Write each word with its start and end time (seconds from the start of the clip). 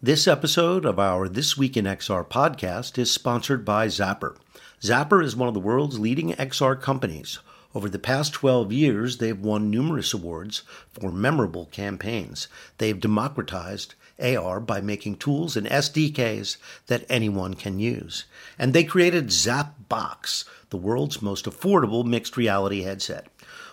This 0.00 0.28
episode 0.28 0.84
of 0.84 1.00
our 1.00 1.28
This 1.28 1.58
Week 1.58 1.76
in 1.76 1.84
XR 1.84 2.24
podcast 2.24 2.98
is 2.98 3.10
sponsored 3.10 3.64
by 3.64 3.88
Zappar. 3.88 4.36
Zappar 4.80 5.24
is 5.24 5.34
one 5.34 5.48
of 5.48 5.54
the 5.54 5.60
world's 5.60 5.98
leading 5.98 6.34
XR 6.34 6.80
companies. 6.80 7.40
Over 7.74 7.88
the 7.88 7.98
past 7.98 8.32
12 8.32 8.72
years, 8.72 9.18
they've 9.18 9.36
won 9.36 9.72
numerous 9.72 10.14
awards 10.14 10.62
for 10.92 11.10
memorable 11.10 11.66
campaigns. 11.72 12.46
They've 12.78 13.00
democratized 13.00 13.96
AR 14.22 14.60
by 14.60 14.80
making 14.80 15.16
tools 15.16 15.56
and 15.56 15.66
SDKs 15.66 16.58
that 16.86 17.04
anyone 17.08 17.54
can 17.54 17.80
use. 17.80 18.24
And 18.56 18.72
they 18.72 18.84
created 18.84 19.30
ZapBox, 19.30 20.44
the 20.70 20.76
world's 20.76 21.20
most 21.20 21.46
affordable 21.46 22.04
mixed 22.04 22.36
reality 22.36 22.82
headset. 22.82 23.26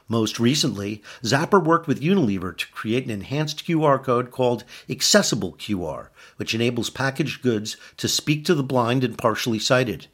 Most 0.07 0.39
recently, 0.39 1.01
Zappar 1.23 1.63
worked 1.63 1.87
with 1.87 2.01
Unilever 2.01 2.55
to 2.55 2.67
create 2.67 3.05
an 3.05 3.09
enhanced 3.09 3.65
QR 3.65 4.01
code 4.01 4.29
called 4.29 4.63
Accessible 4.87 5.53
QR, 5.53 6.09
which 6.37 6.53
enables 6.53 6.89
packaged 6.89 7.41
goods 7.41 7.77
to 7.97 8.07
speak 8.07 8.45
to 8.45 8.55
the 8.55 8.63
blind 8.63 9.03
and 9.03 9.17
partially 9.17 9.59
sighted. 9.59 10.07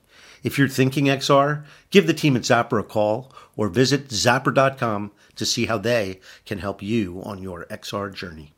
If 0.44 0.58
you're 0.58 0.68
thinking 0.68 1.06
XR, 1.06 1.66
give 1.92 2.08
the 2.08 2.14
team 2.14 2.36
at 2.36 2.44
Zappar 2.44 2.80
a 2.80 2.84
call 2.84 3.32
or 3.56 3.70
visit 3.70 4.08
zappar.com 4.10 5.12
to 5.36 5.46
see 5.46 5.66
how 5.66 5.78
they 5.78 6.20
can 6.46 6.60
help 6.60 6.82
you 6.82 7.22
on 7.24 7.42
your 7.42 7.66
XR 7.66 8.14
journey. 8.14 8.54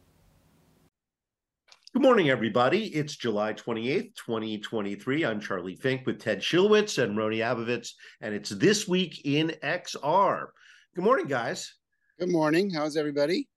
Good 1.94 2.02
morning, 2.02 2.30
everybody. 2.30 2.88
It's 2.88 3.16
July 3.16 3.54
28th, 3.54 4.16
2023. 4.16 5.26
I'm 5.26 5.40
Charlie 5.40 5.76
Fink 5.76 6.08
with 6.08 6.20
Ted 6.20 6.40
Schilowitz 6.40 7.02
and 7.02 7.16
Rony 7.16 7.38
Abovitz, 7.38 7.92
and 8.20 8.34
it's 8.34 8.50
This 8.50 8.88
Week 8.88 9.22
in 9.26 9.54
XR. 9.62 10.48
Good 10.96 11.04
morning, 11.04 11.28
guys. 11.28 11.76
Good 12.20 12.32
morning. 12.32 12.72
How's 12.72 12.98
everybody? 12.98 13.48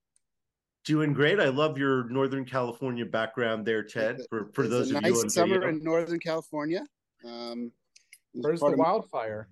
Doing 0.86 1.12
great. 1.12 1.40
I 1.40 1.48
love 1.48 1.76
your 1.76 2.08
Northern 2.08 2.44
California 2.44 3.04
background 3.04 3.66
there, 3.66 3.82
Ted. 3.82 4.20
For 4.30 4.50
for 4.54 4.62
it's 4.62 4.70
those 4.70 4.92
a 4.92 4.96
of 4.98 5.02
nice 5.02 5.12
you 5.14 5.20
on 5.20 5.30
summer 5.30 5.54
video. 5.54 5.68
in 5.70 5.82
Northern 5.82 6.20
California. 6.20 6.84
Um, 7.24 7.72
Where's 8.32 8.60
part 8.60 8.70
the 8.76 8.80
of- 8.80 8.86
wildfire? 8.86 9.48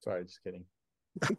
Sorry, 0.00 0.24
just 0.24 0.40
kidding. 0.42 0.64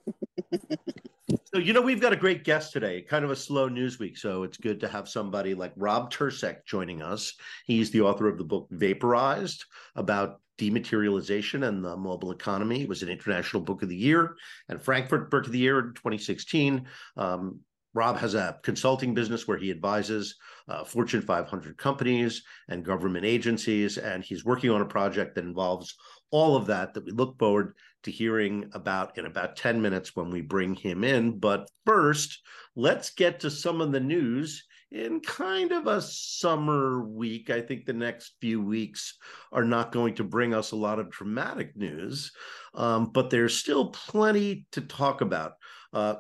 So 1.52 1.60
you 1.60 1.72
know 1.72 1.82
we've 1.82 2.02
got 2.02 2.14
a 2.14 2.18
great 2.18 2.44
guest 2.44 2.74
today. 2.74 3.02
Kind 3.02 3.24
of 3.24 3.32
a 3.32 3.36
slow 3.36 3.68
news 3.70 3.98
week, 3.98 4.18
so 4.18 4.44
it's 4.44 4.58
good 4.58 4.80
to 4.82 4.88
have 4.88 5.08
somebody 5.08 5.54
like 5.56 5.72
Rob 5.76 6.12
Tercek 6.12 6.66
joining 6.66 7.02
us. 7.02 7.34
He's 7.66 7.92
the 7.92 8.02
author 8.02 8.28
of 8.28 8.38
the 8.38 8.44
book 8.44 8.68
Vaporized 8.72 9.64
about 9.96 10.42
dematerialization 10.58 11.68
and 11.68 11.84
the 11.84 11.96
mobile 11.96 12.32
economy. 12.32 12.82
It 12.82 12.90
was 12.90 13.04
an 13.04 13.10
international 13.10 13.62
book 13.64 13.84
of 13.84 13.90
the 13.90 13.96
year 13.96 14.36
and 14.68 14.82
Frankfurt 14.82 15.30
Book 15.32 15.46
of 15.46 15.52
the 15.52 15.60
Year 15.60 15.80
in 15.80 15.94
2016. 15.94 16.88
Um, 17.18 17.60
Rob 17.94 18.18
has 18.18 18.34
a 18.34 18.58
consulting 18.64 19.14
business 19.14 19.48
where 19.48 19.58
he 19.58 19.70
advises 19.70 20.36
uh, 20.68 20.84
Fortune 20.84 21.22
500 21.22 21.78
companies 21.78 22.44
and 22.68 22.84
government 22.84 23.26
agencies, 23.26 23.98
and 23.98 24.24
he's 24.24 24.46
working 24.46 24.72
on 24.72 24.82
a 24.82 24.86
project 24.86 25.36
that 25.36 25.46
involves 25.46 25.96
all 26.32 26.56
of 26.56 26.66
that 26.66 26.94
that 26.94 27.06
we 27.06 27.12
look 27.12 27.38
forward 27.38 27.76
to 28.04 28.12
hearing 28.12 28.70
about 28.74 29.18
in 29.18 29.26
about 29.26 29.56
10 29.56 29.82
minutes 29.82 30.16
when 30.16 30.30
we 30.30 30.42
bring 30.42 30.76
him 30.76 31.04
in. 31.04 31.38
But 31.38 31.70
first, 31.86 32.42
let's 32.76 33.12
get 33.12 33.40
to 33.42 33.52
some 33.52 33.82
of 33.82 33.92
the 33.92 34.00
news 34.00 34.66
in 34.92 35.20
kind 35.22 35.72
of 35.72 35.88
a 35.88 36.02
summer 36.02 37.04
week. 37.04 37.50
I 37.50 37.62
think 37.62 37.86
the 37.86 37.94
next 37.94 38.36
few 38.40 38.62
weeks 38.62 39.18
are 39.52 39.64
not 39.64 39.92
going 39.92 40.16
to 40.16 40.24
bring 40.24 40.54
us 40.54 40.72
a 40.72 40.76
lot 40.76 41.00
of 41.00 41.10
dramatic 41.10 41.76
news, 41.76 42.32
um, 42.76 43.12
but 43.12 43.30
there's 43.30 43.58
still 43.58 43.88
plenty 43.88 44.68
to 44.72 44.82
talk 44.82 45.22
about. 45.22 45.54
Uh, 45.92 46.16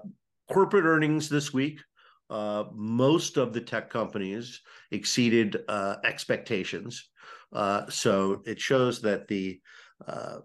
corporate 0.53 0.85
earnings 0.85 1.29
this 1.29 1.51
week. 1.51 1.81
Uh, 2.29 2.65
most 2.73 3.37
of 3.37 3.53
the 3.53 3.61
tech 3.61 3.89
companies 3.89 4.61
exceeded 4.91 5.57
uh, 5.67 5.95
expectations. 6.03 7.09
Uh, 7.51 7.89
so 7.89 8.41
it 8.45 8.59
shows 8.59 9.01
that 9.01 9.27
the 9.27 9.59
uh, 10.07 10.37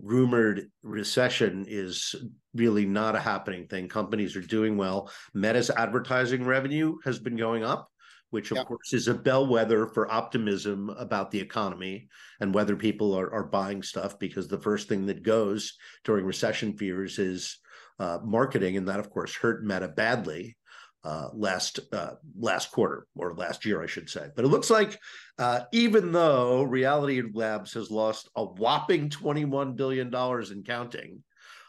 rumored 0.00 0.70
recession 0.82 1.64
is 1.68 2.14
really 2.54 2.84
not 2.84 3.16
a 3.16 3.20
happening 3.20 3.66
thing. 3.66 3.88
Companies 3.88 4.36
are 4.36 4.40
doing 4.40 4.76
well. 4.76 5.10
Meta's 5.34 5.70
advertising 5.70 6.44
revenue 6.44 6.96
has 7.04 7.18
been 7.18 7.36
going 7.36 7.64
up, 7.64 7.88
which 8.30 8.50
of 8.50 8.66
course 8.66 8.92
is 8.92 9.08
a 9.08 9.14
bellwether 9.14 9.86
for 9.86 10.12
optimism 10.12 10.90
about 10.90 11.30
the 11.30 11.40
economy 11.40 12.08
and 12.40 12.54
whether 12.54 12.76
people 12.76 13.14
are, 13.14 13.32
are 13.32 13.44
buying 13.44 13.82
stuff 13.82 14.18
because 14.18 14.48
the 14.48 14.58
first 14.58 14.88
thing 14.88 15.06
that 15.06 15.22
goes 15.22 15.76
during 16.04 16.24
recession 16.24 16.76
fears 16.76 17.18
is 17.18 17.58
uh, 17.98 18.18
marketing, 18.24 18.76
and 18.76 18.88
that 18.88 19.00
of 19.00 19.10
course 19.10 19.34
hurt 19.34 19.64
Meta 19.64 19.88
badly 19.88 20.56
uh, 21.04 21.28
last 21.34 21.80
uh, 21.92 22.14
last 22.38 22.72
quarter 22.72 23.06
or 23.16 23.34
last 23.34 23.64
year, 23.64 23.82
I 23.82 23.86
should 23.86 24.08
say. 24.08 24.28
But 24.34 24.44
it 24.44 24.48
looks 24.48 24.70
like 24.70 24.98
uh, 25.38 25.60
even 25.72 26.12
though 26.12 26.62
Reality 26.62 27.22
Labs 27.32 27.74
has 27.74 27.90
lost 27.90 28.30
a 28.36 28.44
whopping 28.44 29.10
twenty 29.10 29.44
one 29.44 29.74
billion 29.74 30.10
dollars 30.10 30.50
in 30.50 30.62
counting, 30.62 31.22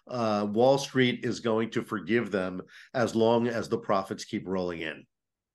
uh, 0.08 0.48
Wall 0.50 0.78
Street 0.78 1.26
is 1.26 1.42
going 1.42 1.70
to 1.72 1.84
forgive 1.84 2.32
them 2.32 2.62
as 2.94 3.16
long 3.16 3.48
as 3.48 3.68
the 3.68 3.78
profits 3.78 4.26
keep 4.26 4.48
rolling 4.48 4.82
in. 4.82 5.06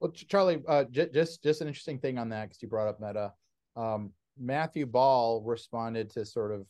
Well, 0.01 0.13
Charlie, 0.13 0.63
uh, 0.69 0.85
j- 0.85 1.11
just 1.13 1.43
just 1.43 1.61
an 1.63 1.69
interesting 1.69 1.99
thing 1.99 2.19
on 2.19 2.29
that 2.31 2.49
because 2.49 2.63
you 2.63 2.69
brought 2.69 2.89
up 2.89 3.01
Meta. 3.01 3.33
Um, 3.77 4.13
Matthew 4.39 4.87
Ball 4.87 5.43
responded 5.43 6.11
to 6.11 6.25
sort 6.25 6.53
of 6.53 6.67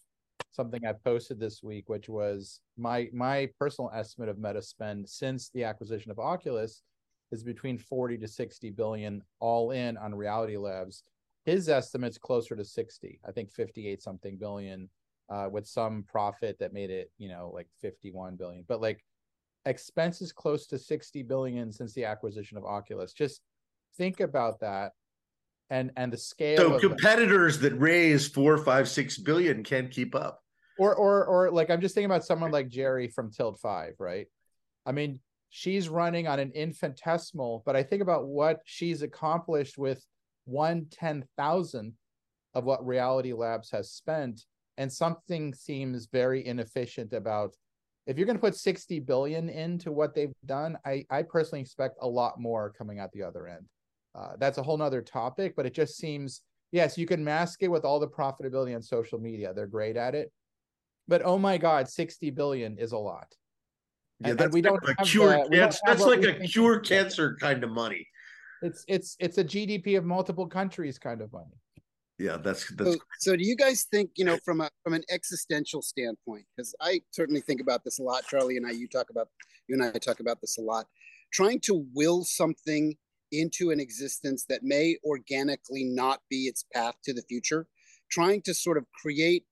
something 0.53 0.84
I 0.87 0.93
posted 0.93 1.39
this 1.39 1.62
week, 1.62 1.89
which 1.89 2.09
was 2.09 2.61
my 2.77 3.09
my 3.12 3.49
personal 3.59 3.91
estimate 3.95 4.28
of 4.28 4.39
Meta 4.39 4.62
spend 4.62 5.09
since 5.09 5.51
the 5.51 5.65
acquisition 5.65 6.11
of 6.11 6.19
Oculus 6.19 6.83
is 7.33 7.43
between 7.43 7.78
40 7.78 8.19
to 8.19 8.28
60 8.28 8.71
billion 8.71 9.23
all 9.39 9.71
in 9.71 9.97
on 9.97 10.15
Reality 10.15 10.56
Labs. 10.56 11.05
His 11.45 11.69
estimate's 11.69 12.19
closer 12.19 12.56
to 12.56 12.65
60, 12.65 13.21
I 13.27 13.33
think 13.33 13.50
58 13.50 14.03
something 14.03 14.37
billion, 14.37 14.89
uh, 15.31 15.49
with 15.50 15.67
some 15.67 16.03
profit 16.03 16.59
that 16.59 16.73
made 16.73 16.91
it, 16.91 17.11
you 17.19 17.29
know, 17.29 17.50
like 17.55 17.69
51 17.81 18.37
billion. 18.37 18.65
But 18.67 18.81
like 18.81 19.05
expenses 19.65 20.33
close 20.33 20.67
to 20.67 20.79
60 20.79 21.23
billion 21.23 21.73
since 21.73 21.95
the 21.95 22.05
acquisition 22.05 22.59
of 22.59 22.65
Oculus. 22.65 23.12
Just 23.12 23.41
think 23.97 24.21
about 24.21 24.61
that 24.61 24.93
and 25.70 25.91
and 25.97 26.12
the 26.12 26.19
scale 26.19 26.56
So 26.56 26.75
of 26.75 26.81
competitors 26.81 27.58
that 27.60 27.72
raise 27.75 28.28
four, 28.28 28.58
five, 28.58 28.88
six 28.88 29.16
billion 29.16 29.62
can't 29.62 29.91
keep 29.91 30.14
up. 30.14 30.42
or 30.78 30.94
or 30.94 31.25
or 31.25 31.50
like 31.50 31.70
I'm 31.70 31.81
just 31.81 31.94
thinking 31.94 32.10
about 32.10 32.25
someone 32.25 32.50
like 32.50 32.69
Jeri 32.69 33.12
from 33.12 33.31
Tilt 33.31 33.58
5, 33.60 33.94
right? 33.98 34.26
I 34.84 34.92
mean, 34.92 35.20
she's 35.50 35.88
running 35.88 36.26
on 36.26 36.38
an 36.41 36.53
infinitesimal, 36.54 37.62
but 37.64 37.76
I 37.76 37.82
think 37.82 38.03
about 38.03 38.26
what 38.26 38.60
she's 38.64 39.03
accomplished 39.03 39.78
with 39.78 40.04
one 40.44 40.86
ten 40.91 41.25
thousandth 41.36 41.94
of 42.54 42.64
what 42.64 42.84
Reality 42.84 43.32
Labs 43.32 43.70
has 43.70 43.92
spent, 43.92 44.44
and 44.76 44.92
something 44.92 45.54
seems 45.54 46.06
very 46.06 46.44
inefficient 46.44 47.12
about 47.12 47.54
if 48.06 48.16
you're 48.16 48.26
going 48.26 48.37
to 48.38 48.41
put 48.41 48.56
60 48.56 48.98
billion 49.00 49.48
into 49.48 49.92
what 49.92 50.14
they've 50.14 50.32
done, 50.47 50.76
I, 50.84 51.04
I 51.10 51.22
personally 51.22 51.60
expect 51.60 51.98
a 52.00 52.08
lot 52.08 52.41
more 52.41 52.72
coming 52.76 52.98
out 52.98 53.12
the 53.12 53.22
other 53.22 53.47
end. 53.47 53.66
Uh, 54.15 54.32
that's 54.38 54.59
a 54.59 54.62
whole 54.62 54.76
nother 54.76 55.03
topic, 55.03 55.54
but 55.56 55.66
it 55.66 55.75
just 55.75 55.97
seems, 55.97 56.43
yes, 56.72 56.98
you 56.98 57.06
can 57.06 57.22
mask 57.22 57.62
it 57.62 57.69
with 57.69 57.84
all 57.84 58.00
the 58.00 58.09
profitability 58.09 58.75
on 58.75 58.82
social 58.82 59.19
media. 59.21 59.53
They're 59.54 59.66
great 59.66 59.97
at 59.97 60.15
it. 60.15 60.32
But 61.09 61.22
oh 61.25 61.38
my 61.38 61.59
God, 61.59 61.88
60 61.88 62.31
billion 62.31 62.78
is 62.78 62.93
a 62.93 62.99
lot. 62.99 63.32
Yeah, 64.20 64.31
And- 64.31 64.38
that's 64.38 64.44
and 64.47 64.54
we 64.54 64.62
kind 64.62 64.75
don't 64.81 64.82
of 64.84 64.88
a 64.91 64.94
have 64.99 65.06
cure. 65.06 65.28
the- 65.31 65.49
we 65.50 65.56
don't 65.56 65.66
That's, 65.70 65.81
that's 65.87 66.03
like 66.03 66.20
a 66.20 66.38
think 66.38 66.50
cure 66.50 66.78
of- 66.78 66.84
cancer 66.84 67.37
kind 67.41 67.62
of 67.65 67.70
money. 67.70 68.06
It's 68.62 68.84
it's 68.88 69.16
it's 69.19 69.38
a 69.38 69.44
GDP 69.44 69.97
of 69.97 70.04
multiple 70.04 70.47
countries 70.47 70.99
kind 70.99 71.22
of 71.22 71.32
money. 71.32 71.56
Yeah, 72.19 72.37
that's 72.37 72.69
that's 72.76 72.93
So, 72.93 72.99
so 73.19 73.34
do 73.37 73.43
you 73.43 73.56
guys 73.56 73.84
think, 73.91 74.10
you 74.16 74.25
know, 74.26 74.37
from 74.44 74.60
a 74.60 74.69
from 74.84 74.93
an 74.93 75.03
existential 75.10 75.81
standpoint, 75.81 76.44
because 76.54 76.75
I 76.78 77.00
certainly 77.10 77.41
think 77.41 77.62
about 77.62 77.84
this 77.84 78.00
a 78.00 78.03
lot, 78.03 78.26
Charlie 78.26 78.59
and 78.59 78.66
I, 78.66 78.72
you 78.72 78.87
talk 78.87 79.09
about 79.09 79.28
you 79.66 79.75
and 79.76 79.82
I 79.82 79.93
talk 79.93 80.20
about 80.20 80.43
this 80.43 80.59
a 80.59 80.60
lot, 80.60 80.87
trying 81.32 81.60
to 81.60 81.87
will 81.94 82.22
something 82.22 82.94
into 83.33 83.71
an 83.71 83.81
existence 83.81 84.45
that 84.49 84.63
may 84.63 84.97
organically 85.05 85.85
not 85.85 86.21
be 86.29 86.45
its 86.45 86.65
path 86.73 86.95
to 87.05 87.12
the 87.12 87.23
future, 87.23 87.67
trying 88.11 88.43
to 88.43 88.55
sort 88.55 88.77
of 88.77 88.87
create 88.93 89.44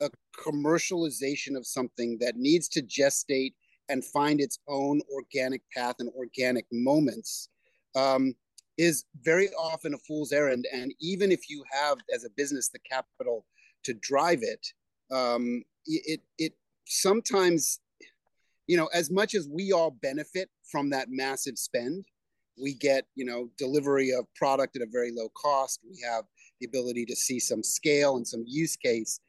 a 0.00 0.10
commercialization 0.38 1.56
of 1.56 1.66
something 1.66 2.18
that 2.20 2.36
needs 2.36 2.68
to 2.68 2.82
gestate 2.82 3.54
and 3.88 4.04
find 4.04 4.40
its 4.40 4.58
own 4.68 5.00
organic 5.12 5.62
path 5.74 5.96
and 6.00 6.10
organic 6.16 6.66
moments 6.72 7.48
um, 7.94 8.34
is 8.76 9.04
very 9.22 9.48
often 9.58 9.94
a 9.94 9.98
fool's 9.98 10.32
errand. 10.32 10.66
And 10.72 10.92
even 11.00 11.32
if 11.32 11.48
you 11.48 11.64
have, 11.70 11.98
as 12.14 12.24
a 12.24 12.30
business, 12.30 12.68
the 12.68 12.78
capital 12.80 13.46
to 13.84 13.94
drive 13.94 14.40
it, 14.42 14.66
um, 15.10 15.62
it 15.86 16.20
it 16.36 16.52
sometimes, 16.86 17.80
you 18.66 18.76
know, 18.76 18.88
as 18.92 19.10
much 19.10 19.34
as 19.34 19.48
we 19.48 19.72
all 19.72 19.92
benefit 20.02 20.50
from 20.70 20.90
that 20.90 21.08
massive 21.10 21.56
spend, 21.58 22.04
we 22.60 22.74
get 22.74 23.06
you 23.14 23.24
know 23.24 23.48
delivery 23.58 24.12
of 24.12 24.26
product 24.34 24.76
at 24.76 24.82
a 24.82 24.86
very 24.90 25.12
low 25.12 25.28
cost. 25.30 25.80
We 25.88 25.98
have 26.08 26.24
the 26.60 26.66
ability 26.66 27.04
to 27.06 27.16
see 27.16 27.38
some 27.38 27.62
scale 27.62 28.16
and 28.16 28.26
some 28.26 28.44
use 28.46 28.76
case. 28.76 29.20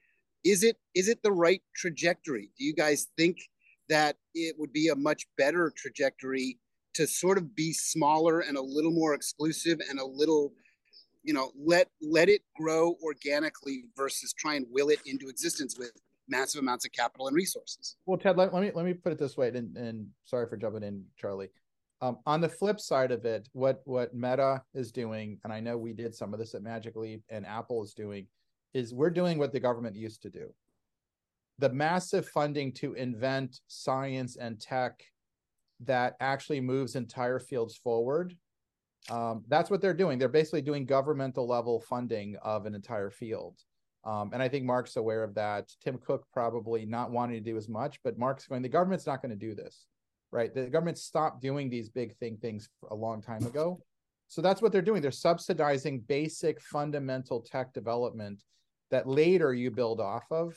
Is 0.43 0.63
it 0.63 0.77
is 0.95 1.07
it 1.07 1.21
the 1.23 1.31
right 1.31 1.61
trajectory? 1.75 2.49
Do 2.57 2.63
you 2.63 2.73
guys 2.73 3.07
think 3.17 3.37
that 3.89 4.17
it 4.33 4.55
would 4.57 4.73
be 4.73 4.89
a 4.89 4.95
much 4.95 5.25
better 5.37 5.71
trajectory 5.75 6.57
to 6.93 7.07
sort 7.07 7.37
of 7.37 7.55
be 7.55 7.73
smaller 7.73 8.41
and 8.41 8.57
a 8.57 8.61
little 8.61 8.91
more 8.91 9.13
exclusive 9.13 9.79
and 9.89 9.99
a 9.99 10.05
little 10.05 10.53
you 11.23 11.33
know 11.33 11.51
let 11.55 11.89
let 12.01 12.29
it 12.29 12.41
grow 12.55 12.95
organically 13.03 13.83
versus 13.95 14.33
try 14.33 14.55
and 14.55 14.65
will 14.71 14.89
it 14.89 14.99
into 15.05 15.29
existence 15.29 15.77
with 15.77 15.91
massive 16.27 16.59
amounts 16.59 16.85
of 16.85 16.91
capital 16.91 17.27
and 17.27 17.35
resources 17.35 17.97
well 18.05 18.17
ted 18.17 18.37
let, 18.37 18.53
let 18.53 18.61
me 18.61 18.71
let 18.73 18.85
me 18.85 18.93
put 18.93 19.11
it 19.11 19.19
this 19.19 19.37
way 19.37 19.49
and, 19.49 19.77
and 19.77 20.07
sorry 20.25 20.47
for 20.49 20.57
jumping 20.57 20.83
in 20.83 21.03
charlie 21.17 21.49
um, 22.01 22.17
on 22.25 22.41
the 22.41 22.49
flip 22.49 22.79
side 22.79 23.11
of 23.11 23.25
it 23.25 23.47
what 23.53 23.81
what 23.85 24.13
meta 24.13 24.61
is 24.73 24.91
doing 24.91 25.39
and 25.43 25.53
i 25.53 25.59
know 25.59 25.77
we 25.77 25.93
did 25.93 26.13
some 26.13 26.33
of 26.33 26.39
this 26.39 26.53
at 26.53 26.61
magic 26.61 26.95
leap 26.95 27.23
and 27.29 27.45
apple 27.45 27.83
is 27.83 27.93
doing 27.93 28.27
is 28.73 28.93
we're 28.93 29.09
doing 29.09 29.37
what 29.37 29.51
the 29.51 29.59
government 29.59 29.95
used 29.95 30.21
to 30.21 30.29
do 30.29 30.53
the 31.59 31.69
massive 31.69 32.27
funding 32.27 32.71
to 32.71 32.93
invent 32.93 33.61
science 33.67 34.35
and 34.37 34.59
tech 34.59 35.01
that 35.79 36.15
actually 36.19 36.61
moves 36.61 36.95
entire 36.95 37.39
fields 37.39 37.75
forward 37.75 38.35
um, 39.09 39.43
that's 39.47 39.69
what 39.69 39.81
they're 39.81 39.93
doing. 39.93 40.19
They're 40.19 40.27
basically 40.27 40.61
doing 40.61 40.85
governmental 40.85 41.47
level 41.47 41.79
funding 41.79 42.35
of 42.41 42.65
an 42.65 42.75
entire 42.75 43.09
field. 43.09 43.57
Um, 44.03 44.31
and 44.33 44.41
I 44.41 44.49
think 44.49 44.65
Mark's 44.65 44.95
aware 44.95 45.23
of 45.23 45.33
that. 45.35 45.69
Tim 45.83 45.97
Cook 45.97 46.25
probably 46.31 46.85
not 46.85 47.11
wanting 47.11 47.35
to 47.35 47.51
do 47.51 47.57
as 47.57 47.67
much, 47.69 47.99
but 48.03 48.17
Mark's 48.17 48.47
going, 48.47 48.61
the 48.61 48.69
government's 48.69 49.07
not 49.07 49.21
going 49.21 49.37
to 49.37 49.47
do 49.47 49.53
this, 49.55 49.85
right? 50.31 50.53
The 50.53 50.65
government 50.65 50.97
stopped 50.97 51.41
doing 51.41 51.69
these 51.69 51.89
big 51.89 52.15
thing 52.17 52.37
things 52.37 52.69
a 52.89 52.95
long 52.95 53.21
time 53.21 53.45
ago. 53.45 53.81
So 54.27 54.41
that's 54.41 54.61
what 54.61 54.71
they're 54.71 54.81
doing. 54.81 55.01
They're 55.01 55.11
subsidizing 55.11 56.01
basic 56.01 56.61
fundamental 56.61 57.41
tech 57.41 57.73
development 57.73 58.43
that 58.91 59.07
later 59.07 59.53
you 59.53 59.71
build 59.71 59.99
off 59.99 60.25
of. 60.31 60.53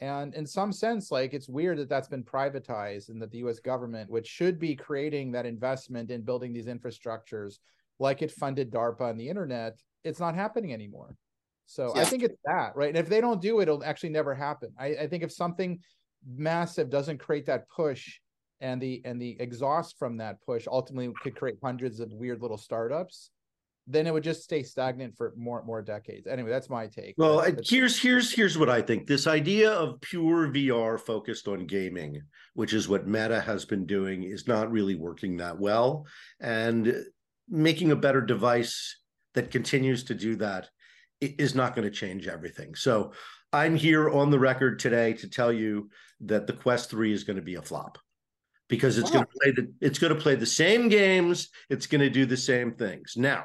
And 0.00 0.34
in 0.34 0.46
some 0.46 0.72
sense, 0.72 1.10
like 1.12 1.32
it's 1.32 1.48
weird 1.48 1.78
that 1.78 1.88
that's 1.88 2.08
been 2.08 2.24
privatized 2.24 3.08
and 3.08 3.22
that 3.22 3.30
the 3.30 3.38
US 3.38 3.60
government, 3.60 4.10
which 4.10 4.26
should 4.26 4.58
be 4.58 4.74
creating 4.74 5.32
that 5.32 5.46
investment 5.46 6.10
in 6.10 6.22
building 6.22 6.52
these 6.52 6.66
infrastructures, 6.66 7.58
like 8.00 8.20
it 8.20 8.32
funded 8.32 8.72
DARPA 8.72 9.02
on 9.02 9.16
the 9.16 9.28
internet, 9.28 9.78
it's 10.02 10.20
not 10.20 10.34
happening 10.34 10.72
anymore. 10.72 11.16
So 11.66 11.92
yeah. 11.94 12.02
I 12.02 12.04
think 12.04 12.24
it's 12.24 12.38
that, 12.44 12.74
right? 12.74 12.88
And 12.88 12.98
if 12.98 13.08
they 13.08 13.20
don't 13.20 13.40
do 13.40 13.60
it, 13.60 13.62
it'll 13.62 13.84
actually 13.84 14.10
never 14.10 14.34
happen. 14.34 14.72
I, 14.78 14.86
I 14.86 15.06
think 15.06 15.22
if 15.22 15.32
something 15.32 15.78
massive 16.26 16.90
doesn't 16.90 17.18
create 17.18 17.46
that 17.46 17.68
push 17.68 18.18
and 18.60 18.80
the 18.80 19.02
and 19.04 19.20
the 19.20 19.36
exhaust 19.40 19.98
from 19.98 20.16
that 20.18 20.40
push 20.44 20.66
ultimately 20.70 21.12
could 21.22 21.36
create 21.36 21.56
hundreds 21.62 22.00
of 22.00 22.12
weird 22.12 22.40
little 22.40 22.58
startups 22.58 23.30
then 23.86 24.06
it 24.06 24.12
would 24.12 24.24
just 24.24 24.42
stay 24.42 24.62
stagnant 24.62 25.16
for 25.16 25.32
more 25.36 25.62
more 25.64 25.82
decades. 25.82 26.26
Anyway, 26.26 26.50
that's 26.50 26.70
my 26.70 26.86
take. 26.86 27.14
Well, 27.18 27.42
that's, 27.42 27.68
here's 27.68 28.00
here's 28.00 28.32
here's 28.32 28.56
what 28.56 28.70
I 28.70 28.80
think. 28.80 29.06
This 29.06 29.26
idea 29.26 29.70
of 29.70 30.00
pure 30.00 30.48
VR 30.48 30.98
focused 30.98 31.48
on 31.48 31.66
gaming, 31.66 32.22
which 32.54 32.72
is 32.72 32.88
what 32.88 33.06
Meta 33.06 33.40
has 33.40 33.64
been 33.64 33.84
doing, 33.84 34.22
is 34.22 34.48
not 34.48 34.70
really 34.70 34.94
working 34.94 35.36
that 35.38 35.58
well. 35.58 36.06
And 36.40 36.94
making 37.48 37.92
a 37.92 37.96
better 37.96 38.22
device 38.22 38.98
that 39.34 39.50
continues 39.50 40.04
to 40.04 40.14
do 40.14 40.36
that 40.36 40.68
is 41.20 41.54
not 41.54 41.74
going 41.74 41.88
to 41.88 41.94
change 41.94 42.26
everything. 42.26 42.74
So 42.74 43.12
I'm 43.52 43.76
here 43.76 44.08
on 44.08 44.30
the 44.30 44.38
record 44.38 44.78
today 44.78 45.12
to 45.14 45.28
tell 45.28 45.52
you 45.52 45.90
that 46.20 46.46
the 46.46 46.52
Quest 46.54 46.90
3 46.90 47.12
is 47.12 47.24
going 47.24 47.36
to 47.36 47.42
be 47.42 47.56
a 47.56 47.62
flop 47.62 47.98
because 48.74 48.98
it's 48.98 49.10
wow. 49.10 49.22
going 49.22 49.26
to 49.26 49.32
play 49.40 49.50
the 49.52 49.72
it's 49.80 49.98
going 49.98 50.14
to 50.14 50.20
play 50.20 50.34
the 50.34 50.46
same 50.46 50.88
games, 50.88 51.48
it's 51.70 51.86
going 51.86 52.00
to 52.00 52.10
do 52.10 52.26
the 52.26 52.36
same 52.36 52.72
things. 52.72 53.14
Now, 53.16 53.44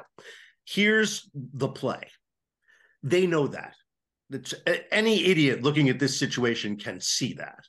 here's 0.66 1.28
the 1.34 1.68
play. 1.68 2.02
They 3.02 3.26
know 3.26 3.46
that. 3.48 3.74
It's, 4.30 4.54
any 4.92 5.24
idiot 5.26 5.62
looking 5.62 5.88
at 5.88 5.98
this 5.98 6.18
situation 6.18 6.76
can 6.76 7.00
see 7.00 7.34
that. 7.34 7.64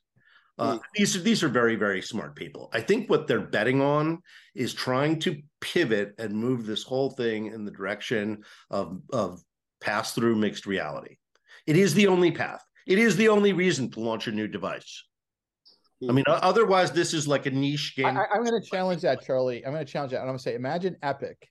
Uh, 0.57 0.73
mm. 0.73 0.81
these 0.95 1.15
are 1.15 1.21
these 1.21 1.43
are 1.43 1.49
very 1.49 1.75
very 1.75 2.01
smart 2.01 2.35
people. 2.35 2.69
I 2.73 2.81
think 2.81 3.09
what 3.09 3.27
they're 3.27 3.39
betting 3.39 3.81
on 3.81 4.19
is 4.53 4.73
trying 4.73 5.19
to 5.19 5.41
pivot 5.59 6.13
and 6.17 6.33
move 6.33 6.65
this 6.65 6.83
whole 6.83 7.11
thing 7.11 7.47
in 7.47 7.65
the 7.65 7.71
direction 7.71 8.43
of 8.69 9.01
of 9.11 9.41
pass 9.79 10.13
through 10.13 10.35
mixed 10.35 10.65
reality. 10.65 11.17
It 11.65 11.77
is 11.77 11.93
the 11.93 12.07
only 12.07 12.31
path. 12.31 12.63
It 12.87 12.99
is 12.99 13.15
the 13.15 13.29
only 13.29 13.53
reason 13.53 13.89
to 13.91 13.99
launch 13.99 14.27
a 14.27 14.31
new 14.31 14.47
device. 14.47 15.03
I 16.09 16.11
mean, 16.11 16.25
otherwise, 16.27 16.91
this 16.91 17.13
is 17.13 17.27
like 17.27 17.45
a 17.45 17.51
niche 17.51 17.95
game. 17.95 18.17
I, 18.17 18.25
am 18.33 18.43
going 18.43 18.59
to 18.59 18.67
challenge 18.67 19.03
that, 19.03 19.21
Charlie. 19.21 19.65
I'm 19.65 19.71
going 19.71 19.85
to 19.85 19.91
challenge 19.91 20.11
that. 20.11 20.17
And 20.17 20.23
I'm 20.23 20.29
going 20.29 20.39
to 20.39 20.43
say, 20.43 20.55
imagine 20.55 20.97
Epic 21.03 21.47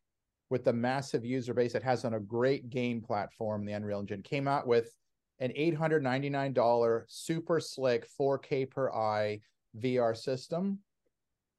with 0.48 0.64
the 0.64 0.72
massive 0.72 1.24
user 1.24 1.54
base 1.54 1.74
it 1.74 1.82
has 1.82 2.04
on 2.04 2.14
a 2.14 2.20
great 2.20 2.68
game 2.68 3.00
platform, 3.00 3.64
the 3.64 3.72
Unreal 3.72 4.00
Engine, 4.00 4.22
came 4.22 4.48
out 4.48 4.66
with 4.66 4.92
an 5.38 5.52
$899 5.56 7.02
super 7.06 7.60
slick 7.60 8.06
4K 8.20 8.68
per 8.68 8.90
eye 8.90 9.40
VR 9.78 10.16
system. 10.16 10.80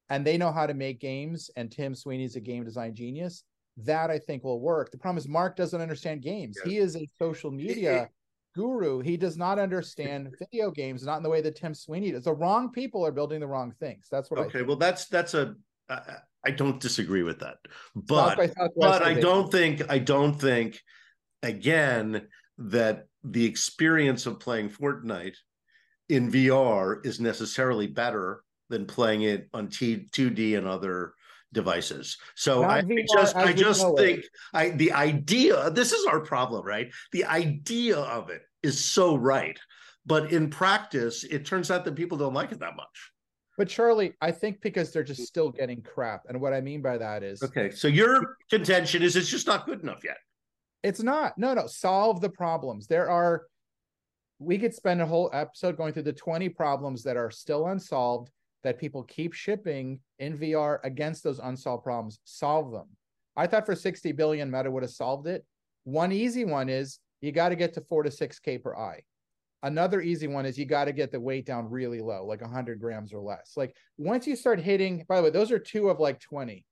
And 0.09 0.25
they 0.27 0.37
know 0.37 0.51
how 0.51 0.67
to 0.67 0.73
make 0.73 0.99
games, 0.99 1.49
and 1.55 1.71
Tim 1.71 1.95
Sweeney's 1.95 2.35
a 2.35 2.41
game 2.41 2.65
design 2.65 2.93
genius. 2.93 3.43
That 3.77 4.11
I 4.11 4.19
think 4.19 4.43
will 4.43 4.59
work. 4.59 4.91
The 4.91 4.97
problem 4.97 5.17
is 5.17 5.29
Mark 5.29 5.55
doesn't 5.55 5.79
understand 5.79 6.21
games. 6.21 6.59
He 6.65 6.77
is 6.77 6.97
a 6.97 7.07
social 7.17 7.49
media 7.49 8.09
guru. 8.55 8.99
He 8.99 9.17
does 9.17 9.37
not 9.37 9.59
understand 9.67 10.33
video 10.39 10.71
games, 10.71 11.05
not 11.05 11.17
in 11.17 11.23
the 11.23 11.29
way 11.29 11.41
that 11.41 11.55
Tim 11.55 11.73
Sweeney 11.73 12.11
does. 12.11 12.23
The 12.23 12.33
wrong 12.33 12.71
people 12.71 13.05
are 13.05 13.11
building 13.11 13.39
the 13.39 13.47
wrong 13.47 13.73
things. 13.79 14.07
That's 14.11 14.29
what. 14.29 14.39
Okay, 14.41 14.61
well, 14.61 14.77
that's 14.77 15.07
that's 15.07 15.33
a. 15.33 15.55
I 16.43 16.51
don't 16.51 16.79
disagree 16.79 17.23
with 17.23 17.39
that, 17.39 17.57
but 17.95 18.37
but 18.77 19.03
I 19.03 19.13
don't 19.13 19.51
think 19.51 19.83
I 19.91 19.99
don't 19.99 20.33
think 20.33 20.81
again 21.43 22.27
that 22.57 23.07
the 23.23 23.45
experience 23.45 24.25
of 24.25 24.39
playing 24.39 24.69
Fortnite 24.69 25.35
in 26.09 26.31
VR 26.31 27.05
is 27.05 27.19
necessarily 27.19 27.87
better 27.87 28.43
than 28.69 28.85
playing 28.85 29.23
it 29.23 29.49
on 29.53 29.67
T- 29.67 30.07
2D 30.11 30.57
and 30.57 30.65
other 30.65 31.13
devices. 31.53 32.17
So 32.35 32.63
I 32.63 32.81
VR, 32.81 33.05
just 33.13 33.35
I 33.35 33.53
just 33.53 33.85
think 33.97 34.23
I 34.53 34.69
the 34.69 34.91
idea 34.93 35.69
this 35.71 35.91
is 35.91 36.05
our 36.05 36.19
problem, 36.19 36.65
right? 36.65 36.91
The 37.11 37.25
idea 37.25 37.97
of 37.97 38.29
it 38.29 38.41
is 38.63 38.83
so 38.83 39.15
right, 39.15 39.59
but 40.05 40.31
in 40.31 40.49
practice 40.49 41.23
it 41.23 41.45
turns 41.45 41.71
out 41.71 41.85
that 41.85 41.95
people 41.95 42.17
don't 42.17 42.33
like 42.33 42.51
it 42.51 42.59
that 42.59 42.75
much. 42.75 43.11
But 43.57 43.67
Charlie, 43.67 44.13
I 44.21 44.31
think 44.31 44.61
because 44.61 44.91
they're 44.91 45.03
just 45.03 45.23
still 45.23 45.51
getting 45.51 45.81
crap. 45.81 46.23
And 46.27 46.39
what 46.41 46.53
I 46.53 46.61
mean 46.61 46.81
by 46.81 46.97
that 46.97 47.21
is 47.21 47.43
Okay, 47.43 47.69
so 47.69 47.87
your 47.87 48.37
contention 48.49 49.03
is 49.03 49.15
it's 49.15 49.29
just 49.29 49.45
not 49.45 49.65
good 49.65 49.81
enough 49.81 50.03
yet. 50.03 50.17
It's 50.83 51.03
not. 51.03 51.37
No, 51.37 51.53
no. 51.53 51.67
Solve 51.67 52.21
the 52.21 52.29
problems. 52.29 52.87
There 52.87 53.09
are, 53.09 53.43
we 54.39 54.57
could 54.57 54.73
spend 54.73 55.01
a 55.01 55.05
whole 55.05 55.29
episode 55.33 55.77
going 55.77 55.93
through 55.93 56.03
the 56.03 56.13
20 56.13 56.49
problems 56.49 57.03
that 57.03 57.17
are 57.17 57.29
still 57.29 57.67
unsolved 57.67 58.31
that 58.63 58.79
people 58.79 59.03
keep 59.03 59.33
shipping 59.33 59.99
in 60.19 60.37
VR 60.37 60.79
against 60.83 61.23
those 61.23 61.39
unsolved 61.39 61.83
problems. 61.83 62.19
Solve 62.23 62.71
them. 62.71 62.87
I 63.35 63.47
thought 63.47 63.65
for 63.65 63.75
60 63.75 64.11
billion, 64.11 64.51
Meta 64.51 64.69
would 64.69 64.83
have 64.83 64.91
solved 64.91 65.27
it. 65.27 65.45
One 65.83 66.11
easy 66.11 66.45
one 66.45 66.69
is 66.69 66.99
you 67.21 67.31
got 67.31 67.49
to 67.49 67.55
get 67.55 67.73
to 67.73 67.81
four 67.81 68.03
to 68.03 68.09
6K 68.09 68.61
per 68.61 68.75
eye. 68.75 69.01
Another 69.63 70.01
easy 70.01 70.27
one 70.27 70.45
is 70.45 70.57
you 70.57 70.65
got 70.65 70.85
to 70.85 70.91
get 70.91 71.11
the 71.11 71.19
weight 71.19 71.45
down 71.45 71.69
really 71.69 72.01
low, 72.01 72.25
like 72.25 72.41
100 72.41 72.79
grams 72.79 73.13
or 73.13 73.21
less. 73.21 73.53
Like 73.55 73.75
once 73.97 74.25
you 74.25 74.35
start 74.35 74.59
hitting, 74.59 75.05
by 75.07 75.17
the 75.17 75.23
way, 75.23 75.29
those 75.29 75.51
are 75.51 75.59
two 75.59 75.89
of 75.89 75.99
like 75.99 76.19
20. 76.19 76.65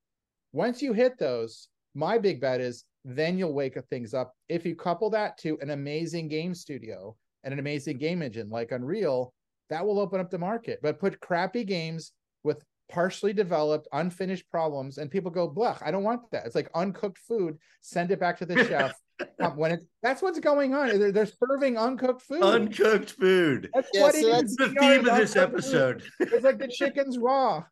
Once 0.53 0.81
you 0.81 0.93
hit 0.93 1.17
those, 1.19 1.67
my 1.93 2.17
big 2.17 2.41
bet 2.41 2.61
is 2.61 2.83
then 3.05 3.37
you'll 3.37 3.53
wake 3.53 3.77
things 3.89 4.13
up. 4.13 4.33
If 4.49 4.65
you 4.65 4.75
couple 4.75 5.09
that 5.11 5.37
to 5.39 5.57
an 5.61 5.69
amazing 5.69 6.27
game 6.27 6.53
studio 6.53 7.15
and 7.43 7.53
an 7.53 7.59
amazing 7.59 7.97
game 7.97 8.21
engine 8.21 8.49
like 8.49 8.71
Unreal, 8.71 9.33
that 9.69 9.85
will 9.85 9.99
open 9.99 10.19
up 10.19 10.29
the 10.29 10.37
market. 10.37 10.79
But 10.81 10.99
put 10.99 11.19
crappy 11.19 11.63
games 11.63 12.11
with 12.43 12.63
partially 12.89 13.33
developed, 13.33 13.87
unfinished 13.93 14.49
problems, 14.49 14.97
and 14.97 15.11
people 15.11 15.31
go, 15.31 15.49
"Blech, 15.49 15.81
I 15.81 15.91
don't 15.91 16.03
want 16.03 16.29
that." 16.31 16.45
It's 16.45 16.55
like 16.55 16.69
uncooked 16.75 17.19
food. 17.19 17.57
Send 17.81 18.11
it 18.11 18.19
back 18.19 18.37
to 18.39 18.45
the 18.45 18.63
chef. 18.67 18.93
Um, 19.39 19.57
when 19.57 19.71
it's 19.71 19.85
that's 20.01 20.21
what's 20.21 20.39
going 20.39 20.73
on. 20.73 20.99
They're, 20.99 21.11
they're 21.11 21.25
serving 21.25 21.77
uncooked 21.77 22.21
food. 22.21 22.43
Uncooked 22.43 23.11
food. 23.11 23.69
That's 23.73 23.89
yeah, 23.93 24.01
what 24.01 24.15
so 24.15 24.31
that's 24.31 24.55
the 24.55 24.69
theme 24.79 25.07
of 25.07 25.17
this 25.17 25.35
episode. 25.35 26.03
Food. 26.17 26.33
It's 26.33 26.43
like 26.43 26.59
the 26.59 26.67
chicken's 26.71 27.17
raw. 27.17 27.63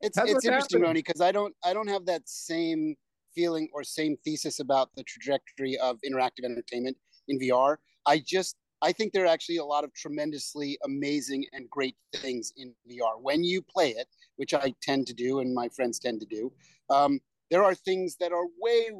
It's 0.00 0.16
that's 0.16 0.30
it's 0.30 0.44
interesting, 0.44 0.82
Rony, 0.82 0.94
because 0.94 1.20
I 1.20 1.32
don't 1.32 1.54
I 1.64 1.72
don't 1.72 1.88
have 1.88 2.06
that 2.06 2.28
same 2.28 2.94
feeling 3.34 3.68
or 3.72 3.84
same 3.84 4.16
thesis 4.24 4.60
about 4.60 4.90
the 4.96 5.02
trajectory 5.04 5.76
of 5.78 5.98
interactive 6.08 6.44
entertainment 6.44 6.96
in 7.28 7.38
VR. 7.38 7.76
I 8.06 8.22
just 8.24 8.56
I 8.80 8.92
think 8.92 9.12
there 9.12 9.24
are 9.24 9.28
actually 9.28 9.56
a 9.56 9.64
lot 9.64 9.84
of 9.84 9.92
tremendously 9.92 10.78
amazing 10.84 11.46
and 11.52 11.68
great 11.68 11.96
things 12.14 12.52
in 12.56 12.74
VR. 12.88 13.20
When 13.20 13.42
you 13.42 13.60
play 13.60 13.90
it, 13.90 14.06
which 14.36 14.54
I 14.54 14.72
tend 14.82 15.06
to 15.08 15.14
do 15.14 15.40
and 15.40 15.52
my 15.54 15.68
friends 15.68 15.98
tend 15.98 16.20
to 16.20 16.26
do, 16.26 16.52
um, 16.90 17.20
there 17.50 17.64
are 17.64 17.74
things 17.74 18.16
that 18.20 18.32
are 18.32 18.46
way, 18.60 18.90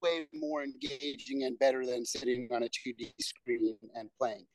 way 0.00 0.26
more 0.32 0.62
engaging 0.62 1.42
and 1.42 1.58
better 1.58 1.84
than 1.84 2.04
sitting 2.04 2.48
on 2.52 2.62
a 2.62 2.66
2D 2.66 3.12
screen 3.20 3.76
and 3.94 4.08
playing. 4.18 4.46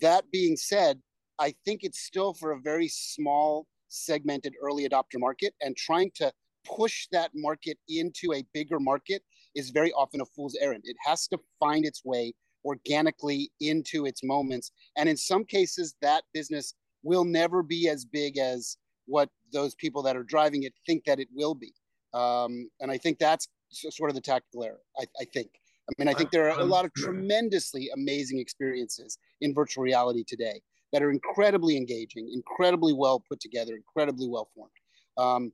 That 0.00 0.30
being 0.32 0.56
said, 0.56 1.00
I 1.38 1.54
think 1.64 1.84
it's 1.84 2.00
still 2.00 2.34
for 2.34 2.52
a 2.52 2.60
very 2.60 2.88
small, 2.88 3.66
segmented 3.88 4.54
early 4.60 4.88
adopter 4.88 5.18
market, 5.18 5.54
and 5.60 5.76
trying 5.76 6.10
to 6.16 6.32
push 6.64 7.06
that 7.12 7.30
market 7.34 7.78
into 7.88 8.34
a 8.34 8.44
bigger 8.52 8.80
market 8.80 9.22
is 9.54 9.70
very 9.70 9.92
often 9.92 10.20
a 10.20 10.26
fool's 10.26 10.56
errand. 10.60 10.82
It 10.84 10.96
has 11.06 11.28
to 11.28 11.38
find 11.60 11.84
its 11.84 12.04
way 12.04 12.34
organically 12.68 13.50
into 13.60 14.06
its 14.06 14.22
moments. 14.22 14.70
And 14.96 15.08
in 15.08 15.16
some 15.16 15.44
cases, 15.44 15.96
that 16.02 16.24
business 16.32 16.74
will 17.02 17.24
never 17.24 17.62
be 17.62 17.88
as 17.88 18.04
big 18.04 18.38
as 18.38 18.76
what 19.06 19.30
those 19.52 19.74
people 19.74 20.02
that 20.02 20.16
are 20.16 20.22
driving 20.22 20.64
it 20.64 20.74
think 20.86 21.04
that 21.04 21.18
it 21.18 21.28
will 21.34 21.54
be. 21.54 21.72
Um, 22.12 22.68
and 22.80 22.90
I 22.90 22.98
think 22.98 23.18
that's 23.18 23.48
sort 23.70 24.10
of 24.10 24.14
the 24.14 24.20
tactical 24.20 24.64
error, 24.64 24.80
I, 24.98 25.04
I 25.20 25.24
think. 25.32 25.50
I 25.88 25.92
mean, 25.98 26.08
I 26.08 26.14
think 26.14 26.30
there 26.30 26.50
are 26.50 26.60
a 26.60 26.64
lot 26.64 26.84
of 26.84 26.92
tremendously 26.96 27.88
amazing 27.94 28.38
experiences 28.38 29.18
in 29.40 29.54
virtual 29.54 29.82
reality 29.82 30.22
today 30.24 30.60
that 30.92 31.02
are 31.02 31.10
incredibly 31.10 31.76
engaging, 31.76 32.30
incredibly 32.32 32.92
well 32.92 33.22
put 33.28 33.40
together, 33.40 33.74
incredibly 33.74 34.28
well 34.28 34.48
formed. 34.54 34.72
Um, 35.16 35.52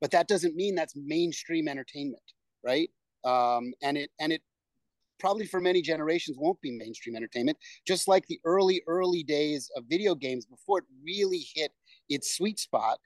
but 0.00 0.10
that 0.10 0.28
doesn't 0.28 0.56
mean 0.56 0.74
that's 0.74 0.94
mainstream 0.96 1.68
entertainment, 1.68 2.22
right? 2.64 2.90
Um, 3.24 3.72
and 3.82 3.96
it 3.96 4.10
and 4.20 4.32
it 4.32 4.42
probably 5.24 5.46
for 5.46 5.58
many 5.58 5.80
generations 5.80 6.36
won't 6.38 6.60
be 6.60 6.70
mainstream 6.70 7.16
entertainment. 7.16 7.56
Just 7.86 8.08
like 8.08 8.26
the 8.26 8.38
early 8.44 8.82
early 8.86 9.22
days 9.22 9.70
of 9.74 9.84
video 9.88 10.14
games 10.14 10.44
before 10.44 10.80
it 10.80 10.84
really 11.02 11.46
hit 11.54 11.72
its 12.10 12.36
sweet 12.36 12.58
spot 12.58 12.98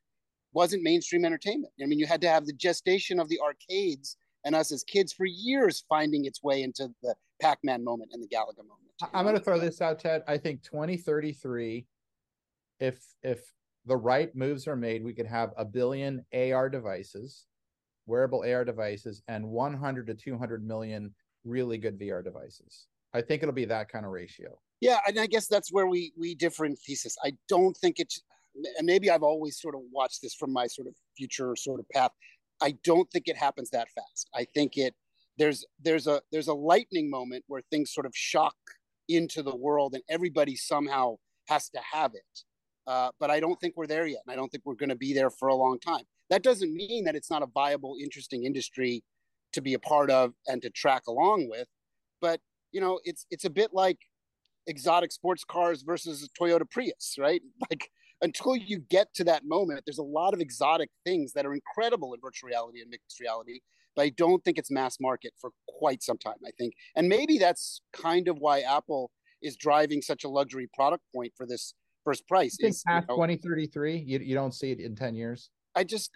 wasn't 0.52 0.82
mainstream 0.82 1.24
entertainment. 1.24 1.72
I 1.80 1.86
mean, 1.86 2.00
you 2.00 2.06
had 2.06 2.20
to 2.22 2.28
have 2.28 2.44
the 2.44 2.52
gestation 2.54 3.20
of 3.20 3.28
the 3.28 3.38
arcades 3.38 4.16
and 4.44 4.56
us 4.56 4.72
as 4.72 4.82
kids 4.82 5.12
for 5.12 5.26
years 5.26 5.84
finding 5.88 6.24
its 6.24 6.42
way 6.42 6.64
into 6.64 6.88
the 7.04 7.14
Pac-Man 7.40 7.84
moment 7.84 8.10
and 8.12 8.20
the 8.20 8.26
Galaga 8.26 8.66
moment. 8.66 9.14
I'm 9.14 9.24
going 9.24 9.36
to 9.36 9.44
throw 9.44 9.60
this 9.60 9.80
out, 9.80 10.00
Ted. 10.00 10.24
I 10.26 10.38
think 10.38 10.64
2033, 10.64 11.86
if 12.80 12.98
if 13.22 13.44
the 13.86 13.96
right 13.96 14.34
moves 14.34 14.66
are 14.66 14.74
made, 14.74 15.04
we 15.04 15.14
could 15.14 15.26
have 15.26 15.52
a 15.56 15.64
billion 15.64 16.24
AR 16.34 16.68
devices, 16.68 17.46
wearable 18.06 18.42
AR 18.44 18.64
devices, 18.64 19.22
and 19.28 19.46
100 19.46 20.08
to 20.08 20.14
200 20.14 20.66
million 20.66 21.14
really 21.48 21.78
good 21.78 21.98
VR 21.98 22.22
devices. 22.22 22.86
I 23.14 23.22
think 23.22 23.42
it'll 23.42 23.54
be 23.54 23.64
that 23.66 23.88
kind 23.88 24.04
of 24.04 24.12
ratio. 24.12 24.58
Yeah, 24.80 24.98
and 25.06 25.18
I 25.18 25.26
guess 25.26 25.48
that's 25.48 25.72
where 25.72 25.86
we 25.86 26.12
we 26.16 26.34
differ 26.34 26.64
in 26.66 26.76
thesis. 26.76 27.16
I 27.24 27.32
don't 27.48 27.76
think 27.76 27.96
it's, 27.98 28.22
and 28.76 28.86
maybe 28.86 29.10
I've 29.10 29.22
always 29.22 29.60
sort 29.60 29.74
of 29.74 29.80
watched 29.92 30.22
this 30.22 30.34
from 30.34 30.52
my 30.52 30.66
sort 30.66 30.86
of 30.86 30.94
future 31.16 31.56
sort 31.56 31.80
of 31.80 31.88
path. 31.88 32.12
I 32.60 32.74
don't 32.84 33.10
think 33.10 33.24
it 33.26 33.36
happens 33.36 33.70
that 33.70 33.88
fast. 33.90 34.28
I 34.34 34.44
think 34.54 34.76
it 34.76 34.94
there's 35.38 35.64
there's 35.82 36.06
a 36.06 36.20
there's 36.30 36.48
a 36.48 36.54
lightning 36.54 37.10
moment 37.10 37.44
where 37.48 37.62
things 37.70 37.92
sort 37.92 38.06
of 38.06 38.12
shock 38.14 38.56
into 39.08 39.42
the 39.42 39.56
world 39.56 39.94
and 39.94 40.02
everybody 40.08 40.54
somehow 40.54 41.16
has 41.48 41.70
to 41.70 41.80
have 41.92 42.12
it. 42.14 42.44
Uh, 42.86 43.10
but 43.20 43.30
I 43.30 43.40
don't 43.40 43.60
think 43.60 43.76
we're 43.76 43.86
there 43.86 44.06
yet, 44.06 44.20
and 44.26 44.32
I 44.32 44.36
don't 44.36 44.50
think 44.50 44.64
we're 44.64 44.74
going 44.74 44.88
to 44.88 44.96
be 44.96 45.12
there 45.12 45.30
for 45.30 45.48
a 45.48 45.54
long 45.54 45.78
time. 45.78 46.04
That 46.30 46.42
doesn't 46.42 46.72
mean 46.72 47.04
that 47.04 47.14
it's 47.14 47.30
not 47.30 47.42
a 47.42 47.46
viable, 47.46 47.96
interesting 48.00 48.44
industry 48.44 49.02
to 49.58 49.62
be 49.62 49.74
a 49.74 49.78
part 49.78 50.10
of 50.10 50.32
and 50.46 50.62
to 50.62 50.70
track 50.70 51.02
along 51.08 51.48
with. 51.50 51.68
But 52.20 52.40
you 52.72 52.80
know, 52.80 53.00
it's 53.04 53.26
it's 53.30 53.44
a 53.44 53.50
bit 53.50 53.70
like 53.72 53.98
exotic 54.66 55.12
sports 55.12 55.44
cars 55.44 55.82
versus 55.82 56.28
Toyota 56.40 56.68
Prius, 56.70 57.16
right? 57.18 57.42
Like 57.70 57.90
until 58.20 58.56
you 58.56 58.80
get 58.90 59.14
to 59.14 59.24
that 59.24 59.42
moment, 59.44 59.82
there's 59.86 59.98
a 59.98 60.02
lot 60.02 60.34
of 60.34 60.40
exotic 60.40 60.90
things 61.06 61.32
that 61.34 61.46
are 61.46 61.54
incredible 61.54 62.14
in 62.14 62.20
virtual 62.20 62.48
reality 62.48 62.80
and 62.80 62.90
mixed 62.90 63.20
reality. 63.20 63.60
But 63.94 64.02
I 64.02 64.08
don't 64.10 64.42
think 64.44 64.58
it's 64.58 64.70
mass 64.70 64.96
market 65.00 65.32
for 65.40 65.50
quite 65.68 66.02
some 66.02 66.18
time. 66.18 66.40
I 66.46 66.50
think, 66.58 66.74
and 66.96 67.08
maybe 67.08 67.38
that's 67.38 67.80
kind 67.92 68.28
of 68.28 68.38
why 68.38 68.60
Apple 68.60 69.10
is 69.42 69.56
driving 69.56 70.02
such 70.02 70.24
a 70.24 70.28
luxury 70.28 70.68
product 70.74 71.04
point 71.14 71.32
for 71.36 71.46
this 71.46 71.74
first 72.04 72.26
price. 72.26 72.56
You 72.58 72.66
think 72.66 72.74
is, 72.74 72.82
past 72.86 73.06
you 73.08 73.16
know, 73.16 73.26
2033, 73.26 73.96
you, 73.98 74.18
you 74.18 74.34
don't 74.34 74.54
see 74.54 74.72
it 74.72 74.80
in 74.80 74.96
10 74.96 75.14
years? 75.14 75.50
I 75.74 75.84
just, 75.84 76.10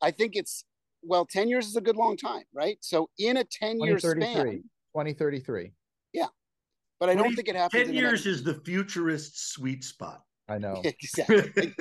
I 0.00 0.10
think 0.10 0.36
it's, 0.36 0.64
well, 1.02 1.26
10 1.26 1.48
years 1.48 1.66
is 1.66 1.76
a 1.76 1.80
good 1.80 1.96
long 1.96 2.16
time, 2.16 2.44
right? 2.52 2.78
So 2.80 3.10
in 3.18 3.38
a 3.38 3.44
10 3.44 3.80
year 3.80 3.98
span. 3.98 4.62
2033. 4.94 5.72
Yeah. 6.12 6.26
But 7.00 7.08
I 7.08 7.14
don't 7.14 7.34
think 7.34 7.48
it 7.48 7.56
happens. 7.56 7.86
10 7.86 7.94
years 7.94 8.26
is 8.26 8.42
the 8.42 8.54
futurist 8.54 9.52
sweet 9.52 9.84
spot. 9.84 10.22
I 10.48 10.58
know 10.58 10.82
exactly. 10.84 11.74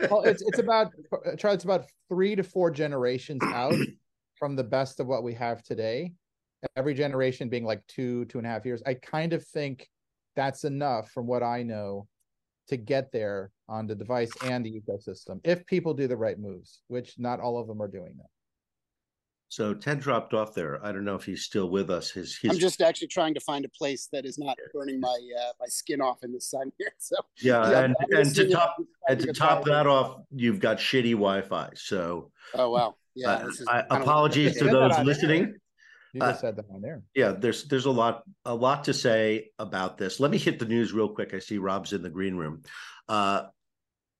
well, 0.10 0.22
it's 0.22 0.42
it's 0.42 0.58
about 0.58 0.92
Charlie. 1.38 1.54
It's 1.54 1.64
about 1.64 1.86
three 2.08 2.36
to 2.36 2.42
four 2.42 2.70
generations 2.70 3.40
out 3.44 3.74
from 4.36 4.56
the 4.56 4.64
best 4.64 5.00
of 5.00 5.06
what 5.06 5.22
we 5.22 5.34
have 5.34 5.62
today. 5.62 6.12
Every 6.76 6.94
generation 6.94 7.48
being 7.48 7.64
like 7.64 7.86
two, 7.86 8.24
two 8.26 8.38
and 8.38 8.46
a 8.46 8.50
half 8.50 8.66
years. 8.66 8.82
I 8.84 8.94
kind 8.94 9.32
of 9.32 9.46
think 9.46 9.88
that's 10.34 10.64
enough, 10.64 11.10
from 11.10 11.26
what 11.26 11.42
I 11.42 11.62
know, 11.62 12.08
to 12.68 12.76
get 12.76 13.12
there 13.12 13.52
on 13.68 13.86
the 13.86 13.94
device 13.94 14.30
and 14.44 14.64
the 14.64 14.80
ecosystem 14.80 15.40
if 15.44 15.64
people 15.66 15.94
do 15.94 16.06
the 16.06 16.16
right 16.16 16.38
moves, 16.38 16.82
which 16.88 17.14
not 17.18 17.40
all 17.40 17.58
of 17.58 17.66
them 17.66 17.80
are 17.80 17.88
doing 17.88 18.14
that. 18.18 18.28
So 19.50 19.72
Ted 19.72 20.00
dropped 20.00 20.34
off 20.34 20.54
there. 20.54 20.84
I 20.84 20.92
don't 20.92 21.04
know 21.04 21.14
if 21.14 21.24
he's 21.24 21.42
still 21.42 21.70
with 21.70 21.88
us. 21.90 22.10
His, 22.10 22.36
his... 22.36 22.50
I'm 22.50 22.58
just 22.58 22.82
actually 22.82 23.06
trying 23.08 23.32
to 23.32 23.40
find 23.40 23.64
a 23.64 23.68
place 23.70 24.08
that 24.12 24.26
is 24.26 24.38
not 24.38 24.58
burning 24.74 25.00
my 25.00 25.18
uh, 25.40 25.52
my 25.58 25.66
skin 25.66 26.02
off 26.02 26.22
in 26.22 26.32
the 26.32 26.40
sun 26.40 26.70
here. 26.78 26.92
So 27.00 27.16
yeah, 27.40 27.70
yeah 27.70 27.80
and, 27.80 27.96
and 28.10 28.34
to 28.34 28.50
top 28.50 28.76
and 29.08 29.20
to 29.20 29.32
top 29.32 29.64
that 29.64 29.86
off, 29.86 30.20
you've 30.30 30.60
got 30.60 30.76
shitty 30.76 31.12
Wi-Fi. 31.12 31.70
So 31.74 32.30
oh 32.54 32.70
wow, 32.70 32.96
yeah. 33.14 33.30
Uh, 33.30 33.50
I, 33.68 33.84
apologies 33.96 34.58
to 34.58 34.64
those 34.64 34.98
listening. 34.98 35.54
You 36.12 36.20
just 36.20 36.38
uh, 36.38 36.40
said 36.40 36.56
that 36.56 36.66
on 36.72 36.82
there. 36.82 37.02
Yeah, 37.14 37.32
there's 37.32 37.64
there's 37.64 37.86
a 37.86 37.90
lot 37.90 38.24
a 38.44 38.54
lot 38.54 38.84
to 38.84 38.94
say 38.94 39.50
about 39.58 39.96
this. 39.96 40.20
Let 40.20 40.30
me 40.30 40.38
hit 40.38 40.58
the 40.58 40.66
news 40.66 40.92
real 40.92 41.08
quick. 41.08 41.32
I 41.32 41.38
see 41.38 41.58
Rob's 41.58 41.92
in 41.92 42.02
the 42.02 42.10
green 42.10 42.36
room. 42.36 42.62
Uh, 43.08 43.44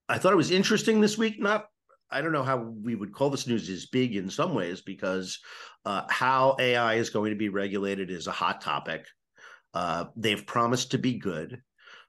I 0.08 0.18
thought 0.18 0.32
it 0.32 0.36
was 0.36 0.50
interesting 0.50 1.00
this 1.00 1.18
week, 1.18 1.40
not 1.40 1.66
I 2.10 2.20
don't 2.20 2.32
know 2.32 2.42
how 2.42 2.56
we 2.56 2.94
would 2.94 3.12
call 3.12 3.30
this 3.30 3.46
news 3.46 3.68
is 3.68 3.86
big 3.86 4.16
in 4.16 4.30
some 4.30 4.54
ways 4.54 4.80
because 4.80 5.38
uh, 5.84 6.02
how 6.08 6.56
AI 6.58 6.94
is 6.94 7.10
going 7.10 7.30
to 7.30 7.36
be 7.36 7.48
regulated 7.48 8.10
is 8.10 8.26
a 8.26 8.32
hot 8.32 8.60
topic. 8.60 9.06
Uh, 9.74 10.06
they've 10.16 10.46
promised 10.46 10.92
to 10.92 10.98
be 10.98 11.18
good. 11.18 11.60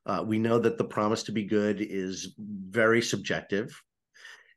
Uh, 0.06 0.24
we 0.25 0.39
know 0.39 0.58
that 0.58 0.77
the 0.77 0.84
promise 0.84 1.24
to 1.24 1.32
be 1.32 1.44
good 1.44 1.82
is 1.82 2.34
very 2.38 3.01
subjective. 3.01 3.82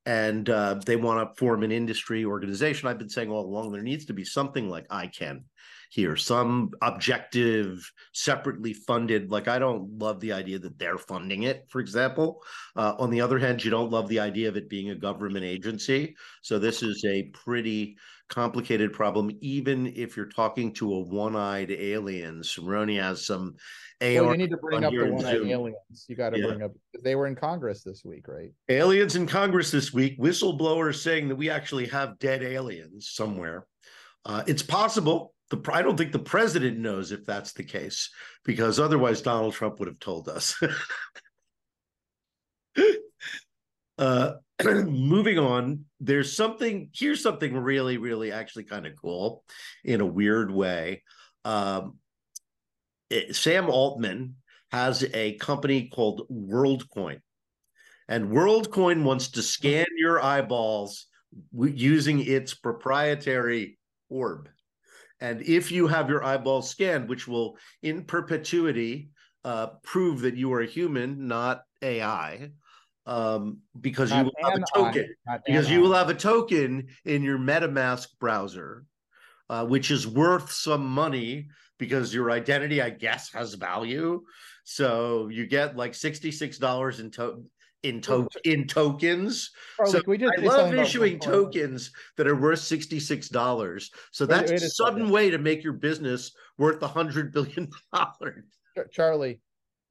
And 0.06 0.48
uh, 0.48 0.80
they 0.84 0.96
want 0.96 1.28
to 1.28 1.38
form 1.38 1.62
an 1.62 1.70
industry 1.70 2.24
organization. 2.24 2.88
I've 2.88 2.98
been 2.98 3.08
saying 3.08 3.30
all 3.30 3.46
along 3.46 3.72
there 3.72 3.82
needs 3.82 4.06
to 4.06 4.12
be 4.12 4.24
something 4.24 4.68
like 4.68 4.88
ICANN 4.88 5.42
here, 5.92 6.16
some 6.16 6.70
objective, 6.80 7.92
separately 8.14 8.72
funded. 8.72 9.30
Like, 9.30 9.46
I 9.46 9.58
don't 9.58 9.98
love 9.98 10.20
the 10.20 10.32
idea 10.32 10.58
that 10.60 10.78
they're 10.78 10.96
funding 10.96 11.42
it, 11.42 11.66
for 11.68 11.80
example. 11.80 12.42
Uh, 12.74 12.94
on 12.98 13.10
the 13.10 13.20
other 13.20 13.38
hand, 13.38 13.62
you 13.62 13.70
don't 13.70 13.90
love 13.90 14.08
the 14.08 14.18
idea 14.18 14.48
of 14.48 14.56
it 14.56 14.70
being 14.70 14.88
a 14.88 14.94
government 14.94 15.44
agency. 15.44 16.16
So, 16.40 16.58
this 16.58 16.82
is 16.82 17.04
a 17.04 17.24
pretty 17.34 17.98
complicated 18.30 18.94
problem, 18.94 19.30
even 19.42 19.92
if 19.94 20.16
you're 20.16 20.24
talking 20.24 20.72
to 20.72 20.94
a 20.94 21.00
one 21.00 21.36
eyed 21.36 21.70
alien. 21.70 22.40
Cerrone 22.40 22.98
has 22.98 23.26
some 23.26 23.54
AR. 24.00 24.08
Well, 24.14 24.30
you 24.30 24.38
need 24.38 24.50
to 24.50 24.56
bring 24.56 24.84
up 24.84 24.94
the 24.94 25.10
one 25.10 25.26
eyed 25.26 25.42
aliens. 25.46 26.06
You 26.08 26.16
got 26.16 26.30
to 26.30 26.40
yeah. 26.40 26.46
bring 26.46 26.62
up, 26.62 26.72
they 27.04 27.16
were 27.16 27.26
in 27.26 27.36
Congress 27.36 27.82
this 27.82 28.02
week, 28.02 28.28
right? 28.28 28.50
Aliens 28.70 29.14
in 29.14 29.26
Congress 29.26 29.70
this 29.70 29.92
week, 29.92 30.18
whistleblowers 30.18 31.02
saying 31.02 31.28
that 31.28 31.36
we 31.36 31.50
actually 31.50 31.86
have 31.88 32.18
dead 32.18 32.42
aliens 32.42 33.10
somewhere. 33.10 33.66
Uh, 34.24 34.42
it's 34.46 34.62
possible 34.62 35.34
the 35.52 35.72
I 35.72 35.82
don't 35.82 35.96
think 35.96 36.12
the 36.12 36.18
president 36.18 36.78
knows 36.78 37.12
if 37.12 37.24
that's 37.24 37.52
the 37.52 37.62
case 37.62 38.10
because 38.44 38.80
otherwise 38.80 39.22
Donald 39.22 39.54
Trump 39.54 39.78
would 39.78 39.88
have 39.88 40.00
told 40.00 40.28
us. 40.28 40.60
uh, 43.98 44.32
moving 44.64 45.38
on, 45.38 45.84
there's 46.00 46.34
something 46.34 46.90
here's 46.94 47.22
something 47.22 47.56
really, 47.56 47.98
really 47.98 48.32
actually 48.32 48.64
kind 48.64 48.86
of 48.86 48.96
cool 48.96 49.44
in 49.84 50.00
a 50.00 50.06
weird 50.06 50.50
way. 50.50 51.02
Um, 51.44 51.98
it, 53.10 53.36
Sam 53.36 53.68
Altman 53.68 54.36
has 54.70 55.04
a 55.12 55.34
company 55.34 55.88
called 55.88 56.26
WorldCoin, 56.30 57.20
and 58.08 58.30
WorldCoin 58.30 59.02
wants 59.04 59.32
to 59.32 59.42
scan 59.42 59.86
your 59.98 60.22
eyeballs 60.22 61.06
using 61.52 62.20
its 62.20 62.54
proprietary 62.54 63.78
orb. 64.08 64.48
And 65.22 65.40
if 65.42 65.70
you 65.70 65.86
have 65.86 66.10
your 66.10 66.24
eyeball 66.24 66.62
scanned, 66.62 67.08
which 67.08 67.28
will 67.28 67.56
in 67.80 68.02
perpetuity 68.02 69.10
uh, 69.44 69.68
prove 69.84 70.20
that 70.22 70.36
you 70.36 70.52
are 70.52 70.62
a 70.62 70.66
human, 70.66 71.28
not 71.28 71.62
AI, 71.80 72.50
um, 73.06 73.58
because 73.80 74.10
not 74.10 74.18
you 74.18 74.24
will 74.24 74.50
have 74.50 74.60
a 74.60 74.64
token. 74.74 75.14
because 75.46 75.70
you 75.70 75.80
will 75.80 75.92
have 75.92 76.08
a 76.08 76.14
token 76.14 76.88
in 77.04 77.22
your 77.22 77.38
MetaMask 77.38 78.08
browser, 78.18 78.84
uh, 79.48 79.64
which 79.64 79.92
is 79.92 80.08
worth 80.08 80.50
some 80.50 80.84
money 80.84 81.48
because 81.78 82.12
your 82.12 82.32
identity, 82.32 82.82
I 82.82 82.90
guess, 82.90 83.32
has 83.32 83.54
value. 83.54 84.24
So 84.64 85.28
you 85.28 85.46
get 85.46 85.76
like 85.76 85.94
sixty-six 85.94 86.58
dollars 86.58 86.98
in 86.98 87.12
to- 87.12 87.44
in 87.82 88.00
to- 88.02 88.28
in 88.44 88.66
tokens. 88.66 89.50
Oh, 89.80 89.84
so 89.84 90.00
I 90.08 90.40
love 90.40 90.74
issuing 90.74 91.18
tokens 91.18 91.90
that 92.16 92.26
are 92.26 92.36
worth 92.36 92.60
sixty 92.60 93.00
six 93.00 93.28
dollars. 93.28 93.90
So 94.12 94.26
that's 94.26 94.50
wait, 94.50 94.60
wait 94.60 94.66
a 94.66 94.70
sudden 94.70 95.10
way 95.10 95.30
to 95.30 95.38
make 95.38 95.64
your 95.64 95.72
business 95.72 96.32
worth 96.58 96.82
a 96.82 96.88
hundred 96.88 97.32
billion 97.32 97.70
dollars. 97.92 98.44
Charlie, 98.90 99.40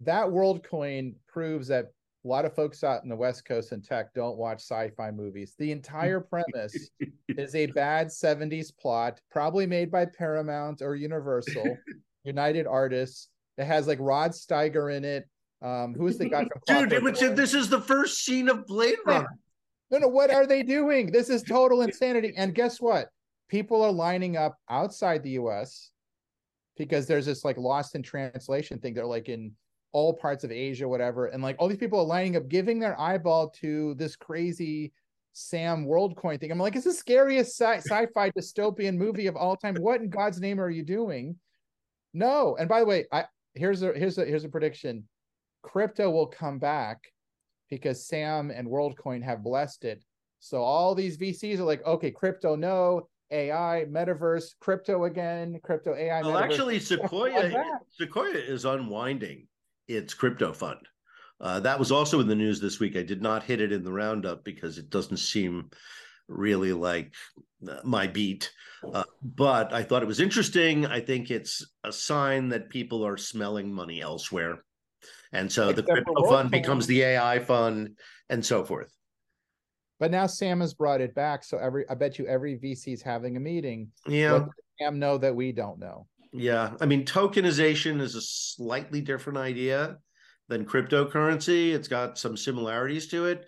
that 0.01 0.25
WorldCoin 0.25 1.15
proves 1.27 1.67
that 1.67 1.91
a 2.23 2.27
lot 2.27 2.45
of 2.45 2.53
folks 2.53 2.83
out 2.83 3.03
in 3.03 3.09
the 3.09 3.15
West 3.15 3.45
Coast 3.45 3.71
and 3.71 3.83
tech 3.83 4.13
don't 4.13 4.37
watch 4.37 4.59
sci-fi 4.59 5.11
movies. 5.11 5.55
The 5.57 5.71
entire 5.71 6.19
premise 6.53 6.89
is 7.29 7.55
a 7.55 7.65
bad 7.67 8.07
70s 8.07 8.71
plot, 8.77 9.19
probably 9.31 9.65
made 9.65 9.91
by 9.91 10.05
Paramount 10.05 10.81
or 10.81 10.95
Universal, 10.95 11.77
United 12.23 12.67
Artists. 12.67 13.29
It 13.57 13.65
has 13.65 13.87
like 13.87 13.97
Rod 13.99 14.31
Steiger 14.31 14.95
in 14.95 15.03
it. 15.03 15.27
Um, 15.61 15.93
who 15.93 16.07
is 16.07 16.17
the 16.17 16.27
guy 16.27 16.45
from 16.65 16.89
Dude, 16.89 17.03
was, 17.03 17.19
this 17.19 17.53
is 17.53 17.69
the 17.69 17.81
first 17.81 18.25
scene 18.25 18.49
of 18.49 18.65
Blade 18.65 18.97
Runner. 19.05 19.27
No, 19.91 19.99
no, 19.99 20.07
what 20.07 20.33
are 20.33 20.47
they 20.47 20.63
doing? 20.63 21.11
This 21.11 21.29
is 21.29 21.43
total 21.43 21.81
insanity. 21.81 22.33
And 22.35 22.55
guess 22.55 22.79
what? 22.79 23.09
People 23.49 23.83
are 23.83 23.91
lining 23.91 24.37
up 24.37 24.57
outside 24.69 25.21
the 25.21 25.31
US 25.31 25.91
because 26.77 27.05
there's 27.05 27.25
this 27.25 27.45
like 27.45 27.57
lost 27.57 27.95
in 27.95 28.01
translation 28.01 28.79
thing. 28.79 28.93
They're 28.93 29.05
like 29.05 29.29
in 29.29 29.51
all 29.91 30.13
parts 30.13 30.43
of 30.43 30.51
Asia, 30.51 30.87
whatever, 30.87 31.27
and 31.27 31.43
like 31.43 31.57
all 31.59 31.67
these 31.67 31.77
people 31.77 31.99
are 31.99 32.05
lining 32.05 32.37
up, 32.37 32.47
giving 32.47 32.79
their 32.79 32.99
eyeball 32.99 33.49
to 33.61 33.93
this 33.95 34.15
crazy 34.15 34.93
Sam 35.33 35.85
WorldCoin 35.85 36.39
thing. 36.39 36.51
I'm 36.51 36.57
like, 36.57 36.75
it's 36.75 36.85
the 36.85 36.93
scariest 36.93 37.57
sci- 37.57 37.79
sci-fi 37.79 38.31
dystopian 38.31 38.95
movie 38.95 39.27
of 39.27 39.35
all 39.35 39.55
time. 39.55 39.75
What 39.75 40.01
in 40.01 40.09
God's 40.09 40.39
name 40.39 40.59
are 40.59 40.69
you 40.69 40.83
doing? 40.83 41.35
No. 42.13 42.55
And 42.57 42.67
by 42.67 42.79
the 42.79 42.85
way, 42.85 43.05
I 43.11 43.25
here's 43.53 43.81
a 43.83 43.93
here's 43.93 44.17
a 44.17 44.25
here's 44.25 44.43
a 44.43 44.49
prediction. 44.49 45.07
Crypto 45.61 46.09
will 46.09 46.27
come 46.27 46.59
back 46.59 46.99
because 47.69 48.07
Sam 48.07 48.51
and 48.51 48.67
WorldCoin 48.67 49.23
have 49.23 49.43
blessed 49.43 49.85
it. 49.85 50.03
So 50.39 50.61
all 50.61 50.95
these 50.95 51.17
VCs 51.17 51.59
are 51.59 51.63
like, 51.63 51.85
okay, 51.85 52.11
crypto, 52.11 52.55
no, 52.55 53.07
AI, 53.31 53.85
metaverse, 53.89 54.55
crypto 54.59 55.05
again, 55.05 55.59
crypto 55.63 55.95
AI. 55.95 56.21
Well, 56.21 56.31
metaverse. 56.31 56.43
actually, 56.43 56.79
Sequoia 56.79 57.79
Sequoia 57.89 58.33
is 58.33 58.65
unwinding 58.65 59.47
its 59.87 60.13
crypto 60.13 60.51
fund. 60.51 60.79
Uh, 61.39 61.59
that 61.59 61.79
was 61.79 61.91
also 61.91 62.19
in 62.19 62.27
the 62.27 62.35
news 62.35 62.59
this 62.59 62.79
week. 62.79 62.95
I 62.95 63.03
did 63.03 63.21
not 63.21 63.43
hit 63.43 63.61
it 63.61 63.71
in 63.71 63.83
the 63.83 63.91
roundup 63.91 64.43
because 64.43 64.77
it 64.77 64.89
doesn't 64.89 65.17
seem 65.17 65.69
really 66.27 66.73
like 66.73 67.13
uh, 67.67 67.79
my 67.83 68.07
beat. 68.07 68.51
Uh, 68.93 69.03
but 69.21 69.73
I 69.73 69.83
thought 69.83 70.03
it 70.03 70.07
was 70.07 70.19
interesting. 70.19 70.85
I 70.85 70.99
think 70.99 71.29
it's 71.29 71.65
a 71.83 71.91
sign 71.91 72.49
that 72.49 72.69
people 72.69 73.05
are 73.05 73.17
smelling 73.17 73.71
money 73.71 74.01
elsewhere. 74.01 74.63
And 75.33 75.51
so 75.51 75.69
Except 75.69 75.87
the 75.87 75.93
crypto 75.93 76.23
fund 76.29 76.51
becomes 76.51 76.87
the 76.87 77.01
AI 77.03 77.39
fund 77.39 77.97
and 78.29 78.45
so 78.45 78.63
forth. 78.63 78.91
But 79.99 80.11
now 80.11 80.25
Sam 80.27 80.61
has 80.61 80.73
brought 80.73 80.99
it 80.99 81.13
back. 81.13 81.43
So 81.43 81.57
every 81.57 81.87
I 81.89 81.93
bet 81.93 82.17
you 82.17 82.25
every 82.25 82.57
VC 82.57 82.93
is 82.93 83.01
having 83.01 83.37
a 83.37 83.39
meeting. 83.39 83.91
Yeah. 84.07 84.45
Sam 84.79 84.99
know 84.99 85.17
that 85.19 85.35
we 85.35 85.51
don't 85.51 85.79
know? 85.79 86.07
Yeah. 86.33 86.73
I 86.81 86.85
mean, 86.85 87.05
tokenization 87.05 88.01
is 88.01 88.15
a 88.15 88.21
slightly 88.21 89.01
different 89.01 89.37
idea 89.37 89.97
than 90.47 90.65
cryptocurrency. 90.65 91.73
It's 91.73 91.87
got 91.87 92.17
some 92.17 92.35
similarities 92.35 93.07
to 93.09 93.25
it. 93.25 93.45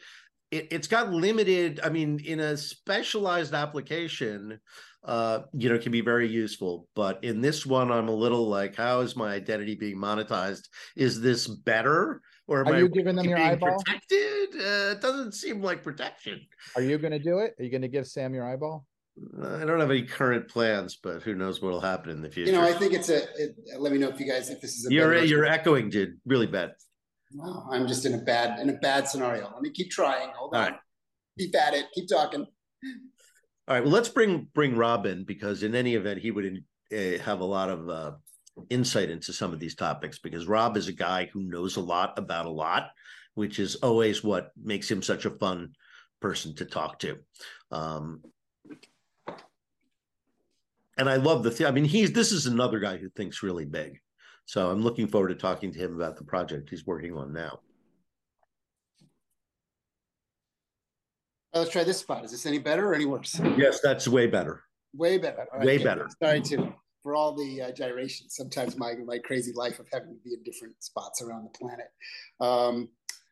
it 0.52 0.68
it's 0.72 0.88
got 0.88 1.12
limited, 1.12 1.80
I 1.84 1.90
mean, 1.90 2.20
in 2.24 2.40
a 2.40 2.56
specialized 2.56 3.54
application, 3.54 4.60
uh, 5.06 5.42
you 5.54 5.70
know, 5.70 5.78
can 5.78 5.92
be 5.92 6.02
very 6.02 6.28
useful. 6.28 6.88
But 6.96 7.24
in 7.24 7.42
this 7.42 7.66
one, 7.66 7.92
I'm 7.92 8.08
a 8.08 8.14
little 8.16 8.48
like, 8.48 8.76
how 8.76 9.02
is 9.02 9.16
my 9.16 9.34
identity 9.34 9.76
being 9.76 9.98
monetized? 9.98 10.68
Is 10.96 11.22
this 11.22 11.48
better? 11.48 12.22
Or 12.48 12.62
am 12.62 12.68
Are 12.68 12.76
I 12.76 12.80
you 12.80 12.90
giving 12.90 13.16
them 13.16 13.26
your 13.26 13.38
being 13.38 13.50
eyeball? 13.50 13.78
protected? 13.86 14.50
Uh, 14.56 14.92
it 14.92 15.02
doesn't 15.02 15.34
seem 15.34 15.62
like 15.62 15.84
protection. 15.84 16.42
Are 16.76 16.82
you 16.82 16.98
going 16.98 17.12
to 17.12 17.20
do 17.20 17.40
it? 17.40 17.54
Are 17.60 17.64
you 17.64 17.70
going 17.72 17.82
to 17.84 17.88
give 17.88 18.08
Sam 18.08 18.34
your 18.34 18.46
eyeball? 18.48 18.86
I 19.44 19.64
don't 19.66 19.80
have 19.80 19.92
any 19.92 20.04
current 20.04 20.48
plans, 20.50 20.98
but 21.02 21.22
who 21.22 21.36
knows 21.36 21.62
what 21.62 21.72
will 21.72 21.82
happen 21.82 22.10
in 22.10 22.22
the 22.22 22.30
future. 22.30 22.52
You 22.52 22.58
know, 22.58 22.64
I 22.66 22.74
think 22.74 22.94
it's 22.94 23.10
a. 23.10 23.24
It, 23.36 23.56
let 23.78 23.92
me 23.92 24.00
know 24.00 24.10
if 24.10 24.20
you 24.20 24.28
guys 24.28 24.50
if 24.50 24.60
this 24.60 24.74
is 24.76 24.88
a. 24.88 24.94
you're 24.94 25.14
better- 25.14 25.26
you're 25.26 25.46
echoing, 25.46 25.90
dude, 25.90 26.18
really 26.26 26.48
bad. 26.48 26.72
Wow, 27.36 27.68
I'm 27.72 27.88
just 27.88 28.06
in 28.06 28.14
a 28.16 28.18
bad 28.20 28.60
in 28.60 28.70
a 28.70 28.74
bad 28.74 29.08
scenario. 29.08 29.52
Let 29.54 29.62
me 29.62 29.70
keep 29.72 29.92
trying. 29.92 30.30
Hold 30.36 30.54
All 30.56 30.62
on. 30.62 30.72
right. 30.72 30.80
Keep 31.40 31.56
at 31.56 31.74
it. 31.76 31.86
Keep 31.94 32.10
talking. 32.10 32.46
All 33.68 33.76
right, 33.76 33.84
well, 33.84 33.94
let's 33.94 34.10
bring 34.10 34.50
bring 34.54 34.76
Robin 34.76 35.24
because 35.24 35.64
in 35.64 35.74
any 35.74 35.96
event, 35.96 36.20
he 36.20 36.32
would 36.32 36.64
uh, 36.92 37.18
have 37.24 37.40
a 37.40 37.46
lot 37.46 37.70
of 37.70 37.90
uh, 37.90 38.12
insight 38.70 39.10
into 39.10 39.32
some 39.32 39.54
of 39.54 39.60
these 39.60 39.76
topics 39.76 40.20
because 40.20 40.48
Rob 40.48 40.76
is 40.76 40.90
a 40.90 40.94
guy 40.94 41.30
who 41.32 41.44
knows 41.44 41.78
a 41.78 41.82
lot 41.82 42.18
about 42.18 42.46
a 42.46 42.52
lot, 42.52 42.90
which 43.36 43.60
is 43.60 43.76
always 43.76 44.22
what 44.22 44.52
makes 44.62 44.92
him 44.92 45.02
such 45.02 45.26
a 45.26 45.32
fun 45.32 45.74
person 46.20 46.54
to 46.56 46.66
talk 46.66 47.00
to. 47.00 47.20
Um, 47.72 48.22
and 50.98 51.10
I 51.10 51.16
love 51.16 51.44
the 51.44 51.52
thing. 51.52 51.66
I 51.66 51.72
mean, 51.72 51.86
he's 51.86 52.12
this 52.12 52.34
is 52.34 52.46
another 52.46 52.80
guy 52.80 52.98
who 52.98 53.10
thinks 53.10 53.44
really 53.44 53.66
big. 53.66 54.00
So 54.46 54.70
I'm 54.70 54.82
looking 54.82 55.08
forward 55.08 55.30
to 55.30 55.36
talking 55.36 55.72
to 55.72 55.80
him 55.80 55.96
about 55.96 56.18
the 56.18 56.26
project 56.26 56.70
he's 56.70 56.86
working 56.86 57.16
on 57.16 57.32
now. 57.32 57.60
Let's 61.54 61.70
try 61.70 61.84
this 61.84 62.00
spot. 62.00 62.26
Is 62.26 62.32
this 62.32 62.46
any 62.46 62.60
better 62.60 62.88
or 62.88 62.96
any 62.96 63.06
worse? 63.06 63.40
Yes, 63.58 63.80
that's 63.82 64.08
way 64.08 64.28
better. 64.28 64.64
Way 64.96 65.18
better. 65.18 65.46
All 65.54 65.60
Way 65.66 65.78
good. 65.78 65.84
better. 65.84 66.10
Sorry 66.22 66.42
to 66.42 66.74
for 67.04 67.16
all 67.16 67.36
the 67.36 67.62
uh, 67.62 67.72
gyrations. 67.72 68.36
Sometimes 68.36 68.78
my 68.78 68.96
my 69.06 69.20
crazy 69.20 69.52
life 69.54 69.80
of 69.80 69.88
having 69.92 70.10
to 70.16 70.20
be 70.24 70.34
in 70.34 70.44
different 70.44 70.74
spots 70.84 71.22
around 71.22 71.44
the 71.44 71.58
planet. 71.58 71.88
Um, 72.40 72.90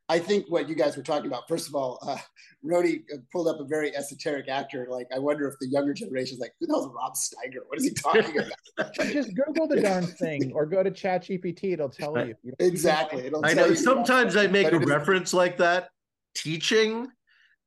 I 0.10 0.20
think 0.20 0.46
what 0.50 0.68
you 0.68 0.76
guys 0.76 0.98
were 0.98 1.04
talking 1.04 1.28
about. 1.28 1.48
First 1.48 1.70
of 1.70 1.76
all, 1.76 1.98
uh, 2.06 2.18
Rony 2.66 3.04
pulled 3.32 3.48
up 3.48 3.62
a 3.62 3.64
very 3.64 3.96
esoteric 3.96 4.50
actor. 4.50 4.86
Like 4.90 5.08
I 5.16 5.20
wonder 5.20 5.48
if 5.48 5.56
the 5.62 5.68
younger 5.68 5.94
generation 5.94 6.36
is 6.36 6.42
like, 6.42 6.52
who 6.60 6.68
the 6.68 6.74
hell's 6.74 6.92
Rod 6.94 7.14
Steiger? 7.14 7.62
What 7.68 7.80
is 7.80 7.86
he 7.86 7.92
talking 7.94 8.38
about? 8.38 8.94
Just 9.12 9.34
Google 9.36 9.68
the 9.68 9.80
darn 9.80 10.06
thing 10.06 10.52
or 10.54 10.66
go 10.66 10.84
to 10.84 10.92
ChatGPT. 10.92 11.74
It'll 11.74 11.88
tell 11.90 12.18
you. 12.28 12.36
You 12.44 12.54
exactly. 12.60 13.28
It'll 13.28 13.44
I 13.46 13.54
tell 13.54 13.64
know 13.66 13.70
you. 13.70 13.76
sometimes 13.76 14.36
I 14.36 14.48
make 14.48 14.72
a 14.74 14.80
reference 14.80 15.34
like 15.34 15.58
that 15.58 15.90
teaching, 16.36 17.08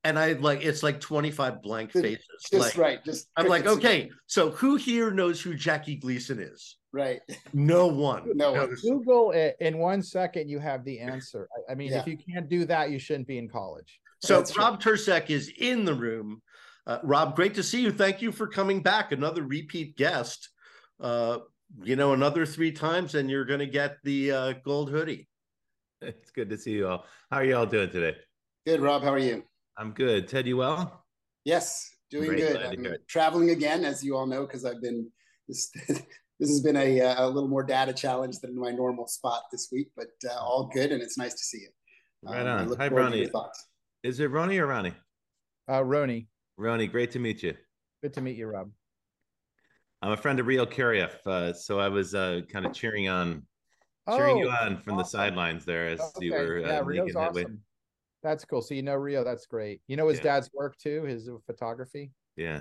and 0.05 0.19
I 0.19 0.35
like 0.35 0.63
it's 0.63 0.83
like 0.83 1.01
25 1.01 1.63
blank 1.63 1.93
faces. 1.93 2.25
Just 2.51 2.53
like 2.53 2.79
right. 2.79 3.05
Just 3.05 3.29
I'm 3.37 3.49
like, 3.49 3.63
crickets. 3.65 3.85
okay, 3.85 4.11
so 4.27 4.51
who 4.51 4.77
here 4.77 5.11
knows 5.11 5.41
who 5.41 5.55
Jackie 5.55 5.97
Gleason 5.97 6.39
is? 6.39 6.77
Right. 6.93 7.21
No 7.53 7.87
one. 7.89 8.31
No 8.35 8.53
one. 8.53 8.71
knows. 8.71 8.83
Google 8.83 9.33
it 9.33 9.57
in 9.61 9.79
one 9.79 10.03
second. 10.03 10.49
You 10.49 10.61
have 10.61 10.85
the 10.85 11.01
answer. 11.01 11.49
I, 11.69 11.73
I 11.73 11.75
mean, 11.75 11.91
Yeah. 11.91 12.01
if 12.01 12.07
you 12.07 12.17
can't 12.17 12.49
do 12.49 12.65
that, 12.67 12.91
you 12.91 12.99
shouldn't 13.01 13.27
be 13.27 13.39
in 13.39 13.49
college. 13.49 13.99
So 14.21 14.37
That's 14.37 14.53
true. 14.53 14.63
Rob 14.63 14.81
Tercek 14.81 15.29
is 15.31 15.51
in 15.59 15.85
the 15.85 15.95
room. 15.95 16.41
Uh, 16.87 16.99
Rob, 17.03 17.35
great 17.35 17.55
to 17.55 17.63
see 17.63 17.81
you. 17.83 17.91
Thank 17.91 18.23
you 18.23 18.31
for 18.31 18.47
coming 18.47 18.81
back. 18.83 19.11
Another 19.11 19.43
repeat 19.43 19.97
guest. 19.97 20.51
Uh, 21.01 21.39
you 21.83 21.97
know, 21.97 22.13
another 22.13 22.47
three 22.47 22.71
times, 22.71 23.17
and 23.17 23.29
you're 23.29 23.45
going 23.45 23.59
to 23.59 23.67
get 23.67 23.97
the 24.05 24.31
uh, 24.31 24.53
gold 24.65 24.91
hoodie. 24.91 25.29
It's 26.03 26.31
good 26.31 26.51
to 26.51 26.59
see 26.59 26.73
you 26.73 26.87
all. 26.87 27.07
How 27.31 27.39
are 27.39 27.45
you 27.45 27.57
all 27.57 27.65
doing 27.67 27.89
today? 27.89 28.17
Good, 28.67 28.81
Rob. 28.81 29.03
How 29.03 29.13
are 29.15 29.19
you? 29.19 29.43
I'm 29.77 29.93
good. 29.93 30.29
Ted, 30.29 30.47
you 30.47 30.57
well? 30.57 31.05
Yes, 31.45 31.91
doing 32.11 32.29
Great, 32.29 32.39
good. 32.41 32.53
glad 32.53 32.63
to 32.63 32.69
I'm 32.79 32.85
hear 32.85 32.93
it. 32.95 33.09
traveling 33.09 33.51
again, 33.51 33.85
as 33.85 34.05
you 34.05 34.17
all 34.17 34.27
know, 34.27 34.47
because 34.47 34.65
I've 34.65 34.81
been 34.83 35.11
this. 35.49 35.71
This 36.41 36.51
has 36.51 36.63
been 36.63 36.77
a, 36.77 37.01
uh, 37.01 37.25
a 37.25 37.31
little 37.31 37.49
more 37.49 37.63
data 37.63 37.93
challenge 37.93 38.41
than 38.41 38.59
my 38.59 38.73
normal 38.73 39.07
spot 39.07 39.45
this 39.53 39.69
week, 39.71 39.93
but 39.97 40.09
uh, 40.29 40.35
all 40.37 40.69
good, 40.75 40.91
and 40.91 41.01
it's 41.01 41.17
nice 41.17 41.33
to 41.33 41.39
see 41.39 41.59
you. 41.59 41.69
Right 42.25 42.41
Um, 42.41 42.49
on. 42.59 42.69
look 42.71 42.79
Hi, 42.81 42.89
forward 42.89 43.13
to 43.13 43.19
your 43.19 43.31
Ronnie. 43.33 43.49
Is 44.03 44.19
it 44.19 44.27
Ronnie 44.33 44.59
or 44.59 44.67
Ronnie? 44.67 44.95
Uh, 45.69 45.83
Roni, 45.83 46.27
Ronnie, 46.57 46.89
great 46.89 47.13
to 47.13 47.21
meet 47.21 47.45
you. 47.45 47.55
good 48.03 48.13
to 48.15 48.21
meet 48.21 48.37
you, 48.37 48.49
Rob. 48.49 48.69
I'm 50.03 50.11
a 50.11 50.17
friend 50.17 50.41
of 50.41 50.49
Rio 50.49 50.67
Caraeff, 50.67 51.25
uh, 51.25 51.53
so 51.53 51.79
I 51.79 51.89
was 51.89 52.17
uh, 52.17 52.41
kind 52.53 52.67
of 52.67 52.73
cheering 52.73 53.09
on, 53.09 53.47
cheering 54.11 54.37
you 54.39 54.51
on 54.51 54.77
from 54.83 54.97
the 54.97 55.05
sidelines 55.05 55.65
there 55.65 55.87
as 55.87 56.01
you 56.21 56.35
Oh, 56.35 56.39
Okay, 56.39 56.45
were 56.47 56.59
yeah, 56.59 56.79
uh, 56.81 56.83
Rio's 56.83 57.07
making 57.15 57.23
headway. 57.23 57.45
Awesome. 58.25 58.31
That's 58.31 58.45
cool. 58.45 58.63
So 58.63 58.75
you 58.75 58.83
know 58.83 58.95
Rio, 58.95 59.25
that's 59.25 59.47
great. 59.47 59.81
You 59.87 59.97
know 59.97 60.09
his 60.09 60.19
Yeah. 60.19 60.25
dad's 60.25 60.51
work 60.53 60.77
too, 60.79 61.03
his 61.05 61.29
photography. 61.47 62.13
Yeah. 62.37 62.61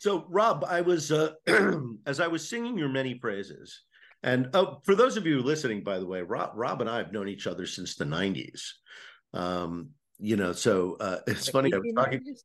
So, 0.00 0.26
Rob, 0.28 0.64
I 0.68 0.80
was 0.80 1.12
uh, 1.12 1.32
as 2.06 2.20
I 2.20 2.26
was 2.26 2.48
singing 2.48 2.76
your 2.76 2.88
many 2.88 3.14
praises, 3.14 3.82
and 4.22 4.50
oh, 4.52 4.80
for 4.84 4.94
those 4.94 5.16
of 5.16 5.24
you 5.26 5.40
listening, 5.40 5.82
by 5.82 5.98
the 5.98 6.06
way, 6.06 6.20
Rob, 6.20 6.50
Rob 6.54 6.80
and 6.80 6.90
I 6.90 6.98
have 6.98 7.12
known 7.12 7.28
each 7.28 7.46
other 7.46 7.64
since 7.64 7.94
the 7.94 8.04
'90s. 8.04 8.72
Um, 9.32 9.90
you 10.18 10.36
know, 10.36 10.52
so 10.52 10.96
uh, 11.00 11.18
it's 11.26 11.48
funny. 11.48 11.72
I 11.72 11.78
was 11.78 11.92
talking 11.94 12.20
1890s? 12.20 12.44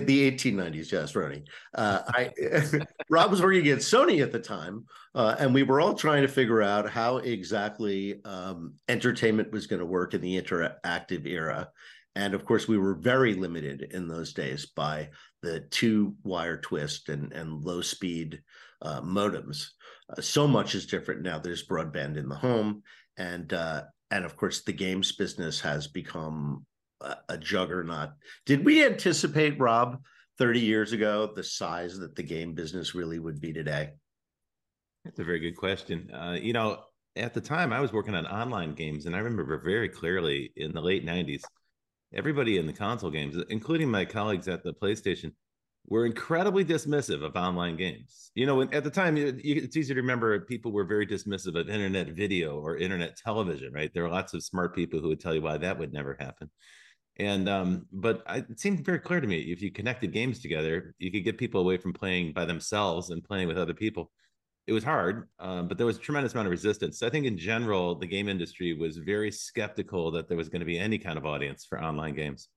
The 0.00 0.30
1890s, 0.30 0.92
yes, 0.92 1.14
Ronnie. 1.14 1.44
Uh, 1.74 2.00
I 2.08 2.30
Rob 3.10 3.30
was 3.30 3.42
working 3.42 3.68
at 3.68 3.78
Sony 3.78 4.22
at 4.22 4.32
the 4.32 4.38
time, 4.38 4.84
uh, 5.14 5.36
and 5.38 5.52
we 5.54 5.62
were 5.62 5.80
all 5.80 5.94
trying 5.94 6.22
to 6.22 6.28
figure 6.28 6.62
out 6.62 6.90
how 6.90 7.18
exactly 7.18 8.20
um, 8.24 8.74
entertainment 8.88 9.52
was 9.52 9.66
going 9.66 9.80
to 9.80 9.86
work 9.86 10.14
in 10.14 10.20
the 10.20 10.40
interactive 10.40 11.26
era. 11.26 11.68
And 12.16 12.34
of 12.34 12.44
course, 12.44 12.68
we 12.68 12.78
were 12.78 12.94
very 12.94 13.34
limited 13.34 13.88
in 13.92 14.06
those 14.06 14.32
days 14.32 14.66
by 14.66 15.10
the 15.42 15.60
two 15.60 16.14
wire 16.22 16.58
twist 16.58 17.08
and, 17.08 17.32
and 17.32 17.64
low 17.64 17.80
speed 17.80 18.40
uh, 18.82 19.00
modems. 19.00 19.68
Uh, 20.10 20.20
so 20.20 20.46
much 20.46 20.74
is 20.74 20.86
different 20.86 21.22
now. 21.22 21.38
There's 21.38 21.66
broadband 21.66 22.16
in 22.16 22.28
the 22.28 22.36
home, 22.36 22.82
and 23.16 23.52
uh, 23.52 23.82
and 24.10 24.24
of 24.24 24.36
course, 24.36 24.62
the 24.62 24.72
games 24.72 25.12
business 25.12 25.60
has 25.60 25.88
become 25.88 26.64
a, 27.28 27.38
juggernaut. 27.38 28.10
Did 28.46 28.64
we 28.64 28.84
anticipate, 28.84 29.58
Rob, 29.58 30.00
30 30.38 30.60
years 30.60 30.92
ago, 30.92 31.30
the 31.34 31.44
size 31.44 31.98
that 31.98 32.16
the 32.16 32.22
game 32.22 32.54
business 32.54 32.94
really 32.94 33.18
would 33.18 33.40
be 33.40 33.52
today? 33.52 33.92
That's 35.04 35.18
a 35.18 35.24
very 35.24 35.40
good 35.40 35.56
question. 35.56 36.10
Uh, 36.12 36.36
you 36.40 36.52
know, 36.52 36.80
at 37.16 37.34
the 37.34 37.40
time 37.40 37.72
I 37.72 37.80
was 37.80 37.92
working 37.92 38.14
on 38.14 38.26
online 38.26 38.74
games, 38.74 39.06
and 39.06 39.14
I 39.14 39.18
remember 39.18 39.60
very 39.62 39.88
clearly 39.88 40.52
in 40.56 40.72
the 40.72 40.80
late 40.80 41.06
90s, 41.06 41.42
everybody 42.12 42.58
in 42.58 42.66
the 42.66 42.72
console 42.72 43.10
games, 43.10 43.36
including 43.50 43.90
my 43.90 44.04
colleagues 44.04 44.48
at 44.48 44.64
the 44.64 44.72
PlayStation, 44.72 45.32
were 45.86 46.06
incredibly 46.06 46.64
dismissive 46.64 47.22
of 47.22 47.36
online 47.36 47.76
games. 47.76 48.30
You 48.34 48.46
know, 48.46 48.62
at 48.62 48.84
the 48.84 48.90
time, 48.90 49.16
it's 49.18 49.76
easy 49.76 49.92
to 49.94 50.00
remember 50.00 50.40
people 50.40 50.72
were 50.72 50.84
very 50.84 51.06
dismissive 51.06 51.60
of 51.60 51.68
internet 51.68 52.08
video 52.08 52.58
or 52.58 52.78
internet 52.78 53.16
television, 53.16 53.72
right? 53.72 53.92
There 53.92 54.04
are 54.04 54.10
lots 54.10 54.32
of 54.32 54.42
smart 54.42 54.74
people 54.74 55.00
who 55.00 55.08
would 55.08 55.20
tell 55.20 55.34
you 55.34 55.42
why 55.42 55.58
that 55.58 55.78
would 55.78 55.92
never 55.92 56.16
happen. 56.18 56.50
And 57.16 57.48
um, 57.48 57.86
but 57.92 58.22
I, 58.26 58.38
it 58.38 58.58
seemed 58.58 58.84
very 58.84 58.98
clear 58.98 59.20
to 59.20 59.26
me 59.26 59.38
if 59.40 59.62
you 59.62 59.70
connected 59.70 60.12
games 60.12 60.40
together, 60.40 60.94
you 60.98 61.12
could 61.12 61.24
get 61.24 61.38
people 61.38 61.60
away 61.60 61.76
from 61.76 61.92
playing 61.92 62.32
by 62.32 62.44
themselves 62.44 63.10
and 63.10 63.22
playing 63.22 63.48
with 63.48 63.58
other 63.58 63.74
people. 63.74 64.10
it 64.66 64.72
was 64.72 64.82
hard, 64.84 65.28
um, 65.38 65.68
but 65.68 65.76
there 65.76 65.86
was 65.86 65.96
a 65.98 66.00
tremendous 66.00 66.32
amount 66.32 66.46
of 66.46 66.50
resistance. 66.50 66.98
So 66.98 67.06
I 67.06 67.10
think 67.10 67.26
in 67.26 67.36
general, 67.36 67.94
the 67.94 68.06
game 68.06 68.28
industry 68.28 68.72
was 68.72 68.96
very 68.96 69.30
skeptical 69.30 70.10
that 70.12 70.26
there 70.26 70.36
was 70.36 70.48
going 70.48 70.60
to 70.60 70.66
be 70.66 70.78
any 70.78 70.98
kind 70.98 71.18
of 71.18 71.26
audience 71.26 71.66
for 71.66 71.82
online 71.82 72.14
games. 72.14 72.48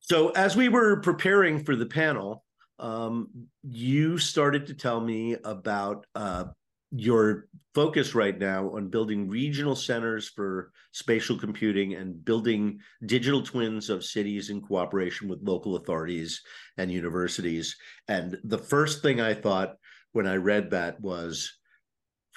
So 0.00 0.30
as 0.30 0.56
we 0.56 0.68
were 0.68 1.00
preparing 1.00 1.64
for 1.64 1.74
the 1.74 1.86
panel, 1.86 2.44
um, 2.78 3.28
you 3.64 4.18
started 4.18 4.68
to 4.68 4.74
tell 4.74 5.00
me 5.00 5.36
about 5.44 6.06
uh, 6.14 6.44
your 6.90 7.48
focus 7.74 8.14
right 8.14 8.38
now 8.38 8.70
on 8.74 8.88
building 8.88 9.28
regional 9.28 9.76
centers 9.76 10.28
for 10.28 10.72
spatial 10.92 11.38
computing 11.38 11.94
and 11.94 12.24
building 12.24 12.80
digital 13.06 13.42
twins 13.42 13.90
of 13.90 14.04
cities 14.04 14.50
in 14.50 14.60
cooperation 14.60 15.28
with 15.28 15.42
local 15.42 15.76
authorities 15.76 16.40
and 16.78 16.90
universities. 16.90 17.76
And 18.08 18.38
the 18.44 18.58
first 18.58 19.02
thing 19.02 19.20
I 19.20 19.34
thought 19.34 19.76
when 20.12 20.26
I 20.26 20.36
read 20.36 20.70
that 20.70 21.00
was 21.00 21.52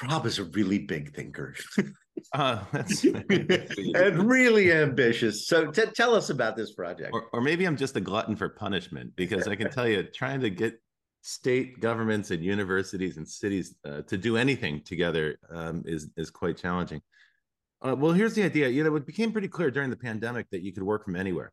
Rob 0.04 0.26
is 0.26 0.40
a 0.40 0.46
really 0.46 0.80
big 0.80 1.16
thinker. 1.16 1.56
Uh, 2.34 2.64
that's, 2.72 3.04
and 3.04 4.30
really 4.30 4.72
ambitious. 4.72 5.48
So 5.48 5.72
t- 5.72 5.86
tell 5.96 6.14
us 6.14 6.30
about 6.30 6.56
this 6.56 6.74
project. 6.74 7.10
Or, 7.14 7.28
or 7.34 7.42
maybe 7.42 7.66
I'm 7.66 7.78
just 7.78 7.96
a 7.96 8.02
glutton 8.02 8.36
for 8.36 8.50
punishment 8.50 9.16
because 9.16 9.48
I 9.48 9.56
can 9.56 9.72
tell 9.72 9.88
you, 9.88 10.04
trying 10.04 10.42
to 10.42 10.50
get 10.50 10.80
state 11.22 11.80
governments 11.80 12.32
and 12.32 12.44
universities 12.44 13.18
and 13.18 13.28
cities 13.28 13.76
uh, 13.86 14.02
to 14.04 14.18
do 14.18 14.38
anything 14.38 14.82
together 14.84 15.38
um, 15.50 15.84
is 15.86 16.10
is 16.18 16.30
quite 16.30 16.58
challenging. 16.58 17.02
Uh, 17.82 17.96
well, 17.96 18.12
here's 18.12 18.34
the 18.34 18.44
idea. 18.44 18.68
You 18.70 18.84
know, 18.84 18.96
it 18.96 19.06
became 19.06 19.32
pretty 19.32 19.48
clear 19.48 19.72
during 19.72 19.90
the 19.90 19.96
pandemic 19.96 20.50
that 20.52 20.62
you 20.62 20.72
could 20.72 20.84
work 20.84 21.06
from 21.06 21.16
anywhere. 21.16 21.52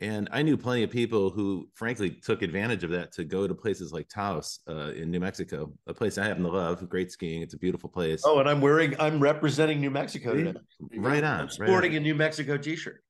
And 0.00 0.28
I 0.30 0.42
knew 0.42 0.58
plenty 0.58 0.82
of 0.82 0.90
people 0.90 1.30
who, 1.30 1.68
frankly, 1.72 2.10
took 2.10 2.42
advantage 2.42 2.84
of 2.84 2.90
that 2.90 3.12
to 3.12 3.24
go 3.24 3.46
to 3.46 3.54
places 3.54 3.92
like 3.92 4.08
Taos 4.08 4.60
uh, 4.68 4.92
in 4.92 5.10
New 5.10 5.20
Mexico, 5.20 5.72
a 5.86 5.94
place 5.94 6.18
I 6.18 6.24
happen 6.24 6.42
to 6.42 6.50
love. 6.50 6.86
Great 6.88 7.10
skiing; 7.10 7.40
it's 7.40 7.54
a 7.54 7.58
beautiful 7.58 7.88
place. 7.88 8.22
Oh, 8.24 8.38
and 8.38 8.48
I'm 8.48 8.60
wearing, 8.60 8.94
I'm 9.00 9.18
representing 9.18 9.80
New 9.80 9.90
Mexico 9.90 10.34
today. 10.34 10.54
Right 10.96 11.24
on. 11.24 11.40
I'm 11.40 11.48
sporting 11.48 11.92
right 11.92 11.96
on. 11.96 11.96
a 11.96 12.00
New 12.00 12.14
Mexico 12.14 12.58
T-shirt. 12.58 13.02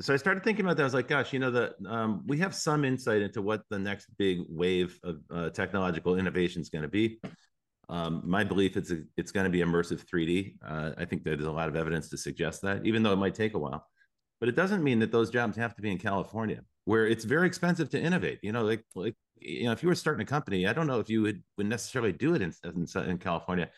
So 0.00 0.12
I 0.12 0.16
started 0.16 0.42
thinking 0.42 0.64
about 0.64 0.76
that. 0.76 0.82
I 0.82 0.86
was 0.86 0.94
like, 0.94 1.08
gosh, 1.08 1.32
you 1.32 1.38
know, 1.38 1.50
that 1.52 1.74
um, 1.88 2.22
we 2.26 2.38
have 2.38 2.54
some 2.54 2.84
insight 2.84 3.22
into 3.22 3.40
what 3.40 3.62
the 3.70 3.78
next 3.78 4.08
big 4.18 4.40
wave 4.48 4.98
of 5.04 5.20
uh, 5.32 5.50
technological 5.50 6.18
innovation 6.18 6.60
is 6.60 6.68
going 6.68 6.82
to 6.82 6.88
be. 6.88 7.20
Um, 7.88 8.22
my 8.24 8.42
belief 8.42 8.76
is 8.76 8.92
it's 9.16 9.30
going 9.30 9.44
to 9.44 9.50
be 9.50 9.60
immersive 9.60 10.04
3D. 10.04 10.56
Uh, 10.66 10.92
I 10.98 11.04
think 11.04 11.22
there's 11.22 11.44
a 11.44 11.52
lot 11.52 11.68
of 11.68 11.76
evidence 11.76 12.08
to 12.10 12.18
suggest 12.18 12.62
that, 12.62 12.84
even 12.84 13.02
though 13.02 13.12
it 13.12 13.16
might 13.16 13.34
take 13.34 13.54
a 13.54 13.58
while 13.58 13.86
but 14.44 14.50
it 14.50 14.56
doesn't 14.56 14.84
mean 14.84 14.98
that 14.98 15.10
those 15.10 15.30
jobs 15.30 15.56
have 15.56 15.74
to 15.74 15.80
be 15.80 15.90
in 15.90 15.96
California, 15.96 16.60
where 16.84 17.06
it's 17.06 17.24
very 17.24 17.46
expensive 17.46 17.88
to 17.88 17.98
innovate. 17.98 18.40
You 18.42 18.52
know, 18.52 18.62
like 18.62 18.84
like 18.94 19.14
you 19.38 19.64
know, 19.64 19.72
if 19.72 19.82
you 19.82 19.88
were 19.88 19.94
starting 19.94 20.22
a 20.22 20.26
company, 20.26 20.66
I 20.66 20.74
don't 20.74 20.86
know 20.86 21.00
if 21.00 21.08
you 21.08 21.22
would 21.22 21.42
would 21.56 21.66
necessarily 21.66 22.12
do 22.12 22.34
it 22.34 22.42
in 22.42 22.52
in, 22.62 22.86
in 23.08 23.16
California. 23.16 23.70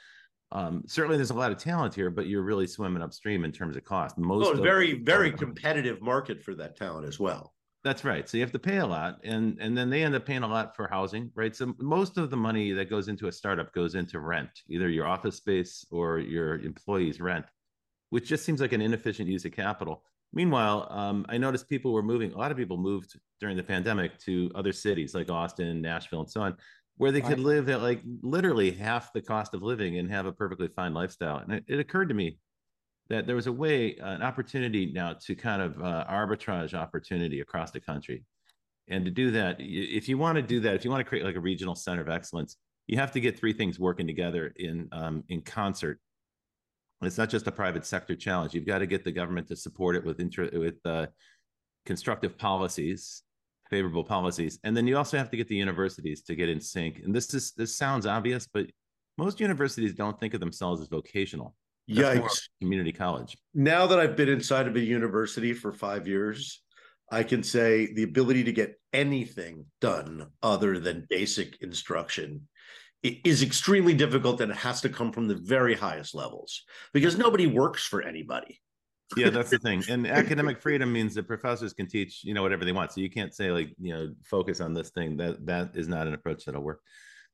Um, 0.52 0.85
certainly, 0.87 1.16
there's 1.16 1.30
a 1.30 1.35
lot 1.35 1.50
of 1.50 1.59
talent 1.59 1.94
here, 1.94 2.11
but 2.11 2.26
you're 2.26 2.42
really 2.42 2.66
swimming 2.66 3.02
upstream 3.02 3.44
in 3.44 3.52
terms 3.52 3.76
of 3.76 3.85
cost. 3.85 4.16
Most 4.16 4.46
oh, 4.46 4.62
very 4.62 4.94
very 4.94 5.32
competitive 5.32 6.00
market 6.00 6.42
for 6.42 6.54
that 6.54 6.76
talent 6.76 7.06
as 7.06 7.18
well. 7.18 7.52
That's 7.82 8.04
right. 8.04 8.28
So 8.28 8.37
you 8.37 8.42
have 8.42 8.52
to 8.52 8.59
pay 8.59 8.78
a 8.78 8.87
lot, 8.87 9.20
and 9.24 9.59
and 9.61 9.76
then 9.76 9.90
they 9.90 10.02
end 10.02 10.14
up 10.14 10.26
paying 10.26 10.42
a 10.42 10.48
lot 10.48 10.74
for 10.74 10.88
housing, 10.88 11.30
right? 11.35 11.54
So 11.54 11.74
most 11.78 12.16
of 12.16 12.30
the 12.30 12.37
money 12.37 12.72
that 12.72 12.90
goes 12.90 13.09
into 13.09 13.28
a 13.28 13.32
startup 13.32 13.72
goes 13.72 13.94
into 13.94 14.20
rent, 14.20 14.50
either 14.68 14.88
your 14.88 15.06
office 15.06 15.37
space 15.37 15.85
or 15.90 16.18
your 16.18 16.59
employees' 16.61 17.20
rent, 17.20 17.46
which 18.11 18.28
just 18.28 18.44
seems 18.44 18.61
like 18.61 18.72
an 18.72 18.80
inefficient 18.80 19.28
use 19.28 19.44
of 19.44 19.52
capital. 19.52 20.02
Meanwhile, 20.32 20.88
um, 20.90 21.24
I 21.28 21.38
noticed 21.38 21.68
people 21.68 21.92
were 21.92 22.02
moving. 22.02 22.32
A 22.32 22.38
lot 22.38 22.50
of 22.50 22.56
people 22.56 22.76
moved 22.76 23.18
during 23.40 23.56
the 23.56 23.62
pandemic 23.62 24.18
to 24.20 24.50
other 24.54 24.72
cities 24.72 25.14
like 25.14 25.30
Austin, 25.30 25.80
Nashville, 25.80 26.20
and 26.20 26.30
so 26.30 26.42
on, 26.42 26.56
where 26.96 27.12
they 27.12 27.20
could 27.20 27.38
live 27.38 27.68
at 27.68 27.82
like 27.82 28.00
literally 28.22 28.70
half 28.70 29.12
the 29.12 29.20
cost 29.20 29.54
of 29.54 29.62
living 29.62 29.98
and 29.98 30.11
have 30.11 30.26
a 30.26 30.32
perfectly 30.32 30.68
fine 30.68 30.94
lifestyle. 30.94 31.38
And 31.38 31.52
it, 31.52 31.64
it 31.68 31.78
occurred 31.78 32.09
to 32.09 32.14
me 32.14 32.38
that 33.09 33.26
there 33.26 33.37
was 33.37 33.46
a 33.46 33.52
way, 33.52 33.96
an 34.00 34.22
opportunity 34.22 34.92
now 34.92 35.14
to 35.26 35.35
kind 35.35 35.62
of 35.62 35.80
uh, 35.80 36.04
arbitrage 36.11 36.74
opportunity 36.74 37.40
across 37.40 37.70
the 37.70 37.80
country. 37.80 38.24
And 38.88 39.04
to 39.04 39.11
do 39.11 39.30
that, 39.32 39.56
if 39.59 40.09
you 40.09 40.16
want 40.16 40.37
to 40.37 40.42
do 40.42 40.61
that, 40.61 40.74
if 40.74 40.85
you 40.85 40.90
want 40.90 41.00
to 41.00 41.09
create 41.09 41.24
like 41.24 41.37
a 41.37 41.40
regional 41.40 41.74
center 41.74 42.02
of 42.02 42.09
excellence, 42.09 42.56
you 42.87 42.98
have 42.98 43.12
to 43.12 43.20
get 43.20 43.38
three 43.38 43.52
things 43.52 43.78
working 43.78 44.06
together 44.06 44.52
in 44.56 44.88
um, 44.92 45.24
in 45.28 45.42
concert 45.42 46.00
it's 47.02 47.18
not 47.18 47.28
just 47.28 47.46
a 47.46 47.52
private 47.52 47.85
sector 47.85 48.16
challenge. 48.16 48.54
You've 48.54 48.66
got 48.66 48.78
to 48.78 48.87
get 48.87 49.04
the 49.04 49.12
government 49.12 49.48
to 49.48 49.56
support 49.56 49.96
it 49.96 50.04
with 50.04 50.18
inter- 50.18 50.50
with 50.52 50.76
uh, 50.85 51.06
constructive 51.85 52.38
policies, 52.38 53.22
favorable 53.70 54.05
policies, 54.05 54.59
and 54.64 54.76
then 54.76 54.87
you 54.87 54.96
also 54.96 55.18
have 55.18 55.31
to 55.31 55.37
get 55.37 55.48
the 55.48 55.57
universities 55.57 56.22
to 56.22 56.35
get 56.35 56.48
in 56.48 56.61
sync. 56.61 57.00
And 57.05 57.14
this 57.14 57.33
is 57.35 57.52
this 57.52 57.76
sounds 57.76 58.07
obvious, 58.07 58.46
but 58.52 58.66
most 59.18 59.40
universities 59.40 59.94
don't 59.94 60.18
think 60.18 60.35
of 60.35 60.40
themselves 60.40 60.81
as 60.81 60.88
vocational. 60.88 61.55
That's 61.88 62.18
Yikes! 62.18 62.48
Community 62.61 62.92
college. 62.92 63.37
Now 63.55 63.87
that 63.87 63.98
I've 63.98 64.16
been 64.16 64.29
inside 64.29 64.66
of 64.66 64.76
a 64.76 64.81
university 64.81 65.52
for 65.52 65.72
five 65.72 66.09
years, 66.09 66.62
I 67.11 67.22
can 67.22 67.42
say 67.42 67.92
the 67.92 68.02
ability 68.02 68.44
to 68.44 68.52
get 68.52 68.81
anything 68.92 69.66
done 69.81 70.26
other 70.42 70.79
than 70.81 71.07
basic 71.09 71.62
instruction 71.62 72.48
is 73.02 73.42
extremely 73.42 73.94
difficult 73.94 74.40
and 74.40 74.50
it 74.50 74.57
has 74.57 74.81
to 74.81 74.88
come 74.88 75.12
from 75.12 75.29
the 75.29 75.37
very 75.37 75.74
highest 75.74 76.14
levels 76.14 76.64
because 76.92 77.16
nobody 77.16 77.46
works 77.46 77.87
for 77.87 78.02
anybody 78.02 78.61
yeah 79.16 79.30
that's 79.30 79.50
the 79.50 79.58
thing 79.66 79.82
and 79.88 80.06
academic 80.06 80.60
freedom 80.60 80.92
means 80.92 81.14
that 81.14 81.26
professors 81.26 81.72
can 81.72 81.86
teach 81.86 82.24
you 82.24 82.34
know 82.34 82.42
whatever 82.42 82.64
they 82.64 82.72
want 82.72 82.92
so 82.92 83.00
you 83.00 83.10
can't 83.10 83.34
say 83.34 83.50
like 83.50 83.72
you 83.80 83.92
know 83.92 84.12
focus 84.24 84.60
on 84.60 84.74
this 84.74 84.90
thing 84.90 85.16
that 85.16 85.44
that 85.46 85.70
is 85.74 85.88
not 85.88 86.06
an 86.06 86.14
approach 86.14 86.44
that'll 86.44 86.62
work. 86.62 86.80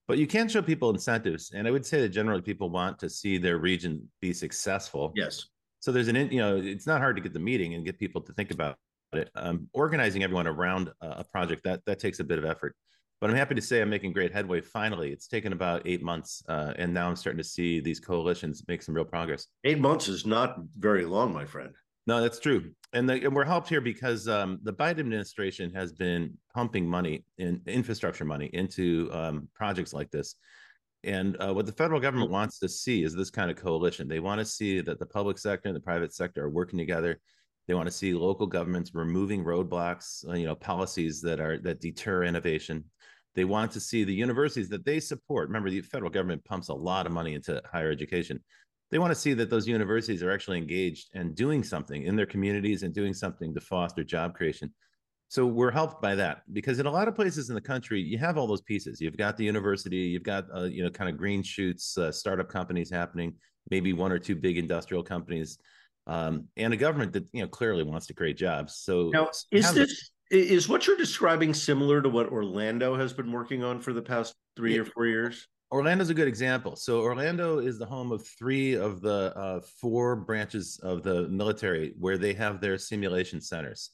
But 0.08 0.18
you 0.18 0.26
can 0.26 0.48
show 0.48 0.60
people 0.60 0.90
incentives 0.90 1.52
and 1.52 1.66
i 1.66 1.70
would 1.70 1.86
say 1.86 2.00
that 2.00 2.08
generally 2.08 2.42
people 2.42 2.68
want 2.70 2.98
to 2.98 3.08
see 3.08 3.38
their 3.38 3.58
region 3.58 4.08
be 4.20 4.32
successful. 4.32 5.12
Yes. 5.14 5.46
So 5.80 5.92
there's 5.92 6.08
an 6.08 6.16
you 6.16 6.38
know 6.38 6.56
it's 6.56 6.86
not 6.86 7.00
hard 7.00 7.16
to 7.16 7.22
get 7.22 7.32
the 7.32 7.38
meeting 7.38 7.74
and 7.74 7.84
get 7.84 7.98
people 7.98 8.20
to 8.22 8.32
think 8.32 8.50
about 8.50 8.76
it. 9.12 9.30
Um, 9.34 9.68
organizing 9.72 10.22
everyone 10.24 10.46
around 10.46 10.90
a 11.00 11.24
project 11.24 11.62
that 11.64 11.84
that 11.86 11.98
takes 11.98 12.20
a 12.20 12.24
bit 12.24 12.38
of 12.38 12.44
effort 12.44 12.74
but 13.22 13.30
I'm 13.30 13.36
happy 13.36 13.54
to 13.54 13.62
say 13.62 13.80
I'm 13.80 13.88
making 13.88 14.12
great 14.12 14.32
headway. 14.32 14.60
Finally, 14.60 15.12
it's 15.12 15.28
taken 15.28 15.52
about 15.52 15.82
eight 15.84 16.02
months, 16.02 16.42
uh, 16.48 16.72
and 16.74 16.92
now 16.92 17.08
I'm 17.08 17.14
starting 17.14 17.38
to 17.38 17.48
see 17.48 17.78
these 17.78 18.00
coalitions 18.00 18.64
make 18.66 18.82
some 18.82 18.96
real 18.96 19.04
progress. 19.04 19.46
Eight 19.62 19.78
months 19.78 20.08
is 20.08 20.26
not 20.26 20.56
very 20.76 21.04
long, 21.04 21.32
my 21.32 21.44
friend. 21.44 21.72
No, 22.08 22.20
that's 22.20 22.40
true, 22.40 22.72
and, 22.92 23.08
the, 23.08 23.24
and 23.24 23.32
we're 23.32 23.44
helped 23.44 23.68
here 23.68 23.80
because 23.80 24.26
um, 24.26 24.58
the 24.64 24.72
Biden 24.72 24.98
administration 24.98 25.72
has 25.72 25.92
been 25.92 26.36
pumping 26.52 26.84
money 26.84 27.24
in 27.38 27.60
infrastructure 27.64 28.24
money 28.24 28.50
into 28.52 29.08
um, 29.12 29.48
projects 29.54 29.94
like 29.94 30.10
this. 30.10 30.34
And 31.04 31.36
uh, 31.40 31.54
what 31.54 31.66
the 31.66 31.72
federal 31.72 32.00
government 32.00 32.32
wants 32.32 32.58
to 32.58 32.68
see 32.68 33.04
is 33.04 33.14
this 33.14 33.30
kind 33.30 33.52
of 33.52 33.56
coalition. 33.56 34.08
They 34.08 34.18
want 34.18 34.40
to 34.40 34.44
see 34.44 34.80
that 34.80 34.98
the 34.98 35.06
public 35.06 35.38
sector 35.38 35.68
and 35.68 35.76
the 35.76 35.80
private 35.80 36.12
sector 36.12 36.44
are 36.44 36.50
working 36.50 36.78
together. 36.78 37.20
They 37.68 37.74
want 37.74 37.86
to 37.86 37.92
see 37.92 38.14
local 38.14 38.48
governments 38.48 38.90
removing 38.94 39.44
roadblocks, 39.44 40.28
uh, 40.28 40.32
you 40.32 40.46
know, 40.46 40.56
policies 40.56 41.20
that 41.22 41.38
are 41.38 41.58
that 41.58 41.80
deter 41.80 42.24
innovation. 42.24 42.84
They 43.34 43.44
want 43.44 43.72
to 43.72 43.80
see 43.80 44.04
the 44.04 44.14
universities 44.14 44.68
that 44.68 44.84
they 44.84 45.00
support. 45.00 45.48
Remember, 45.48 45.70
the 45.70 45.80
federal 45.80 46.10
government 46.10 46.44
pumps 46.44 46.68
a 46.68 46.74
lot 46.74 47.06
of 47.06 47.12
money 47.12 47.34
into 47.34 47.62
higher 47.70 47.90
education. 47.90 48.40
They 48.90 48.98
want 48.98 49.10
to 49.10 49.18
see 49.18 49.32
that 49.34 49.48
those 49.48 49.66
universities 49.66 50.22
are 50.22 50.30
actually 50.30 50.58
engaged 50.58 51.08
and 51.14 51.34
doing 51.34 51.62
something 51.62 52.02
in 52.02 52.14
their 52.14 52.26
communities 52.26 52.82
and 52.82 52.92
doing 52.92 53.14
something 53.14 53.54
to 53.54 53.60
foster 53.60 54.04
job 54.04 54.34
creation. 54.34 54.72
So 55.28 55.46
we're 55.46 55.70
helped 55.70 56.02
by 56.02 56.14
that 56.16 56.42
because 56.52 56.78
in 56.78 56.84
a 56.84 56.90
lot 56.90 57.08
of 57.08 57.14
places 57.14 57.48
in 57.48 57.54
the 57.54 57.60
country, 57.62 58.02
you 58.02 58.18
have 58.18 58.36
all 58.36 58.46
those 58.46 58.60
pieces. 58.60 59.00
You've 59.00 59.16
got 59.16 59.38
the 59.38 59.44
university, 59.44 59.96
you've 59.96 60.24
got 60.24 60.44
uh, 60.54 60.64
you 60.64 60.84
know 60.84 60.90
kind 60.90 61.08
of 61.08 61.16
green 61.16 61.42
shoots, 61.42 61.96
uh, 61.96 62.12
startup 62.12 62.50
companies 62.50 62.90
happening, 62.90 63.34
maybe 63.70 63.94
one 63.94 64.12
or 64.12 64.18
two 64.18 64.36
big 64.36 64.58
industrial 64.58 65.02
companies, 65.02 65.56
um, 66.06 66.48
and 66.58 66.74
a 66.74 66.76
government 66.76 67.14
that 67.14 67.24
you 67.32 67.40
know 67.40 67.48
clearly 67.48 67.82
wants 67.82 68.06
to 68.08 68.12
create 68.12 68.36
jobs. 68.36 68.76
So 68.76 69.08
now, 69.08 69.30
is 69.50 69.72
this 69.72 70.10
is 70.32 70.68
what 70.68 70.86
you're 70.86 70.96
describing 70.96 71.52
similar 71.52 72.00
to 72.00 72.08
what 72.08 72.30
Orlando 72.30 72.96
has 72.96 73.12
been 73.12 73.30
working 73.30 73.62
on 73.62 73.80
for 73.80 73.92
the 73.92 74.02
past 74.02 74.34
three 74.56 74.74
yeah. 74.74 74.80
or 74.80 74.84
four 74.86 75.06
years? 75.06 75.46
Orlando's 75.70 76.10
a 76.10 76.14
good 76.14 76.28
example. 76.28 76.76
So 76.76 77.00
Orlando 77.00 77.58
is 77.58 77.78
the 77.78 77.86
home 77.86 78.12
of 78.12 78.26
three 78.26 78.74
of 78.74 79.00
the 79.00 79.34
uh, 79.36 79.60
four 79.80 80.16
branches 80.16 80.78
of 80.82 81.02
the 81.02 81.28
military 81.28 81.94
where 81.98 82.18
they 82.18 82.32
have 82.34 82.60
their 82.60 82.76
simulation 82.78 83.40
centers. 83.40 83.90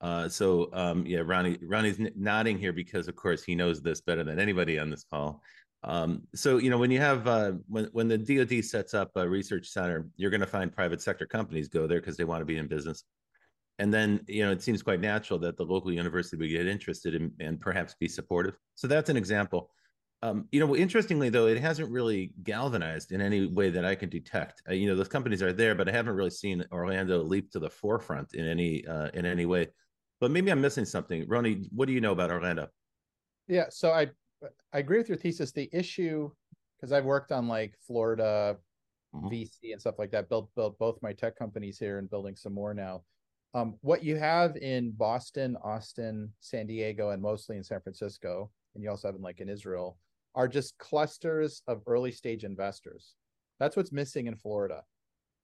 Uh, 0.00 0.28
so 0.28 0.70
um, 0.72 1.04
yeah, 1.06 1.20
Ronnie 1.22 1.58
Ronnie's 1.62 2.00
nodding 2.16 2.58
here 2.58 2.72
because 2.72 3.06
of 3.06 3.16
course 3.16 3.42
he 3.42 3.54
knows 3.54 3.82
this 3.82 4.00
better 4.00 4.24
than 4.24 4.38
anybody 4.38 4.78
on 4.78 4.88
this 4.88 5.04
call. 5.04 5.42
Um, 5.82 6.22
so 6.34 6.58
you 6.58 6.70
know 6.70 6.78
when 6.78 6.90
you 6.90 7.00
have 7.00 7.26
uh, 7.26 7.52
when 7.68 7.86
when 7.92 8.08
the 8.08 8.16
DoD 8.16 8.64
sets 8.64 8.94
up 8.94 9.10
a 9.16 9.28
research 9.28 9.68
center, 9.68 10.08
you're 10.16 10.30
going 10.30 10.40
to 10.40 10.46
find 10.46 10.74
private 10.74 11.02
sector 11.02 11.26
companies 11.26 11.68
go 11.68 11.86
there 11.86 12.00
because 12.00 12.16
they 12.16 12.24
want 12.24 12.40
to 12.40 12.46
be 12.46 12.56
in 12.56 12.66
business 12.66 13.04
and 13.80 13.92
then 13.94 14.24
you 14.28 14.44
know 14.44 14.52
it 14.52 14.62
seems 14.62 14.82
quite 14.82 15.00
natural 15.00 15.38
that 15.40 15.56
the 15.56 15.64
local 15.64 15.92
university 15.92 16.36
would 16.36 16.50
get 16.50 16.66
interested 16.66 17.14
in, 17.14 17.32
and 17.40 17.60
perhaps 17.60 17.94
be 17.94 18.08
supportive 18.08 18.58
so 18.76 18.86
that's 18.88 19.10
an 19.10 19.16
example 19.16 19.72
um, 20.22 20.48
you 20.52 20.60
know 20.60 20.76
interestingly 20.76 21.30
though 21.30 21.46
it 21.46 21.58
hasn't 21.58 21.90
really 21.90 22.34
galvanized 22.44 23.12
in 23.12 23.20
any 23.20 23.46
way 23.46 23.70
that 23.70 23.84
i 23.84 23.94
can 23.94 24.08
detect 24.08 24.62
uh, 24.68 24.72
you 24.74 24.88
know 24.88 24.96
those 24.96 25.08
companies 25.08 25.42
are 25.42 25.52
there 25.52 25.74
but 25.74 25.88
i 25.88 25.92
haven't 25.92 26.14
really 26.14 26.30
seen 26.30 26.64
orlando 26.72 27.22
leap 27.22 27.50
to 27.50 27.58
the 27.58 27.70
forefront 27.70 28.34
in 28.34 28.46
any 28.46 28.86
uh, 28.86 29.08
in 29.14 29.26
any 29.26 29.46
way 29.46 29.68
but 30.20 30.30
maybe 30.30 30.50
i'm 30.52 30.60
missing 30.60 30.84
something 30.84 31.26
ronnie 31.28 31.68
what 31.72 31.86
do 31.86 31.92
you 31.94 32.00
know 32.00 32.12
about 32.12 32.30
orlando 32.30 32.68
yeah 33.48 33.68
so 33.70 33.92
i 33.92 34.10
I 34.72 34.78
agree 34.78 34.98
with 34.98 35.08
your 35.08 35.18
thesis. 35.18 35.52
The 35.52 35.70
issue, 35.72 36.30
because 36.76 36.92
I've 36.92 37.04
worked 37.06 37.32
on 37.32 37.48
like 37.48 37.76
Florida 37.86 38.58
Mhm. 39.12 39.28
VC 39.28 39.72
and 39.72 39.80
stuff 39.80 39.98
like 39.98 40.12
that, 40.12 40.28
built 40.28 40.54
built 40.54 40.78
both 40.78 41.02
my 41.02 41.12
tech 41.12 41.36
companies 41.36 41.78
here 41.78 41.98
and 41.98 42.10
building 42.10 42.36
some 42.36 42.54
more 42.54 42.74
now. 42.74 43.04
Um, 43.52 43.74
what 43.80 44.04
you 44.04 44.16
have 44.16 44.56
in 44.56 44.92
Boston, 44.92 45.56
Austin, 45.62 46.32
San 46.40 46.66
Diego, 46.66 47.10
and 47.10 47.20
mostly 47.20 47.56
in 47.56 47.64
San 47.64 47.80
Francisco, 47.80 48.50
and 48.74 48.84
you 48.84 48.90
also 48.90 49.08
have 49.08 49.16
in 49.16 49.22
like 49.22 49.40
in 49.40 49.48
Israel, 49.48 49.98
are 50.34 50.46
just 50.46 50.78
clusters 50.78 51.62
of 51.66 51.82
early 51.86 52.12
stage 52.12 52.44
investors. 52.44 53.16
That's 53.58 53.76
what's 53.76 53.90
missing 53.92 54.28
in 54.28 54.36
Florida. 54.36 54.84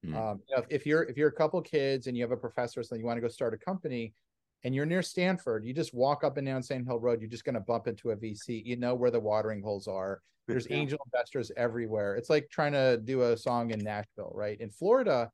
Hmm. 0.05 0.15
Um, 0.15 0.41
you 0.49 0.57
know, 0.57 0.63
if, 0.63 0.67
if 0.71 0.87
you're 0.87 1.03
if 1.03 1.17
you're 1.17 1.29
a 1.29 1.33
couple 1.33 1.61
kids 1.63 2.07
and 2.07 2.17
you 2.17 2.23
have 2.23 2.31
a 2.31 2.37
professor, 2.37 2.83
so 2.83 2.95
you 2.95 3.05
want 3.05 3.17
to 3.17 3.21
go 3.21 3.29
start 3.29 3.55
a 3.55 3.59
company, 3.59 4.15
and 4.63 4.75
you're 4.75 4.87
near 4.87 5.03
Stanford, 5.03 5.65
you 5.65 5.75
just 5.75 5.93
walk 5.93 6.23
up 6.23 6.37
and 6.37 6.47
down 6.47 6.63
Sand 6.63 6.87
Hill 6.87 7.01
Road, 7.01 7.21
you're 7.21 7.31
just 7.31 7.45
going 7.45 7.55
to 7.55 7.61
bump 7.61 7.89
into 7.89 8.11
a 8.11 8.17
VC. 8.17 8.65
You 8.65 8.77
know 8.77 8.95
where 8.95 9.11
the 9.11 9.21
watering 9.21 9.63
holes 9.63 9.89
are. 9.89 10.23
There's 10.47 10.69
Yeah. 10.71 10.77
angel 10.77 10.99
investors 11.07 11.51
everywhere. 11.57 12.15
It's 12.15 12.31
like 12.31 12.49
trying 12.51 12.73
to 12.73 12.99
do 12.99 13.23
a 13.23 13.37
song 13.37 13.73
in 13.73 13.81
Nashville, 13.81 14.31
right? 14.33 14.61
In 14.61 14.71
Florida, 14.71 15.29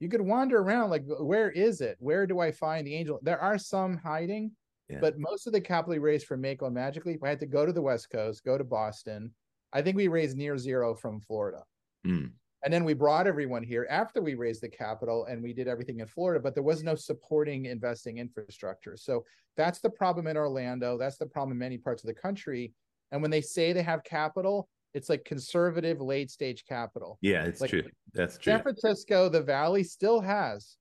you 0.00 0.08
could 0.08 0.22
wander 0.22 0.58
around 0.58 0.90
like, 0.90 1.04
where 1.06 1.50
is 1.50 1.82
it? 1.82 1.96
Where 2.00 2.26
do 2.26 2.40
I 2.40 2.50
find 2.50 2.86
the 2.86 2.94
angel? 2.94 3.20
There 3.22 3.38
are 3.38 3.58
some 3.58 3.98
hiding, 3.98 4.50
Yeah. 4.88 4.98
but 5.00 5.18
most 5.18 5.46
of 5.46 5.52
the 5.52 5.60
capital 5.60 5.92
we 5.92 5.98
raised 5.98 6.26
from 6.26 6.40
Mako 6.40 6.66
and 6.66 6.74
Magic 6.74 7.04
Leap, 7.04 7.22
I 7.22 7.28
had 7.28 7.40
to 7.40 7.46
go 7.46 7.66
to 7.66 7.72
the 7.72 7.82
West 7.82 8.10
Coast, 8.10 8.42
go 8.42 8.56
to 8.56 8.64
Boston. 8.64 9.32
I 9.72 9.82
think 9.82 9.96
we 9.96 10.08
raised 10.08 10.36
near 10.36 10.56
zero 10.58 10.94
from 10.94 11.20
Florida. 11.20 11.62
Hmm. 12.04 12.26
And 12.64 12.72
then 12.72 12.84
we 12.84 12.94
brought 12.94 13.26
everyone 13.26 13.62
here 13.62 13.86
after 13.88 14.20
we 14.20 14.34
raised 14.34 14.62
the 14.62 14.68
capital 14.68 15.26
and 15.26 15.42
we 15.42 15.52
did 15.52 15.68
everything 15.68 16.00
in 16.00 16.06
Florida, 16.06 16.40
but 16.42 16.54
there 16.54 16.62
was 16.62 16.82
no 16.82 16.94
supporting 16.94 17.66
investing 17.66 18.18
infrastructure. 18.18 18.96
So 18.96 19.24
that's 19.56 19.80
the 19.80 19.90
problem 19.90 20.26
in 20.26 20.36
Orlando. 20.36 20.98
That's 20.98 21.16
the 21.16 21.26
problem 21.26 21.52
in 21.52 21.58
many 21.58 21.78
parts 21.78 22.02
of 22.02 22.08
the 22.08 22.14
country. 22.14 22.74
And 23.12 23.22
when 23.22 23.30
they 23.30 23.40
say 23.40 23.72
they 23.72 23.82
have 23.82 24.02
capital, 24.04 24.68
it's 24.94 25.08
like 25.08 25.24
conservative 25.24 26.00
late 26.00 26.30
stage 26.30 26.64
capital. 26.66 27.18
Yeah, 27.20 27.44
it's 27.44 27.60
Like, 27.60 27.70
true. 27.70 27.84
That's 28.12 28.38
true. 28.38 28.52
San 28.52 28.62
Francisco, 28.62 29.28
the 29.28 29.42
Valley 29.42 29.84
still 29.84 30.20
has 30.20 30.76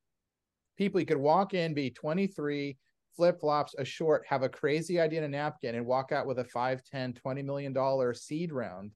people 0.78 1.00
you 1.00 1.06
could 1.06 1.18
walk 1.18 1.54
in, 1.54 1.74
be 1.74 1.90
23, 1.90 2.78
flip 3.16 3.40
flops, 3.40 3.76
a 3.78 3.86
short, 3.86 4.26
have 4.28 4.44
a 4.44 4.50
crazy 4.50 5.00
idea 5.00 5.20
in 5.20 5.26
a 5.26 5.28
napkin, 5.28 5.76
and 5.76 5.86
walk 5.86 6.12
out 6.12 6.26
with 6.26 6.40
a 6.40 6.46
5, 6.46 6.84
10, 6.84 7.14
20 7.14 7.42
million 7.44 7.74
dollar 7.74 8.14
seed 8.14 8.52
round. 8.52 8.92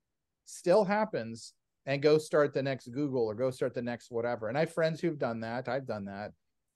Still 0.45 0.83
happens, 0.85 1.53
and 1.85 2.01
go 2.01 2.17
start 2.17 2.53
the 2.53 2.63
next 2.63 2.87
Google 2.87 3.25
or 3.25 3.35
go 3.35 3.51
start 3.51 3.73
the 3.73 3.81
next 3.81 4.11
whatever. 4.11 4.47
And 4.47 4.57
I 4.57 4.61
have 4.61 4.73
friends 4.73 5.01
who've 5.01 5.19
done 5.19 5.41
that. 5.41 5.67
I've 5.67 5.85
done 5.85 6.05
that. 6.05 6.31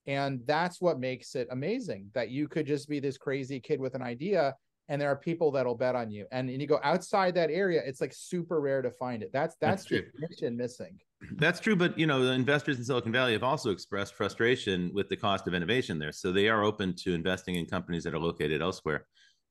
And 0.05 0.41
that's 0.45 0.81
what 0.81 0.99
makes 0.99 1.35
it 1.35 1.47
amazing 1.51 2.09
that 2.13 2.29
you 2.29 2.47
could 2.47 2.65
just 2.65 2.87
be 2.87 2.99
this 2.99 3.17
crazy 3.17 3.59
kid 3.59 3.79
with 3.79 3.93
an 3.95 4.01
idea 4.01 4.55
and 4.89 5.01
there 5.01 5.09
are 5.09 5.15
people 5.15 5.51
that'll 5.51 5.75
bet 5.75 5.95
on 5.95 6.09
you. 6.09 6.25
And, 6.31 6.49
and 6.49 6.61
you 6.61 6.67
go 6.67 6.79
outside 6.83 7.35
that 7.35 7.49
area, 7.51 7.81
it's 7.85 7.99
like 7.99 8.13
super 8.13 8.61
rare 8.61 8.81
to 8.81 8.91
find 8.91 9.21
it. 9.21 9.31
That's 9.33 9.55
that's, 9.59 9.83
That's 9.83 9.85
true. 9.85 10.03
mission 10.17 10.55
missing. 10.55 10.97
That's 11.37 11.59
true, 11.59 11.75
but 11.75 11.97
you 11.97 12.05
know, 12.05 12.23
the 12.23 12.31
investors 12.31 12.77
in 12.77 12.85
Silicon 12.85 13.11
Valley 13.11 13.33
have 13.33 13.43
also 13.43 13.71
expressed 13.71 14.13
frustration 14.13 14.91
with 14.93 15.09
the 15.09 15.17
cost 15.17 15.47
of 15.47 15.53
innovation 15.53 15.97
there. 15.99 16.11
So 16.11 16.31
they 16.31 16.47
are 16.47 16.63
open 16.63 16.95
to 16.97 17.13
investing 17.13 17.55
in 17.55 17.65
companies 17.65 18.03
that 18.03 18.13
are 18.13 18.19
located 18.19 18.61
elsewhere. 18.61 19.05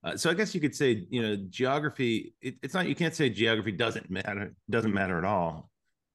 Uh, 0.05 0.17
so 0.17 0.31
I 0.31 0.35
guess 0.35 0.55
you 0.55 0.61
could 0.61 0.75
say, 0.75 1.07
you 1.11 1.23
know, 1.23 1.37
geography. 1.51 2.35
It, 2.41 2.55
it's 2.63 2.75
not. 2.75 2.89
You 2.89 2.95
can't 2.95 3.15
say 3.15 3.29
geography 3.29 3.73
doesn't 3.73 4.09
matter. 4.09 4.55
Doesn't 4.71 4.95
matter 4.95 5.19
at 5.19 5.25
all. 5.25 5.71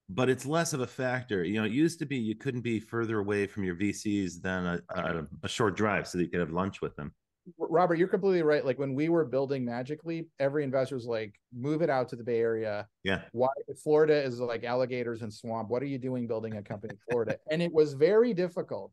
But 0.08 0.30
it's 0.30 0.46
less 0.46 0.74
of 0.74 0.82
a 0.82 0.88
factor. 0.88 1.44
You 1.44 1.60
know, 1.60 1.66
it 1.66 1.72
used 1.72 2.00
to 2.00 2.06
be 2.06 2.18
you 2.18 2.36
couldn't 2.36 2.62
be 2.62 2.80
further 2.80 3.20
away 3.20 3.48
from 3.48 3.64
your 3.64 3.76
VCs 3.76 4.42
than 4.42 4.66
a, 4.66 4.82
a, 4.90 5.24
a 5.44 5.48
short 5.48 5.76
drive, 5.76 6.08
so 6.08 6.18
that 6.18 6.24
you 6.24 6.30
could 6.30 6.40
have 6.40 6.52
lunch 6.52 6.82
with 6.82 6.96
them. 6.96 7.14
Robert, 7.58 7.96
you're 7.96 8.08
completely 8.08 8.44
right. 8.44 8.66
Like 8.66 8.80
when 8.80 8.94
we 8.94 9.10
were 9.10 9.26
building 9.26 9.66
Magic 9.66 10.04
Leap, 10.04 10.30
every 10.40 10.64
investor 10.64 10.96
was 10.96 11.06
like, 11.06 11.34
move 11.54 11.82
it 11.82 11.90
out 11.90 12.10
to 12.10 12.16
the 12.16 12.24
Bay 12.24 12.40
Area. 12.40 12.88
Yeah. 13.04 13.22
Why 13.32 13.50
Florida 13.84 14.22
is 14.22 14.40
like 14.40 14.64
alligators 14.64 15.22
and 15.22 15.34
swamp. 15.34 15.70
What 15.70 15.82
are 15.82 15.88
you 15.88 15.98
doing 15.98 16.28
building 16.28 16.58
a 16.58 16.64
company 16.64 16.94
in 16.94 17.00
Florida? 17.10 17.38
and 17.52 17.62
it 17.62 17.72
was 17.72 17.94
very 17.94 18.34
difficult, 18.34 18.92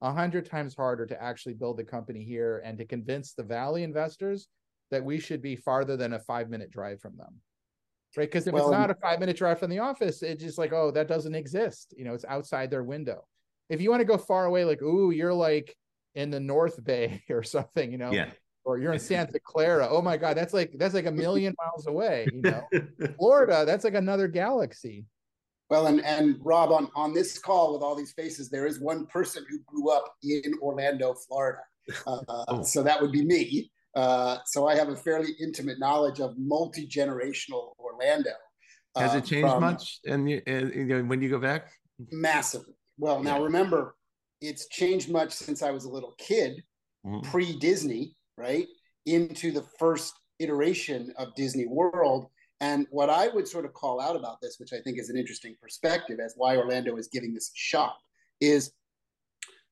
a 0.00 0.12
hundred 0.12 0.46
times 0.46 0.74
harder 0.74 1.06
to 1.06 1.22
actually 1.22 1.54
build 1.54 1.76
the 1.76 1.84
company 1.84 2.24
here 2.24 2.62
and 2.64 2.78
to 2.78 2.84
convince 2.84 3.34
the 3.34 3.44
Valley 3.44 3.82
investors 3.82 4.48
that 4.90 5.04
we 5.04 5.18
should 5.18 5.42
be 5.42 5.56
farther 5.56 5.96
than 5.96 6.12
a 6.12 6.20
five 6.20 6.48
minute 6.48 6.70
drive 6.70 7.00
from 7.00 7.16
them. 7.16 7.40
Right. 8.16 8.30
Because 8.30 8.46
if 8.46 8.54
Well, 8.54 8.64
it's 8.64 8.72
not 8.72 8.90
a 8.90 8.94
five 8.94 9.18
minute 9.20 9.36
drive 9.36 9.58
from 9.58 9.70
the 9.70 9.80
office, 9.80 10.22
it's 10.22 10.42
just 10.42 10.58
like, 10.58 10.72
oh, 10.72 10.90
that 10.92 11.08
doesn't 11.08 11.34
exist. 11.34 11.94
You 11.96 12.04
know, 12.04 12.14
it's 12.14 12.24
outside 12.24 12.70
their 12.70 12.84
window. 12.84 13.26
If 13.68 13.80
you 13.80 13.90
want 13.90 14.00
to 14.00 14.06
go 14.06 14.18
far 14.18 14.44
away, 14.44 14.64
like, 14.64 14.82
ooh, 14.82 15.10
you're 15.10 15.34
like 15.34 15.74
in 16.14 16.30
the 16.30 16.40
North 16.40 16.82
Bay 16.84 17.22
or 17.30 17.42
something, 17.42 17.90
you 17.92 17.98
know, 17.98 18.10
Yeah. 18.12 18.30
or 18.64 18.78
you're 18.78 18.92
in 18.92 18.98
Santa 18.98 19.38
Clara. 19.40 19.88
Oh 19.90 20.00
my 20.02 20.16
God, 20.16 20.36
that's 20.36 20.54
like 20.54 20.72
that's 20.78 20.94
like 20.94 21.06
a 21.06 21.12
million 21.12 21.54
miles 21.64 21.86
away. 21.86 22.26
You 22.32 22.42
know, 22.42 22.62
Florida, 23.18 23.64
that's 23.66 23.84
like 23.84 23.94
another 23.94 24.28
galaxy. 24.28 25.06
Well, 25.70 25.86
and 25.86 26.04
and 26.04 26.36
Rob, 26.40 26.70
on 26.72 26.90
on 26.94 27.14
this 27.14 27.38
call 27.38 27.72
with 27.72 27.82
all 27.82 27.94
these 27.96 28.12
faces, 28.12 28.50
there 28.50 28.66
is 28.66 28.80
one 28.80 29.06
person 29.06 29.44
who 29.48 29.58
grew 29.66 29.90
up 29.90 30.04
in 30.22 30.54
Orlando, 30.60 31.14
Florida. 31.26 31.60
Uh, 32.06 32.18
Oh. 32.48 32.62
So 32.62 32.82
that 32.82 33.00
would 33.00 33.12
be 33.12 33.24
me. 33.24 33.70
Uh, 33.94 34.38
so 34.46 34.66
I 34.66 34.74
have 34.74 34.88
a 34.88 34.96
fairly 34.96 35.32
intimate 35.40 35.78
knowledge 35.78 36.18
of 36.20 36.34
multi 36.36 36.86
generational 36.86 37.72
Orlando. 37.78 38.30
Has 38.96 39.14
uh, 39.14 39.18
it 39.18 39.24
changed 39.24 39.48
from- 39.50 39.60
much? 39.60 40.00
And, 40.06 40.28
you, 40.28 40.42
and 40.46 40.74
you 40.74 40.84
know, 40.84 41.02
when 41.04 41.20
you 41.22 41.28
go 41.30 41.38
back, 41.38 41.70
Massively. 42.10 42.74
Well, 42.98 43.22
now 43.22 43.38
Yeah. 43.38 43.44
remember, 43.44 43.94
it's 44.44 44.68
changed 44.68 45.10
much 45.10 45.32
since 45.32 45.62
I 45.62 45.70
was 45.70 45.84
a 45.84 45.90
little 45.90 46.14
kid, 46.18 46.62
Mhm. 47.04 47.22
pre 47.24 47.58
Disney, 47.58 48.16
right? 48.36 48.68
Into 49.06 49.52
the 49.52 49.62
first 49.62 50.14
iteration 50.38 51.12
of 51.16 51.34
Disney 51.34 51.66
World. 51.66 52.30
And 52.60 52.86
what 52.90 53.10
I 53.10 53.28
would 53.28 53.46
sort 53.48 53.64
of 53.64 53.72
call 53.74 54.00
out 54.00 54.16
about 54.16 54.40
this, 54.40 54.58
which 54.58 54.72
I 54.72 54.80
think 54.80 54.98
is 54.98 55.10
an 55.10 55.16
interesting 55.16 55.56
perspective 55.60 56.18
as 56.20 56.34
why 56.36 56.56
Orlando 56.56 56.96
is 56.96 57.08
giving 57.08 57.34
this 57.34 57.48
a 57.48 57.56
shot, 57.56 57.96
is 58.40 58.72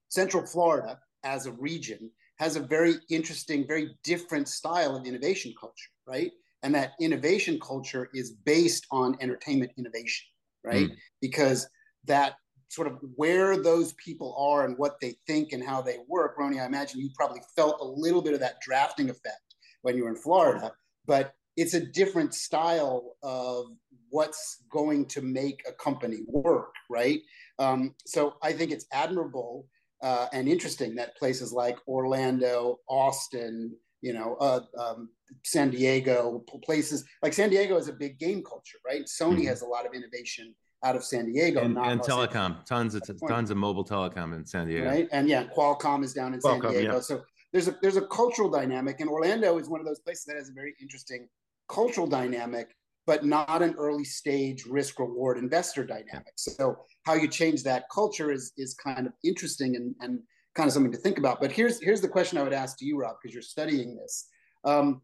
Central 0.09 0.45
Florida 0.47 1.01
as 1.25 1.47
a 1.47 1.53
region 1.53 2.11
has 2.39 2.57
a 2.57 2.61
very 2.61 2.95
interesting, 3.09 3.67
very 3.67 3.97
different 4.03 4.49
style 4.49 4.97
of 4.97 5.07
innovation 5.07 5.55
culture, 5.59 5.91
right? 6.07 6.33
And 6.63 6.75
that 6.75 6.93
innovation 7.01 7.59
culture 7.61 8.11
is 8.13 8.33
based 8.33 8.87
on 8.91 9.17
entertainment 9.21 9.73
innovation, 9.77 10.27
right? 10.65 10.91
Because 11.21 11.69
that 12.05 12.35
sort 12.73 12.89
of 12.89 12.99
where 13.17 13.63
those 13.63 13.93
people 13.95 14.35
are 14.39 14.65
and 14.65 14.79
what 14.79 14.99
they 15.01 15.15
think 15.27 15.53
and 15.53 15.63
how 15.63 15.83
they 15.83 15.99
work, 16.09 16.39
Ronnie, 16.39 16.59
I 16.59 16.65
imagine 16.65 17.01
you 17.01 17.11
probably 17.15 17.43
felt 17.55 17.81
a 17.83 17.85
little 17.85 18.23
bit 18.23 18.33
of 18.33 18.41
that 18.41 18.61
drafting 18.63 19.11
effect 19.11 19.57
when 19.83 19.95
you 19.95 20.05
were 20.05 20.09
in 20.09 20.17
Florida, 20.17 20.73
but 21.07 21.35
it's 21.59 21.75
a 21.75 21.85
different 21.85 22.33
style 22.33 23.17
of 23.23 23.67
what's 24.09 24.63
going 24.71 25.05
to 25.07 25.21
make 25.21 25.63
a 25.69 25.73
company 25.73 26.21
work, 26.27 26.73
right? 26.89 27.21
Um, 27.59 27.95
so 28.07 28.35
I 28.43 28.55
think 28.55 28.71
it's 28.71 28.87
admirable 28.91 29.67
uh, 30.03 30.29
and 30.33 30.49
interesting 30.49 30.95
that 30.95 31.17
places 31.19 31.53
like 31.53 31.77
Orlando, 31.87 32.79
Austin, 32.89 33.77
you 34.01 34.15
know, 34.15 34.37
uh, 34.41 34.61
um, 34.79 35.11
San 35.45 35.71
Diego, 35.71 36.43
places 36.65 37.05
like 37.23 37.35
San 37.35 37.51
Diego 37.51 37.77
is 37.77 37.89
a 37.89 37.93
big 37.93 38.19
game 38.19 38.43
culture, 38.43 38.79
right? 38.87 39.03
Sony 39.03 39.43
Mhm. 39.43 39.49
has 39.49 39.61
a 39.61 39.67
lot 39.67 39.87
of 39.87 39.93
innovation 39.93 40.55
out 40.85 40.97
of 40.97 41.05
San 41.05 41.27
Diego, 41.27 41.61
and, 41.61 41.75
not 41.75 41.88
and 41.88 42.01
telecom, 42.01 42.64
tons 42.64 42.95
of 42.95 43.03
tons 43.29 43.51
of 43.51 43.57
mobile 43.57 43.85
telecom 43.85 44.35
in 44.35 44.45
San 44.45 44.66
Diego. 44.66 44.87
right? 44.87 45.09
And 45.12 45.29
yeah, 45.29 45.45
Qualcomm 45.45 46.05
is 46.05 46.12
down 46.12 46.35
in 46.35 46.40
San 46.40 46.61
Diego, 46.61 46.79
yeah. 46.79 47.01
so 47.01 47.23
there's 47.53 47.68
a 47.68 47.77
there's 47.83 47.97
a 47.97 48.07
cultural 48.07 48.51
dynamic, 48.51 49.01
and 49.01 49.09
Orlando 49.09 49.59
is 49.59 49.68
one 49.68 49.81
of 49.81 49.87
those 49.87 50.01
places 50.01 50.25
that 50.27 50.37
has 50.37 50.49
a 50.49 50.53
very 50.53 50.75
interesting 50.81 51.29
cultural 51.68 52.07
dynamic, 52.07 52.75
but 53.07 53.25
not 53.25 53.62
an 53.62 53.75
early 53.79 54.05
stage 54.05 54.64
risk 54.66 54.99
reward 54.99 55.38
investor 55.38 55.85
dynamic. 55.85 56.33
So 56.37 56.77
how 57.05 57.14
you 57.14 57.29
change 57.29 57.62
that 57.64 57.85
culture 57.92 58.33
is 58.33 58.53
is 58.57 58.75
kind 58.75 59.07
of 59.07 59.12
interesting 59.23 59.77
and 59.77 59.95
and 60.01 60.21
kind 60.55 60.66
of 60.66 60.73
something 60.73 60.92
to 60.92 60.99
think 60.99 61.18
about. 61.18 61.40
But 61.40 61.53
here's 61.53 61.81
here's 61.83 62.01
the 62.01 62.09
question 62.09 62.38
I 62.38 62.42
would 62.42 62.53
ask 62.53 62.79
to 62.79 62.85
you, 62.85 62.99
Rob, 62.99 63.16
because 63.21 63.35
you're 63.35 63.42
studying 63.42 63.97
this. 63.97 64.29
Um, 64.64 65.03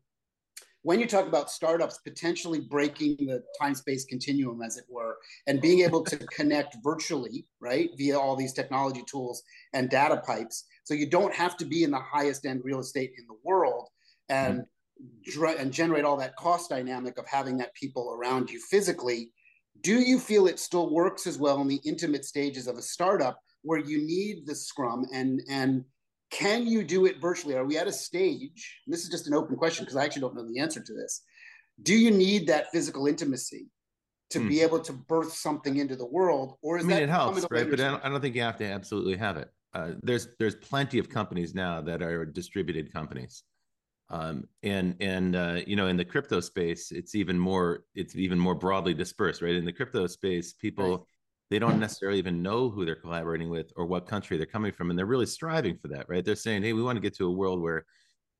when 0.89 0.99
you 0.99 1.07
talk 1.07 1.27
about 1.27 1.51
startups 1.51 1.99
potentially 1.99 2.61
breaking 2.61 3.15
the 3.19 3.43
time 3.61 3.75
space 3.75 4.07
continuum, 4.07 4.63
as 4.63 4.79
it 4.79 4.87
were, 4.89 5.19
and 5.47 5.61
being 5.61 5.81
able 5.81 6.03
to 6.03 6.17
connect 6.35 6.79
virtually, 6.83 7.45
right, 7.61 7.91
via 7.99 8.19
all 8.19 8.35
these 8.35 8.55
technology 8.55 9.03
tools 9.07 9.43
and 9.75 9.91
data 9.91 10.17
pipes, 10.27 10.65
so 10.85 10.95
you 10.95 11.05
don't 11.05 11.35
have 11.35 11.59
to 11.59 11.67
be 11.67 11.85
in 11.85 11.91
the 11.91 11.99
highest 11.99 12.47
end 12.47 12.63
real 12.65 12.81
estate 12.81 13.13
in 13.19 13.27
the 13.27 13.37
world 13.45 13.91
and 14.31 14.61
mm-hmm. 14.61 15.31
dr- 15.31 15.61
and 15.61 15.75
generate 15.75 16.07
all 16.07 16.17
that 16.17 16.37
cost 16.37 16.71
dynamic 16.71 17.19
of 17.19 17.27
having 17.27 17.59
that 17.59 17.75
people 17.75 18.17
around 18.19 18.49
you 18.49 18.59
physically. 18.59 19.31
Do 19.83 20.01
you 20.01 20.19
feel 20.19 20.47
it 20.47 20.59
still 20.59 20.91
works 20.91 21.27
as 21.27 21.37
well 21.37 21.61
in 21.61 21.69
the 21.69 21.83
intimate 21.85 22.25
stages 22.25 22.67
of 22.67 22.79
a 22.79 22.83
startup 22.83 23.39
where 23.61 23.79
you 23.79 23.99
need 23.99 24.47
the 24.47 24.55
scrum 24.55 25.05
and 25.13 25.43
and 25.51 25.85
can 26.31 26.67
you 26.67 26.85
do 26.85 27.07
it 27.07 27.21
virtually? 27.21 27.55
Are 27.55 27.65
we 27.65 27.79
at 27.79 27.87
a 27.87 27.93
stage? 27.93 28.81
And 28.87 28.93
this 28.93 29.03
is 29.03 29.09
just 29.09 29.27
an 29.27 29.35
open 29.35 29.57
question 29.57 29.85
because 29.85 29.97
I 29.97 30.05
actually 30.05 30.23
don't 30.23 30.35
know 30.35 30.47
the 30.47 30.61
answer 30.61 30.83
to 30.83 30.95
this. 30.95 31.23
Do 31.83 31.95
you 31.95 32.11
need 32.11 32.49
that 32.49 32.71
physical 32.73 33.07
intimacy 33.07 33.67
to 34.31 34.41
be 34.41 34.59
Hmm. 34.59 34.65
able 34.65 34.81
to 34.81 34.93
birth 34.93 35.33
something 35.33 35.77
into 35.77 35.97
the 35.97 36.07
world, 36.07 36.59
or 36.61 36.77
is 36.77 36.85
I 36.85 36.89
mean, 36.89 36.97
that 36.97 37.03
it 37.05 37.09
helps, 37.09 37.31
coming 37.31 37.45
at 37.45 37.51
a 37.51 37.55
right? 37.55 37.71
But 37.71 37.81
I 37.81 37.91
don't, 37.91 38.05
I 38.05 38.09
don't 38.09 38.21
think 38.21 38.35
you 38.35 38.43
have 38.43 38.59
to 38.59 38.67
absolutely 38.67 39.17
have 39.17 39.37
it. 39.37 39.51
Uh, 39.75 39.93
there's 40.03 40.29
there's 40.39 40.55
plenty 40.57 40.99
of 40.99 41.09
companies 41.09 41.55
now 41.55 41.81
that 41.83 42.03
are 42.03 42.25
distributed 42.25 42.93
companies. 42.93 43.43
Um, 44.11 44.45
and 44.63 44.97
and 45.01 45.37
uh, 45.37 45.61
you 45.67 45.77
know, 45.77 45.87
in 45.87 45.97
the 45.97 46.05
crypto 46.05 46.41
space, 46.41 46.91
it's 46.91 47.15
even 47.15 47.39
more 47.39 47.85
it's 47.95 48.17
even 48.17 48.39
more 48.39 48.55
broadly 48.55 48.95
dispersed, 48.95 49.41
right? 49.43 49.55
In 49.55 49.65
the 49.65 49.73
crypto 49.73 50.07
space, 50.07 50.53
people. 50.53 51.07
They 51.51 51.59
don't 51.59 51.81
necessarily 51.81 52.19
even 52.19 52.43
know 52.43 52.69
who 52.69 52.85
they're 52.85 52.95
collaborating 52.95 53.49
with 53.49 53.73
or 53.77 53.87
what 53.87 54.07
country 54.07 54.37
they're 54.37 54.47
coming 54.47 54.73
from, 54.73 54.91
and 54.91 54.99
they're 54.99 55.07
really 55.07 55.27
striving 55.27 55.77
for 55.77 55.89
that, 55.89 56.09
right? 56.09 56.25
They're 56.25 56.37
saying, 56.37 56.63
hey, 56.63 56.73
we 56.73 56.83
want 56.83 56.97
to 56.97 57.01
get 57.01 57.17
to 57.17 57.27
a 57.27 57.31
world 57.31 57.61
where 57.61 57.85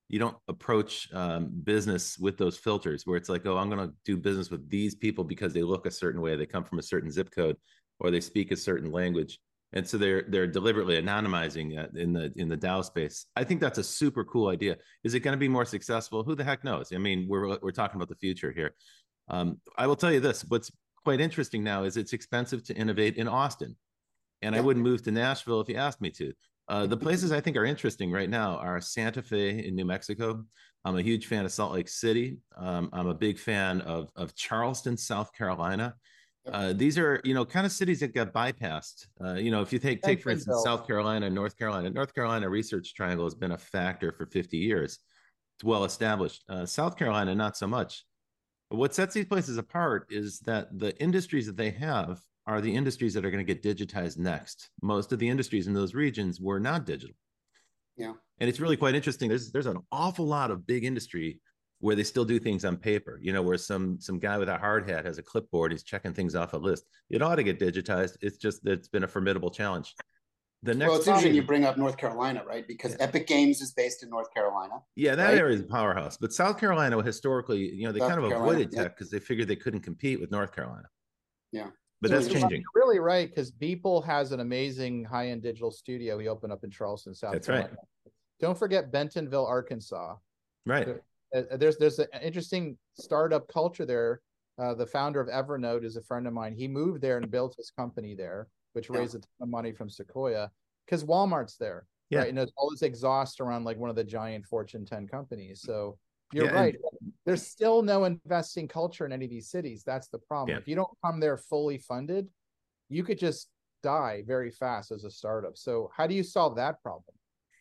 you 0.09 0.19
don't 0.19 0.37
approach 0.49 1.13
um, 1.13 1.51
business 1.65 2.19
with 2.19 2.39
those 2.39 2.57
filters 2.57 3.03
where 3.05 3.17
it's 3.17 3.29
like, 3.29 3.47
oh, 3.47 3.59
I'm 3.59 3.71
going 3.71 3.87
to 3.87 3.95
do 4.05 4.17
business 4.17 4.51
with 4.51 4.69
these 4.71 4.95
people 4.95 5.23
because 5.23 5.53
they 5.53 5.63
look 5.63 5.87
a 5.87 5.91
certain 5.91 6.21
way, 6.21 6.35
they 6.35 6.47
come 6.47 6.65
from 6.65 6.79
a 6.79 6.83
certain 6.83 7.11
zip 7.11 7.31
code, 7.31 7.57
or 8.01 8.11
they 8.11 8.21
speak 8.21 8.51
a 8.51 8.57
certain 8.57 8.91
language, 8.91 9.39
and 9.73 9.87
so 9.87 9.99
they're 9.99 10.25
they're 10.29 10.47
deliberately 10.47 11.01
anonymizing 11.01 11.95
in 11.97 12.13
the 12.13 12.33
in 12.37 12.49
the 12.49 12.57
DAO 12.57 12.85
space. 12.85 13.27
I 13.37 13.45
think 13.45 13.61
that's 13.61 13.79
a 13.79 13.85
super 13.85 14.25
cool 14.25 14.49
idea. 14.49 14.77
Is 15.05 15.15
it 15.15 15.21
going 15.21 15.33
to 15.33 15.39
be 15.39 15.49
more 15.49 15.67
successful? 15.67 16.23
Who 16.23 16.35
the 16.35 16.45
heck 16.45 16.65
knows? 16.65 16.91
I 16.95 16.99
mean, 16.99 17.27
we're 17.29 17.59
we're 17.61 17.73
talking 17.73 17.97
about 17.97 18.09
the 18.09 18.17
future 18.17 18.53
here. 18.53 18.75
Um, 19.29 19.61
I 19.77 19.87
will 19.87 19.97
tell 19.97 20.13
you 20.13 20.21
this: 20.21 20.45
what's 20.49 20.71
quite 21.05 21.21
interesting 21.21 21.65
now 21.65 21.85
is 21.85 21.97
it's 21.97 22.13
expensive 22.13 22.65
to 22.65 22.75
innovate 22.75 23.17
in 23.17 23.29
Austin, 23.29 23.77
and 24.43 24.55
yeah. 24.55 24.61
I 24.61 24.65
wouldn't 24.65 24.85
move 24.85 25.03
to 25.03 25.11
Nashville 25.11 25.61
if 25.61 25.69
you 25.69 25.77
asked 25.77 26.01
me 26.01 26.11
to. 26.11 26.33
Uh, 26.69 26.87
the 26.87 26.97
places 26.97 27.33
I 27.33 27.41
think 27.41 27.57
are 27.57 27.65
interesting 27.65 28.13
right 28.13 28.29
now 28.29 28.57
are 28.57 28.81
Santa 28.81 29.23
Fe 29.23 29.67
in 29.67 29.75
New 29.75 29.87
Mexico. 29.87 30.45
I'm 30.85 30.97
a 30.97 31.03
huge 31.03 31.27
fan 31.27 31.45
of 31.45 31.53
Salt 31.53 31.73
Lake 31.73 31.89
City. 31.89 32.39
Um, 32.57 32.91
I'm 32.93 33.09
a 33.09 33.15
big 33.15 33.39
fan 33.39 33.81
of, 33.83 34.11
of 34.17 34.35
Charleston, 34.35 34.97
South 34.97 35.33
Carolina. 35.33 35.95
Uh, 36.47 36.73
these 36.73 36.97
are, 36.99 37.21
you 37.25 37.35
know, 37.35 37.45
kind 37.45 37.67
of 37.67 37.73
cities 37.73 38.01
that 38.01 38.15
got 38.15 38.33
bypassed. 38.33 39.07
Uh, 39.23 39.35
you 39.35 39.51
know, 39.51 39.61
if 39.61 39.73
you 39.73 39.79
take, 39.79 40.03
take 40.03 40.23
for 40.23 40.31
instance, 40.31 40.63
South 40.65 40.87
Carolina, 40.87 41.29
North 41.29 41.59
Carolina, 41.59 41.91
North 41.91 42.15
Carolina 42.15 42.49
Research 42.49 42.95
Triangle 42.95 43.27
has 43.27 43.35
been 43.35 43.53
a 43.53 43.59
factor 43.59 44.13
for 44.13 44.27
50 44.27 44.57
years. 44.57 44.99
It's 45.57 45.65
well 45.65 45.85
established. 45.85 46.45
Uh, 46.49 46.65
South 46.65 46.97
Carolina, 46.97 47.35
not 47.35 47.57
so 47.57 47.67
much. 47.67 48.05
What 48.71 48.95
sets 48.95 49.15
these 49.15 49.25
places 49.25 49.57
apart 49.57 50.07
is 50.11 50.41
that 50.41 50.79
the 50.79 50.97
industries 51.01 51.47
that 51.47 51.57
they 51.57 51.71
have 51.71 52.21
are 52.47 52.61
the 52.61 52.75
industries 52.75 53.15
that 53.15 53.25
are 53.25 53.31
going 53.31 53.45
to 53.45 53.55
get 53.55 53.63
digitized 53.63 54.19
next. 54.19 54.71
Most 54.83 55.13
of 55.13 55.19
the 55.19 55.29
industries 55.29 55.67
in 55.67 55.75
those 55.75 55.95
regions 55.95 56.41
were 56.41 56.61
not 56.61 56.87
digital. 56.87 57.17
Yeah. 57.97 58.13
And 58.41 58.49
it's 58.49 58.61
really 58.61 58.77
quite 58.77 58.95
interesting. 58.95 59.29
There's 59.29 59.51
there's 59.51 59.67
an 59.67 59.79
awful 59.91 60.27
lot 60.27 60.51
of 60.51 60.67
big 60.67 60.85
industry 60.85 61.41
where 61.81 61.95
they 61.97 62.05
still 62.05 62.25
do 62.25 62.39
things 62.39 62.65
on 62.65 62.77
paper. 62.77 63.19
You 63.23 63.33
know, 63.33 63.43
where 63.43 63.59
some 63.59 64.01
some 64.01 64.19
guy 64.19 64.39
with 64.39 64.49
a 64.49 64.57
hard 64.57 64.89
hat 64.89 65.05
has 65.05 65.19
a 65.19 65.23
clipboard, 65.23 65.73
he's 65.73 65.83
checking 65.83 66.15
things 66.15 66.35
off 66.35 66.53
a 66.53 66.57
list. 66.57 66.85
It 67.11 67.23
ought 67.23 67.37
to 67.37 67.43
get 67.43 67.59
digitized. 67.59 68.17
It's 68.21 68.39
just 68.39 68.67
it's 68.67 68.89
been 68.89 69.05
a 69.05 69.09
formidable 69.09 69.51
challenge. 69.51 69.95
The 70.65 70.75
next 70.75 70.89
well, 70.89 70.99
it's 70.99 71.07
interesting 71.07 71.35
you 71.35 71.45
bring 71.45 71.65
up 71.65 71.79
North 71.79 71.97
Carolina, 71.97 72.43
right? 72.45 72.67
Because 72.67 72.93
yeah. 72.93 73.05
Epic 73.05 73.29
Games 73.29 73.61
is 73.61 73.73
based 73.73 74.03
in 74.03 74.11
North 74.11 74.33
Carolina. 74.35 74.75
Yeah, 74.97 75.15
that 75.15 75.31
right? 75.31 75.39
area 75.39 75.55
is 75.55 75.61
a 75.61 75.65
powerhouse. 75.65 76.17
But 76.17 76.33
South 76.33 76.59
Carolina, 76.59 77.01
historically, 77.01 77.73
you 77.75 77.87
know, 77.87 77.93
they 77.93 78.01
South 78.01 78.09
kind 78.11 78.25
of 78.25 78.31
Carolina, 78.31 78.51
avoided 78.51 78.73
tech 78.73 78.97
because 78.97 79.13
yeah. 79.13 79.21
they 79.21 79.25
figured 79.25 79.47
they 79.47 79.57
couldn't 79.57 79.83
compete 79.83 80.21
with 80.21 80.33
North 80.33 80.53
Carolina. 80.53 80.89
Yeah 81.53 81.69
but 82.01 82.11
that's 82.11 82.29
changing. 82.29 82.61
You're 82.61 82.83
really 82.83 83.01
right 83.01 83.29
because 83.29 83.51
Beeple 83.51 84.05
has 84.05 84.33
an 84.33 84.41
amazing 84.41 85.05
high-end 85.05 85.43
digital 85.43 85.71
studio 85.71 86.19
he 86.19 86.29
opened 86.29 86.53
up 86.53 86.63
in 86.63 86.71
Charleston, 86.71 87.15
South 87.15 87.33
Carolina. 87.33 87.39
that's 87.39 87.47
Carolina. 87.47 87.77
Right. 88.05 88.13
Don't 88.41 88.59
forget 88.59 88.93
Bentonville, 88.93 89.47
Arkansas. 89.47 90.15
Right. 90.65 90.89
Uh, 91.35 91.43
there's 91.57 91.77
there's 91.79 91.99
an 91.99 92.07
interesting 92.23 92.79
startup 92.99 93.49
culture 93.49 93.85
there. 93.85 94.21
Uh, 94.59 94.75
the 94.75 94.87
founder 94.87 95.21
of 95.21 95.29
Evernote 95.29 95.85
is 95.85 95.97
a 95.97 96.03
friend 96.03 96.27
of 96.27 96.33
mine. 96.33 96.55
He 96.55 96.69
moved 96.69 97.01
there 97.01 97.17
and 97.17 97.31
built 97.31 97.55
his 97.57 97.71
company 97.71 98.15
there, 98.15 98.49
which 98.73 98.91
raised 98.91 99.15
a 99.15 99.19
ton 99.19 99.29
of 99.41 99.49
money 99.49 99.73
from 99.73 99.89
Sequoia 99.89 100.51
because 100.87 101.05
Walmart's 101.05 101.57
there. 101.57 101.87
Yeah. 102.11 102.21
Right. 102.21 102.29
And 102.29 102.39
there's 102.39 102.53
all 102.57 102.71
this 102.71 102.83
exhaust 102.83 103.41
around 103.41 103.65
like 103.65 103.77
one 103.77 103.91
of 103.91 103.97
the 103.97 104.05
giant 104.05 104.47
Fortune 104.47 104.85
10 104.85 105.07
companies. 105.09 105.61
So 105.63 105.99
you're 106.33 106.47
yeah, 106.47 106.53
right. 106.53 106.75
And, 106.75 107.13
There's 107.27 107.47
still 107.47 107.83
no 107.83 108.05
investing 108.05 108.69
culture 108.69 109.05
in 109.05 109.13
any 109.13 109.27
of 109.27 109.31
these 109.31 109.51
cities. 109.51 109.83
That's 109.85 110.09
the 110.09 110.19
problem. 110.19 110.55
Yeah. 110.55 110.61
If 110.61 110.69
you 110.69 110.75
don't 110.75 110.91
come 111.05 111.21
there 111.21 111.37
fully 111.37 111.79
funded, 111.79 112.29
you 112.89 113.05
could 113.05 113.19
just 113.19 113.49
die 113.83 114.25
very 114.27 114.51
fast 114.51 114.91
as 114.91 115.05
a 115.05 115.11
startup. 115.11 115.57
So 115.57 115.91
how 115.95 116.07
do 116.07 116.15
you 116.15 116.23
solve 116.23 116.57
that 116.57 116.83
problem? 116.83 117.15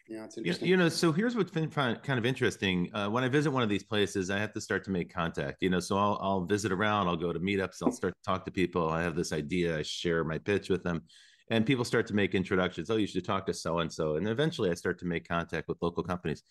Yeah, 0.07 0.23
it's 0.23 0.37
interesting. 0.37 0.69
You 0.69 0.77
know, 0.77 0.87
so 0.87 1.11
here's 1.11 1.35
what's 1.35 1.51
been 1.51 1.69
kind 1.69 1.99
of 2.07 2.25
interesting. 2.25 2.89
Uh, 2.93 3.09
when 3.09 3.25
I 3.25 3.27
visit 3.27 3.51
one 3.51 3.61
of 3.61 3.67
these 3.67 3.83
places, 3.83 4.29
I 4.29 4.37
have 4.37 4.53
to 4.53 4.61
start 4.61 4.85
to 4.85 4.91
make 4.91 5.13
contact. 5.13 5.57
You 5.61 5.69
know, 5.69 5.81
so 5.81 5.97
I'll 5.97 6.17
I'll 6.21 6.45
visit 6.45 6.71
around. 6.71 7.07
I'll 7.07 7.17
go 7.17 7.33
to 7.33 7.39
meetups. 7.39 7.83
I'll 7.83 7.91
start 7.91 8.13
to 8.15 8.21
talk 8.23 8.45
to 8.45 8.51
people. 8.51 8.89
I 8.89 9.01
have 9.01 9.15
this 9.15 9.33
idea. 9.33 9.77
I 9.77 9.81
share 9.81 10.23
my 10.23 10.37
pitch 10.37 10.69
with 10.69 10.81
them, 10.83 11.03
and 11.49 11.65
people 11.65 11.83
start 11.83 12.07
to 12.07 12.13
make 12.13 12.35
introductions. 12.35 12.89
Oh, 12.89 12.95
you 12.95 13.07
should 13.07 13.25
talk 13.25 13.45
to 13.47 13.53
so 13.53 13.79
and 13.79 13.91
so, 13.91 14.15
and 14.15 14.29
eventually 14.29 14.71
I 14.71 14.75
start 14.75 14.97
to 14.99 15.05
make 15.05 15.27
contact 15.27 15.67
with 15.67 15.77
local 15.81 16.03
companies. 16.03 16.43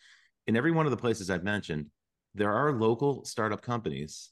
In 0.47 0.55
every 0.57 0.71
one 0.71 0.85
of 0.87 0.90
the 0.90 0.97
places 0.99 1.31
I've 1.31 1.45
mentioned, 1.45 1.87
there 2.35 2.53
are 2.53 2.73
local 2.73 3.25
startup 3.25 3.62
companies. 3.62 4.31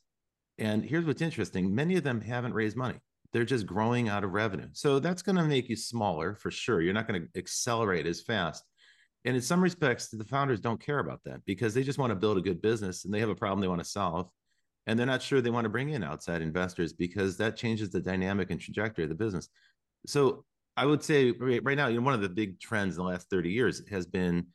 And 0.58 0.84
here's 0.84 1.04
what's 1.06 1.22
interesting 1.22 1.74
many 1.74 1.96
of 1.96 2.04
them 2.04 2.20
haven't 2.20 2.52
raised 2.52 2.76
money. 2.76 3.00
They're 3.32 3.44
just 3.44 3.66
growing 3.66 4.08
out 4.08 4.22
of 4.22 4.32
revenue. 4.32 4.68
So 4.72 5.00
that's 5.00 5.22
going 5.22 5.36
to 5.36 5.44
make 5.44 5.68
you 5.68 5.76
smaller 5.76 6.34
for 6.36 6.50
sure. 6.50 6.80
You're 6.80 6.94
not 6.94 7.08
going 7.08 7.22
to 7.22 7.38
accelerate 7.38 8.06
as 8.06 8.20
fast. 8.20 8.62
And 9.24 9.34
in 9.36 9.42
some 9.42 9.62
respects, 9.62 10.08
the 10.08 10.24
founders 10.24 10.60
don't 10.60 10.80
care 10.80 10.98
about 10.98 11.22
that 11.24 11.44
because 11.46 11.72
they 11.72 11.82
just 11.82 11.98
want 11.98 12.10
to 12.10 12.16
build 12.16 12.36
a 12.36 12.42
good 12.42 12.60
business 12.60 13.04
and 13.04 13.14
they 13.14 13.20
have 13.20 13.30
a 13.30 13.34
problem 13.34 13.60
they 13.60 13.68
want 13.68 13.82
to 13.82 13.88
solve. 13.88 14.28
And 14.86 14.98
they're 14.98 15.06
not 15.06 15.22
sure 15.22 15.40
they 15.40 15.50
want 15.50 15.64
to 15.64 15.70
bring 15.70 15.90
in 15.90 16.02
outside 16.02 16.42
investors 16.42 16.92
because 16.92 17.38
that 17.38 17.56
changes 17.56 17.90
the 17.90 18.00
dynamic 18.00 18.50
and 18.50 18.60
trajectory 18.60 19.04
of 19.04 19.08
the 19.08 19.16
business. 19.16 19.48
So 20.06 20.44
I 20.76 20.84
would 20.84 21.02
say 21.02 21.30
right 21.30 21.76
now, 21.76 21.86
you 21.86 21.98
know, 21.98 22.04
one 22.04 22.14
of 22.14 22.20
the 22.20 22.28
big 22.28 22.60
trends 22.60 22.96
in 22.96 23.02
the 23.02 23.08
last 23.08 23.30
30 23.30 23.50
years 23.50 23.80
has 23.88 24.06
been 24.06 24.46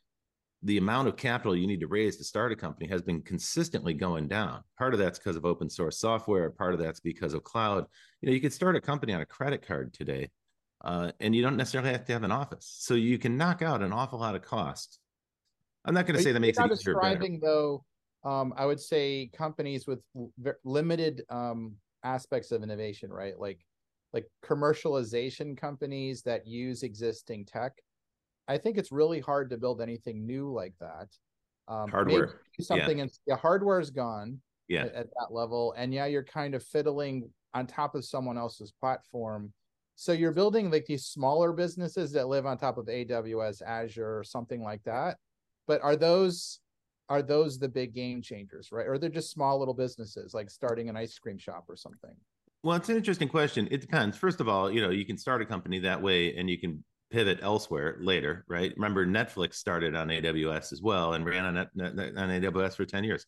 the 0.62 0.76
amount 0.76 1.08
of 1.08 1.16
capital 1.16 1.56
you 1.56 1.66
need 1.66 1.80
to 1.80 1.86
raise 1.86 2.16
to 2.18 2.24
start 2.24 2.52
a 2.52 2.56
company 2.56 2.86
has 2.86 3.00
been 3.00 3.22
consistently 3.22 3.94
going 3.94 4.28
down. 4.28 4.62
Part 4.78 4.92
of 4.92 5.00
that's 5.00 5.18
because 5.18 5.36
of 5.36 5.46
open 5.46 5.70
source 5.70 5.98
software. 5.98 6.50
Part 6.50 6.74
of 6.74 6.80
that's 6.80 7.00
because 7.00 7.32
of 7.32 7.42
cloud. 7.42 7.86
You 8.20 8.28
know, 8.28 8.34
you 8.34 8.40
could 8.40 8.52
start 8.52 8.76
a 8.76 8.80
company 8.80 9.14
on 9.14 9.22
a 9.22 9.26
credit 9.26 9.66
card 9.66 9.94
today, 9.94 10.28
uh, 10.82 11.12
and 11.20 11.34
you 11.34 11.42
don't 11.42 11.56
necessarily 11.56 11.90
have 11.90 12.04
to 12.06 12.12
have 12.12 12.22
an 12.22 12.32
office, 12.32 12.72
so 12.78 12.94
you 12.94 13.18
can 13.18 13.36
knock 13.36 13.62
out 13.62 13.82
an 13.82 13.92
awful 13.92 14.18
lot 14.18 14.34
of 14.34 14.42
cost. 14.42 14.98
I'm 15.84 15.94
not 15.94 16.06
going 16.06 16.16
to 16.16 16.22
say 16.22 16.32
that 16.32 16.40
makes 16.40 16.58
it 16.58 16.64
easier. 16.64 16.94
Describing 16.94 17.40
though, 17.40 17.84
um, 18.24 18.52
I 18.56 18.66
would 18.66 18.80
say 18.80 19.30
companies 19.32 19.86
with 19.86 20.00
limited 20.64 21.22
um, 21.30 21.74
aspects 22.04 22.52
of 22.52 22.62
innovation, 22.62 23.10
right? 23.10 23.38
Like 23.38 23.60
like 24.12 24.26
commercialization 24.44 25.56
companies 25.56 26.22
that 26.22 26.46
use 26.46 26.82
existing 26.82 27.44
tech 27.44 27.72
I 28.50 28.58
think 28.58 28.78
it's 28.78 28.90
really 28.90 29.20
hard 29.20 29.48
to 29.50 29.56
build 29.56 29.80
anything 29.80 30.26
new 30.26 30.52
like 30.52 30.74
that. 30.80 31.08
Um, 31.68 31.88
hardware, 31.88 32.40
something, 32.60 32.98
yeah. 32.98 33.02
and 33.02 33.12
yeah, 33.24 33.36
hardware 33.36 33.78
is 33.78 33.90
gone. 33.90 34.40
Yeah, 34.66 34.82
at, 34.86 34.94
at, 34.94 35.06
that 35.06 35.28
level, 35.30 35.72
and 35.76 35.94
yeah, 35.94 36.06
you're 36.06 36.24
kind 36.24 36.56
of 36.56 36.64
fiddling 36.64 37.30
on 37.54 37.68
top 37.68 37.94
of 37.94 38.04
someone 38.04 38.36
else's 38.36 38.72
platform. 38.72 39.52
So 40.00 40.12
you're 40.12 40.32
building 40.32 40.70
like 40.70 40.86
these 40.86 41.04
smaller 41.04 41.52
businesses 41.52 42.10
that 42.12 42.26
live 42.26 42.46
on 42.46 42.56
top 42.56 42.78
of 42.78 42.86
AWS, 42.86 43.60
Azure, 43.60 44.18
or 44.18 44.24
something 44.24 44.62
like 44.62 44.82
that. 44.84 45.18
But 45.66 45.82
are 45.82 45.94
those 45.94 46.60
are 47.10 47.20
those 47.20 47.58
the 47.58 47.68
big 47.68 47.92
game 47.92 48.22
changers, 48.22 48.70
right? 48.72 48.86
Or 48.86 48.96
they're 48.96 49.10
just 49.10 49.30
small 49.30 49.58
little 49.58 49.74
businesses 49.74 50.32
like 50.32 50.48
starting 50.48 50.88
an 50.88 50.96
ice 50.96 51.18
cream 51.18 51.36
shop 51.36 51.66
or 51.68 51.76
something? 51.76 52.16
Well, 52.62 52.78
it's 52.78 52.88
an 52.88 52.96
interesting 52.96 53.28
question. 53.28 53.68
It 53.70 53.82
depends. 53.82 54.16
First 54.16 54.40
of 54.40 54.48
all, 54.48 54.70
you 54.70 54.80
know, 54.80 54.88
you 54.88 55.04
can 55.04 55.18
start 55.18 55.42
a 55.42 55.44
company 55.44 55.78
that 55.80 56.00
way 56.00 56.34
and 56.34 56.48
you 56.48 56.56
can 56.56 56.82
pivot 57.10 57.40
elsewhere 57.42 57.98
later, 58.00 58.46
right? 58.48 58.72
Remember, 58.76 59.04
Netflix 59.06 59.56
started 59.56 59.94
on 59.94 60.08
AWS 60.08 60.72
as 60.72 60.80
well 60.80 61.12
and 61.12 61.26
ran 61.26 61.44
on, 61.44 61.58
on 61.58 61.68
AWS 61.76 62.74
for 62.74 62.86
10 62.86 63.04
years. 63.04 63.26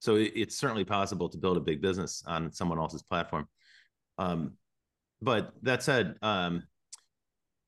So 0.00 0.16
it's 0.16 0.56
certainly 0.56 0.84
possible 0.84 1.28
to 1.28 1.38
build 1.38 1.58
a 1.58 1.60
big 1.60 1.80
business 1.80 2.24
on 2.26 2.50
someone 2.50 2.80
else's 2.80 3.04
platform. 3.04 3.46
Um, 4.18 4.54
but 5.20 5.52
that 5.62 5.82
said, 5.82 6.16
um, 6.22 6.62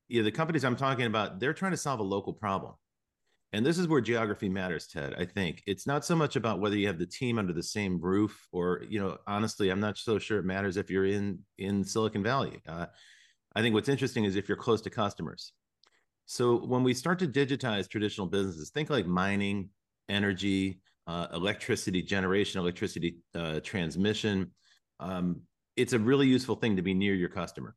yeah, 0.09 0.23
the 0.23 0.33
companies 0.33 0.65
I'm 0.65 0.77
talking 0.77 1.07
about, 1.07 1.41
they're 1.41 1.55
trying 1.55 1.73
to 1.73 1.77
solve 1.77 2.01
a 2.01 2.05
local 2.05 2.33
problem. 2.33 2.75
And 3.53 3.67
this 3.67 3.79
is 3.79 3.89
where 3.89 4.01
geography 4.01 4.49
matters, 4.49 4.87
Ted. 4.87 5.15
I 5.19 5.25
think 5.25 5.63
it's 5.67 5.87
not 5.87 6.05
so 6.05 6.15
much 6.15 6.37
about 6.37 6.61
whether 6.61 6.77
you 6.77 6.87
have 6.87 6.99
the 6.99 7.07
team 7.07 7.39
under 7.39 7.53
the 7.53 7.63
same 7.63 8.01
roof, 8.01 8.47
or 8.53 8.85
you 8.89 9.01
know, 9.01 9.19
honestly, 9.27 9.71
I'm 9.71 9.81
not 9.81 9.99
so 9.99 10.19
sure 10.21 10.39
it 10.39 10.45
matters 10.45 10.77
if 10.77 10.89
you're 10.89 11.07
in 11.07 11.41
in 11.59 11.83
Silicon 11.83 12.23
Valley. 12.23 12.61
Uh, 12.69 12.87
I 13.57 13.63
think 13.63 13.75
what's 13.75 13.89
interesting 13.89 14.25
is 14.25 14.37
if 14.37 14.49
you're 14.49 14.57
close 14.57 14.81
to 14.83 14.91
customers. 14.91 15.53
So 16.27 16.65
when 16.65 16.85
we 16.85 16.95
start 16.95 17.19
to 17.21 17.27
digitize 17.27 17.89
traditional 17.89 18.29
businesses, 18.29 18.71
think 18.71 18.89
like 18.89 19.07
mining, 19.07 19.71
energy, 20.09 20.81
uh, 21.09 21.27
electricity 21.33 22.03
generation, 22.03 22.61
electricity 22.61 23.17
uh, 23.35 23.59
transmission. 23.65 24.53
Um, 25.01 25.41
it's 25.77 25.93
a 25.93 25.99
really 25.99 26.27
useful 26.27 26.57
thing 26.57 26.77
to 26.77 26.83
be 26.83 26.95
near 26.95 27.15
your 27.15 27.29
customer. 27.29 27.75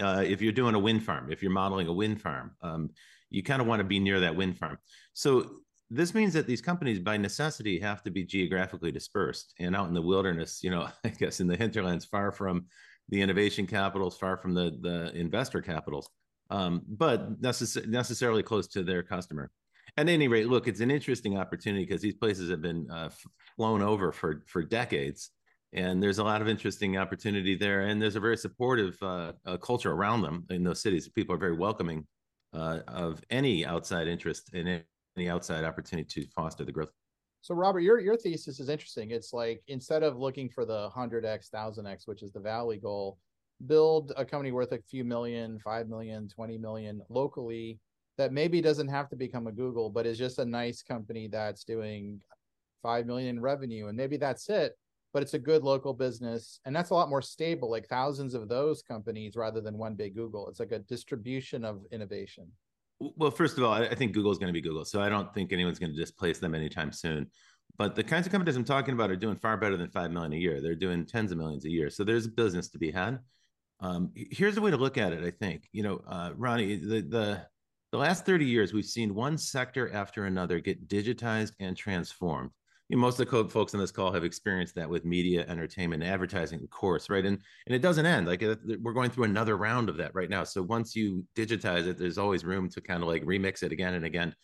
Uh, 0.00 0.22
if 0.26 0.40
you're 0.40 0.52
doing 0.52 0.74
a 0.74 0.78
wind 0.78 1.02
farm, 1.02 1.30
if 1.30 1.42
you're 1.42 1.52
modeling 1.52 1.88
a 1.88 1.92
wind 1.92 2.20
farm, 2.20 2.52
um, 2.62 2.90
you 3.30 3.42
kind 3.42 3.60
of 3.60 3.66
want 3.66 3.80
to 3.80 3.84
be 3.84 3.98
near 3.98 4.20
that 4.20 4.36
wind 4.36 4.56
farm. 4.56 4.78
So 5.12 5.60
this 5.90 6.14
means 6.14 6.34
that 6.34 6.46
these 6.46 6.60
companies, 6.60 6.98
by 6.98 7.16
necessity, 7.16 7.78
have 7.80 8.02
to 8.02 8.10
be 8.10 8.24
geographically 8.24 8.92
dispersed 8.92 9.54
and 9.58 9.74
out 9.74 9.88
in 9.88 9.94
the 9.94 10.02
wilderness. 10.02 10.62
You 10.62 10.70
know, 10.70 10.88
I 11.04 11.08
guess 11.08 11.40
in 11.40 11.46
the 11.46 11.56
hinterlands, 11.56 12.04
far 12.04 12.30
from 12.32 12.66
the 13.08 13.22
innovation 13.22 13.66
capitals, 13.66 14.16
far 14.16 14.36
from 14.36 14.54
the 14.54 14.78
the 14.80 15.14
investor 15.16 15.62
capitals, 15.62 16.10
um, 16.50 16.82
but 16.86 17.40
necess- 17.40 17.86
necessarily 17.86 18.42
close 18.42 18.66
to 18.68 18.82
their 18.82 19.02
customer. 19.02 19.50
at 19.96 20.08
any 20.08 20.28
rate, 20.28 20.48
look, 20.48 20.68
it's 20.68 20.80
an 20.80 20.90
interesting 20.90 21.38
opportunity 21.38 21.84
because 21.84 22.02
these 22.02 22.14
places 22.14 22.50
have 22.50 22.60
been 22.60 22.88
uh, 22.90 23.08
flown 23.56 23.82
over 23.82 24.12
for 24.12 24.44
for 24.46 24.62
decades, 24.62 25.30
and 25.72 26.02
there's 26.02 26.18
a 26.18 26.24
lot 26.24 26.40
of 26.40 26.48
interesting 26.48 26.96
opportunity 26.96 27.54
there. 27.54 27.82
And 27.82 28.00
there's 28.00 28.16
a 28.16 28.20
very 28.20 28.36
supportive 28.36 28.96
uh, 29.02 29.32
uh, 29.46 29.56
culture 29.58 29.92
around 29.92 30.22
them 30.22 30.46
in 30.50 30.64
those 30.64 30.80
cities. 30.80 31.08
People 31.08 31.34
are 31.34 31.38
very 31.38 31.56
welcoming 31.56 32.06
uh, 32.54 32.80
of 32.88 33.22
any 33.30 33.66
outside 33.66 34.08
interest 34.08 34.54
in 34.54 34.82
any 35.16 35.28
outside 35.28 35.64
opportunity 35.64 36.22
to 36.22 36.30
foster 36.30 36.64
the 36.64 36.72
growth. 36.72 36.90
So, 37.40 37.54
Robert, 37.54 37.80
your 37.80 38.00
your 38.00 38.16
thesis 38.16 38.60
is 38.60 38.68
interesting. 38.68 39.10
It's 39.10 39.32
like 39.32 39.62
instead 39.68 40.02
of 40.02 40.18
looking 40.18 40.48
for 40.48 40.64
the 40.64 40.88
hundred 40.90 41.24
x, 41.24 41.50
thousand 41.50 41.86
x, 41.86 42.06
which 42.06 42.22
is 42.22 42.32
the 42.32 42.40
Valley 42.40 42.78
goal, 42.78 43.18
build 43.66 44.12
a 44.16 44.24
company 44.24 44.52
worth 44.52 44.72
a 44.72 44.80
few 44.90 45.04
million, 45.04 45.58
five 45.60 45.88
million, 45.88 46.28
20 46.28 46.58
million 46.58 47.00
locally 47.08 47.78
that 48.16 48.32
maybe 48.32 48.60
doesn't 48.60 48.88
have 48.88 49.08
to 49.10 49.16
become 49.16 49.46
a 49.46 49.52
Google, 49.52 49.88
but 49.88 50.04
is 50.04 50.18
just 50.18 50.40
a 50.40 50.44
nice 50.44 50.82
company 50.82 51.28
that's 51.28 51.62
doing 51.62 52.20
five 52.82 53.06
million 53.06 53.36
in 53.36 53.40
revenue, 53.40 53.86
and 53.86 53.96
maybe 53.96 54.16
that's 54.16 54.48
it. 54.48 54.76
But 55.12 55.22
it's 55.22 55.34
a 55.34 55.38
good 55.38 55.62
local 55.62 55.94
business, 55.94 56.60
and 56.64 56.76
that's 56.76 56.90
a 56.90 56.94
lot 56.94 57.08
more 57.08 57.22
stable. 57.22 57.70
Like 57.70 57.88
thousands 57.88 58.34
of 58.34 58.48
those 58.48 58.82
companies 58.82 59.36
rather 59.36 59.60
than 59.60 59.78
one 59.78 59.94
big 59.94 60.14
Google. 60.14 60.48
It's 60.48 60.60
like 60.60 60.72
a 60.72 60.80
distribution 60.80 61.64
of 61.64 61.80
innovation. 61.90 62.48
Well, 63.00 63.30
first 63.30 63.56
of 63.56 63.64
all, 63.64 63.72
I 63.72 63.94
think 63.94 64.12
Google 64.12 64.32
is 64.32 64.38
going 64.38 64.48
to 64.48 64.52
be 64.52 64.60
Google, 64.60 64.84
so 64.84 65.00
I 65.00 65.08
don't 65.08 65.32
think 65.32 65.52
anyone's 65.52 65.78
going 65.78 65.92
to 65.92 65.98
displace 65.98 66.40
them 66.40 66.54
anytime 66.54 66.92
soon. 66.92 67.28
But 67.76 67.94
the 67.94 68.02
kinds 68.02 68.26
of 68.26 68.32
companies 68.32 68.56
I'm 68.56 68.64
talking 68.64 68.94
about 68.94 69.10
are 69.10 69.16
doing 69.16 69.36
far 69.36 69.56
better 69.56 69.76
than 69.76 69.88
five 69.90 70.10
million 70.10 70.32
a 70.32 70.36
year. 70.36 70.60
They're 70.60 70.74
doing 70.74 71.06
tens 71.06 71.30
of 71.30 71.38
millions 71.38 71.64
a 71.64 71.70
year. 71.70 71.90
So 71.90 72.02
there's 72.02 72.26
a 72.26 72.30
business 72.30 72.68
to 72.70 72.78
be 72.78 72.90
had. 72.90 73.20
Um, 73.80 74.10
here's 74.14 74.56
a 74.56 74.60
way 74.60 74.72
to 74.72 74.76
look 74.76 74.98
at 74.98 75.12
it. 75.12 75.24
I 75.24 75.30
think 75.30 75.68
you 75.72 75.84
know, 75.84 76.00
uh, 76.08 76.32
Rony, 76.32 76.80
the 76.80 77.00
the 77.02 77.46
the 77.92 77.98
last 77.98 78.26
30 78.26 78.44
years, 78.44 78.72
we've 78.72 78.84
seen 78.84 79.14
one 79.14 79.38
sector 79.38 79.90
after 79.92 80.24
another 80.24 80.60
get 80.60 80.88
digitized 80.88 81.52
and 81.58 81.76
transformed. 81.76 82.50
You 82.88 82.96
know, 82.96 83.02
most 83.02 83.20
of 83.20 83.28
the 83.28 83.48
folks 83.50 83.74
on 83.74 83.80
this 83.80 83.90
call 83.90 84.12
have 84.12 84.24
experienced 84.24 84.74
that 84.76 84.88
with 84.88 85.04
media, 85.04 85.44
entertainment, 85.46 86.02
advertising, 86.02 86.62
of 86.62 86.70
course, 86.70 87.10
right? 87.10 87.24
And 87.24 87.38
and 87.66 87.74
it 87.74 87.80
doesn't 87.80 88.06
end. 88.06 88.26
Like 88.26 88.42
we're 88.80 88.94
going 88.94 89.10
through 89.10 89.24
another 89.24 89.56
round 89.56 89.88
of 89.88 89.98
that 89.98 90.14
right 90.14 90.30
now. 90.30 90.44
So 90.44 90.62
once 90.62 90.96
you 90.96 91.24
digitize 91.36 91.86
it, 91.86 91.98
there's 91.98 92.18
always 92.18 92.44
room 92.44 92.70
to 92.70 92.80
kind 92.80 93.02
of 93.02 93.08
like 93.08 93.24
remix 93.24 93.62
it 93.62 93.72
again 93.72 93.94
and 93.94 94.04
again. 94.06 94.34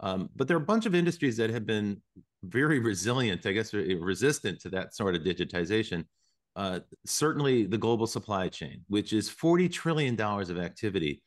Um, 0.00 0.28
but 0.36 0.46
there 0.46 0.56
are 0.56 0.62
a 0.62 0.64
bunch 0.64 0.86
of 0.86 0.94
industries 0.94 1.36
that 1.38 1.50
have 1.50 1.66
been 1.66 2.00
very 2.44 2.78
resilient, 2.78 3.44
I 3.46 3.52
guess, 3.52 3.74
resistant 3.74 4.60
to 4.60 4.68
that 4.70 4.94
sort 4.94 5.16
of 5.16 5.22
digitization. 5.22 6.04
Uh, 6.54 6.80
certainly, 7.04 7.66
the 7.66 7.78
global 7.78 8.06
supply 8.06 8.48
chain, 8.48 8.84
which 8.88 9.12
is 9.12 9.28
forty 9.28 9.68
trillion 9.68 10.14
dollars 10.14 10.50
of 10.50 10.58
activity 10.58 11.22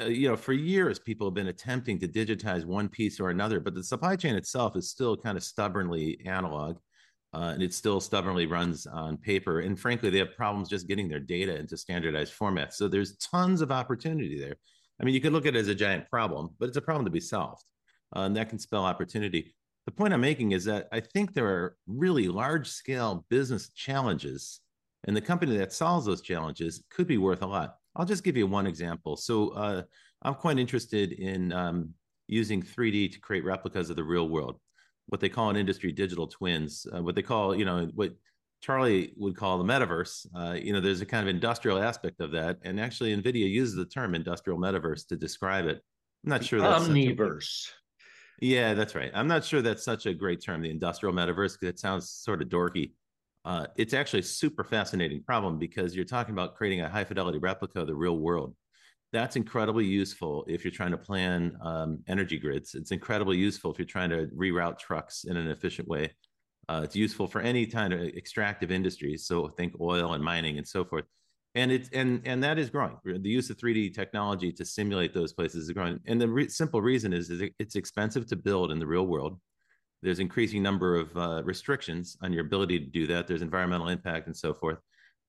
uh, 0.00 0.06
you 0.06 0.28
know, 0.28 0.36
for 0.36 0.52
years, 0.52 0.98
people 0.98 1.26
have 1.26 1.34
been 1.34 1.48
attempting 1.48 1.98
to 2.00 2.08
digitize 2.08 2.64
one 2.64 2.88
piece 2.88 3.20
or 3.20 3.30
another, 3.30 3.60
but 3.60 3.74
the 3.74 3.84
supply 3.84 4.16
chain 4.16 4.34
itself 4.34 4.76
is 4.76 4.90
still 4.90 5.16
kind 5.16 5.36
of 5.36 5.44
stubbornly 5.44 6.20
analog. 6.24 6.78
Uh, 7.34 7.52
and 7.54 7.62
it 7.62 7.72
still 7.72 7.98
stubbornly 7.98 8.44
runs 8.44 8.86
on 8.86 9.16
paper. 9.16 9.60
And 9.60 9.80
frankly, 9.80 10.10
they 10.10 10.18
have 10.18 10.36
problems 10.36 10.68
just 10.68 10.86
getting 10.86 11.08
their 11.08 11.18
data 11.18 11.56
into 11.56 11.78
standardized 11.78 12.34
formats. 12.38 12.74
So 12.74 12.88
there's 12.88 13.16
tons 13.16 13.62
of 13.62 13.72
opportunity 13.72 14.38
there. 14.38 14.56
I 15.00 15.04
mean, 15.04 15.14
you 15.14 15.20
could 15.20 15.32
look 15.32 15.46
at 15.46 15.56
it 15.56 15.58
as 15.58 15.68
a 15.68 15.74
giant 15.74 16.10
problem, 16.10 16.50
but 16.58 16.68
it's 16.68 16.76
a 16.76 16.82
problem 16.82 17.06
to 17.06 17.10
be 17.10 17.20
solved. 17.20 17.64
Uh, 18.14 18.20
and 18.20 18.36
that 18.36 18.50
can 18.50 18.58
spell 18.58 18.84
opportunity. 18.84 19.54
The 19.86 19.92
point 19.92 20.12
I'm 20.12 20.20
making 20.20 20.52
is 20.52 20.64
that 20.66 20.88
I 20.92 21.00
think 21.00 21.32
there 21.32 21.46
are 21.46 21.76
really 21.86 22.28
large 22.28 22.68
scale 22.68 23.24
business 23.30 23.70
challenges, 23.70 24.60
and 25.04 25.16
the 25.16 25.20
company 25.20 25.56
that 25.56 25.72
solves 25.72 26.04
those 26.06 26.20
challenges 26.20 26.84
could 26.90 27.06
be 27.06 27.18
worth 27.18 27.42
a 27.42 27.46
lot. 27.46 27.76
I'll 27.96 28.06
just 28.06 28.24
give 28.24 28.36
you 28.36 28.46
one 28.46 28.66
example. 28.66 29.16
So 29.16 29.50
uh, 29.50 29.82
I'm 30.22 30.34
quite 30.34 30.58
interested 30.58 31.12
in 31.12 31.52
um, 31.52 31.90
using 32.26 32.62
3D 32.62 33.12
to 33.12 33.20
create 33.20 33.44
replicas 33.44 33.90
of 33.90 33.96
the 33.96 34.04
real 34.04 34.28
world, 34.28 34.58
what 35.06 35.20
they 35.20 35.28
call 35.28 35.50
in 35.50 35.56
industry 35.56 35.92
digital 35.92 36.26
twins, 36.26 36.86
uh, 36.94 37.02
what 37.02 37.14
they 37.14 37.22
call, 37.22 37.54
you 37.54 37.64
know, 37.64 37.88
what 37.94 38.12
Charlie 38.62 39.12
would 39.16 39.36
call 39.36 39.58
the 39.58 39.64
metaverse. 39.64 40.26
Uh, 40.34 40.52
you 40.54 40.72
know, 40.72 40.80
there's 40.80 41.00
a 41.00 41.06
kind 41.06 41.28
of 41.28 41.34
industrial 41.34 41.82
aspect 41.82 42.20
of 42.20 42.30
that. 42.32 42.58
And 42.62 42.80
actually, 42.80 43.14
NVIDIA 43.14 43.50
uses 43.50 43.74
the 43.74 43.84
term 43.84 44.14
industrial 44.14 44.58
metaverse 44.58 45.06
to 45.08 45.16
describe 45.16 45.66
it. 45.66 45.82
I'm 46.24 46.30
not 46.30 46.44
sure 46.44 46.60
that's 46.60 46.84
omniverse. 46.84 47.68
A, 47.68 48.44
yeah, 48.44 48.74
that's 48.74 48.94
right. 48.94 49.10
I'm 49.14 49.28
not 49.28 49.44
sure 49.44 49.62
that's 49.62 49.84
such 49.84 50.06
a 50.06 50.14
great 50.14 50.42
term, 50.42 50.62
the 50.62 50.70
industrial 50.70 51.14
metaverse, 51.14 51.58
because 51.58 51.68
it 51.68 51.78
sounds 51.80 52.10
sort 52.10 52.40
of 52.40 52.48
dorky 52.48 52.92
uh, 53.44 53.66
it's 53.76 53.94
actually 53.94 54.20
a 54.20 54.24
super 54.24 54.62
fascinating 54.62 55.22
problem 55.22 55.58
because 55.58 55.96
you're 55.96 56.04
talking 56.04 56.32
about 56.32 56.54
creating 56.54 56.80
a 56.80 56.88
high 56.88 57.04
fidelity 57.04 57.38
replica 57.38 57.80
of 57.80 57.86
the 57.86 57.94
real 57.94 58.18
world. 58.18 58.54
That's 59.12 59.36
incredibly 59.36 59.84
useful 59.84 60.44
if 60.48 60.64
you're 60.64 60.72
trying 60.72 60.92
to 60.92 60.98
plan 60.98 61.56
um, 61.62 61.98
energy 62.08 62.38
grids. 62.38 62.74
It's 62.74 62.92
incredibly 62.92 63.36
useful 63.36 63.72
if 63.72 63.78
you're 63.78 63.86
trying 63.86 64.10
to 64.10 64.28
reroute 64.34 64.78
trucks 64.78 65.24
in 65.24 65.36
an 65.36 65.48
efficient 65.48 65.88
way. 65.88 66.14
Uh, 66.68 66.82
it's 66.84 66.96
useful 66.96 67.26
for 67.26 67.40
any 67.40 67.66
kind 67.66 67.92
of 67.92 68.00
extractive 68.00 68.70
industries. 68.70 69.26
So 69.26 69.48
think 69.48 69.74
oil 69.80 70.14
and 70.14 70.24
mining 70.24 70.58
and 70.58 70.66
so 70.66 70.84
forth. 70.84 71.04
And 71.54 71.70
it's 71.70 71.90
and 71.90 72.22
and 72.24 72.42
that 72.44 72.58
is 72.58 72.70
growing. 72.70 72.96
The 73.04 73.28
use 73.28 73.50
of 73.50 73.58
3D 73.58 73.94
technology 73.94 74.52
to 74.52 74.64
simulate 74.64 75.12
those 75.12 75.34
places 75.34 75.64
is 75.64 75.72
growing. 75.72 75.98
And 76.06 76.18
the 76.18 76.28
re- 76.28 76.48
simple 76.48 76.80
reason 76.80 77.12
is, 77.12 77.28
is 77.28 77.42
it's 77.58 77.76
expensive 77.76 78.26
to 78.28 78.36
build 78.36 78.72
in 78.72 78.78
the 78.78 78.86
real 78.86 79.06
world 79.06 79.38
there's 80.02 80.18
increasing 80.18 80.62
number 80.62 80.96
of 80.96 81.16
uh, 81.16 81.42
restrictions 81.44 82.16
on 82.22 82.32
your 82.32 82.44
ability 82.44 82.78
to 82.80 82.86
do 82.86 83.06
that. 83.06 83.26
There's 83.26 83.42
environmental 83.42 83.88
impact 83.88 84.26
and 84.26 84.36
so 84.36 84.52
forth. 84.52 84.78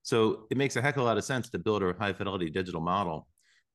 So 0.02 0.46
it 0.50 0.56
makes 0.56 0.76
a 0.76 0.82
heck 0.82 0.96
of 0.96 1.02
a 1.02 1.04
lot 1.04 1.16
of 1.16 1.24
sense 1.24 1.48
to 1.50 1.58
build 1.58 1.82
a 1.82 1.94
high 1.98 2.12
fidelity 2.12 2.50
digital 2.50 2.80
model 2.80 3.28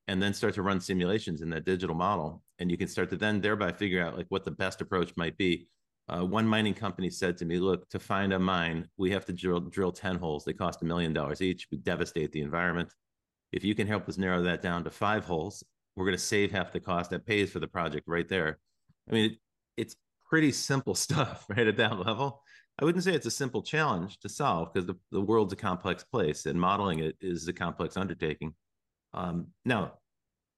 and 0.07 0.21
then 0.21 0.33
start 0.33 0.53
to 0.55 0.61
run 0.61 0.79
simulations 0.79 1.41
in 1.41 1.49
that 1.51 1.65
digital 1.65 1.95
model. 1.95 2.43
And 2.59 2.69
you 2.69 2.77
can 2.77 2.87
start 2.87 3.09
to 3.11 3.15
then 3.15 3.41
thereby 3.41 3.71
figure 3.71 4.03
out 4.03 4.17
like 4.17 4.27
what 4.29 4.43
the 4.43 4.51
best 4.51 4.81
approach 4.81 5.11
might 5.15 5.37
be. 5.37 5.67
Uh, 6.07 6.25
one 6.25 6.47
mining 6.47 6.73
company 6.73 7.09
said 7.09 7.37
to 7.37 7.45
me, 7.45 7.59
look, 7.59 7.87
to 7.89 7.99
find 7.99 8.33
a 8.33 8.39
mine, 8.39 8.87
we 8.97 9.11
have 9.11 9.25
to 9.25 9.33
drill, 9.33 9.59
drill 9.59 9.91
10 9.91 10.15
holes. 10.15 10.43
They 10.43 10.53
cost 10.53 10.81
a 10.81 10.85
million 10.85 11.13
dollars 11.13 11.41
each. 11.41 11.67
We 11.71 11.77
devastate 11.77 12.31
the 12.31 12.41
environment. 12.41 12.91
If 13.51 13.63
you 13.63 13.75
can 13.75 13.87
help 13.87 14.09
us 14.09 14.17
narrow 14.17 14.41
that 14.43 14.61
down 14.61 14.83
to 14.83 14.89
five 14.89 15.25
holes, 15.25 15.63
we're 15.95 16.05
going 16.05 16.17
to 16.17 16.23
save 16.23 16.51
half 16.51 16.71
the 16.71 16.79
cost. 16.79 17.11
That 17.11 17.25
pays 17.25 17.51
for 17.51 17.59
the 17.59 17.67
project 17.67 18.07
right 18.07 18.27
there. 18.27 18.59
I 19.07 19.13
mean, 19.13 19.31
it, 19.31 19.37
it's 19.77 19.95
pretty 20.29 20.51
simple 20.51 20.95
stuff 21.05 21.45
right 21.49 21.67
at 21.67 21.77
that 21.77 21.99
level. 21.99 22.41
I 22.79 22.85
wouldn't 22.85 23.03
say 23.03 23.13
it's 23.13 23.25
a 23.25 23.31
simple 23.31 23.61
challenge 23.61 24.19
to 24.19 24.29
solve 24.29 24.73
because 24.73 24.87
the, 24.87 24.95
the 25.11 25.19
world's 25.21 25.51
a 25.51 25.57
complex 25.57 26.03
place 26.03 26.45
and 26.45 26.59
modeling 26.59 26.99
it 26.99 27.17
is 27.19 27.47
a 27.47 27.53
complex 27.53 27.97
undertaking. 27.97 28.53
Um, 29.13 29.47
now, 29.65 29.93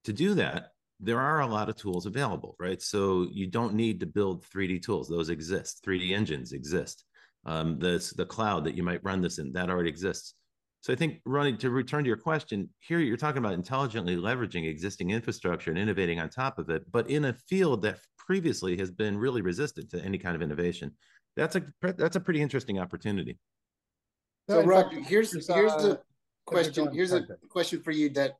to 0.03 0.13
do 0.13 0.35
that, 0.35 0.73
there 0.99 1.19
are 1.19 1.41
a 1.41 1.47
lot 1.47 1.67
of 1.67 1.75
tools 1.75 2.05
available, 2.05 2.55
right? 2.59 2.79
So 2.79 3.27
you 3.31 3.47
don't 3.47 3.73
need 3.73 3.99
to 4.01 4.05
build 4.05 4.45
3D 4.45 4.83
tools; 4.83 5.09
those 5.09 5.29
exist. 5.29 5.83
3D 5.83 6.11
engines 6.11 6.51
exist. 6.51 7.05
Um, 7.43 7.79
the 7.79 8.13
the 8.17 8.25
cloud 8.25 8.65
that 8.65 8.75
you 8.75 8.83
might 8.83 9.03
run 9.03 9.21
this 9.21 9.39
in 9.39 9.51
that 9.53 9.71
already 9.71 9.89
exists. 9.89 10.35
So 10.81 10.91
I 10.91 10.95
think, 10.95 11.23
Rony, 11.27 11.57
to 11.59 11.69
return 11.69 12.03
to 12.03 12.07
your 12.07 12.17
question, 12.17 12.67
here 12.79 12.99
you're 12.99 13.17
talking 13.17 13.37
about 13.37 13.53
intelligently 13.53 14.15
leveraging 14.15 14.67
existing 14.67 15.11
infrastructure 15.11 15.69
and 15.69 15.79
innovating 15.79 16.19
on 16.19 16.29
top 16.29 16.57
of 16.57 16.71
it, 16.71 16.91
but 16.91 17.07
in 17.07 17.25
a 17.25 17.33
field 17.33 17.83
that 17.83 17.99
previously 18.31 18.77
has 18.77 18.89
been 18.89 19.17
really 19.17 19.41
resistant 19.41 19.89
to 19.89 20.01
any 20.01 20.17
kind 20.17 20.37
of 20.37 20.41
innovation. 20.41 20.89
That's 21.35 21.57
a 21.57 21.63
that's 21.81 22.15
a 22.15 22.19
pretty 22.21 22.41
interesting 22.41 22.79
opportunity. 22.79 23.37
So, 24.49 24.63
Rob, 24.63 24.89
here's 24.93 25.33
here's 25.33 25.75
the 25.83 25.91
uh, 25.91 25.97
question. 26.45 26.93
Here's 26.93 27.11
a 27.11 27.23
question 27.49 27.81
for 27.81 27.91
you 27.91 28.07
that 28.11 28.37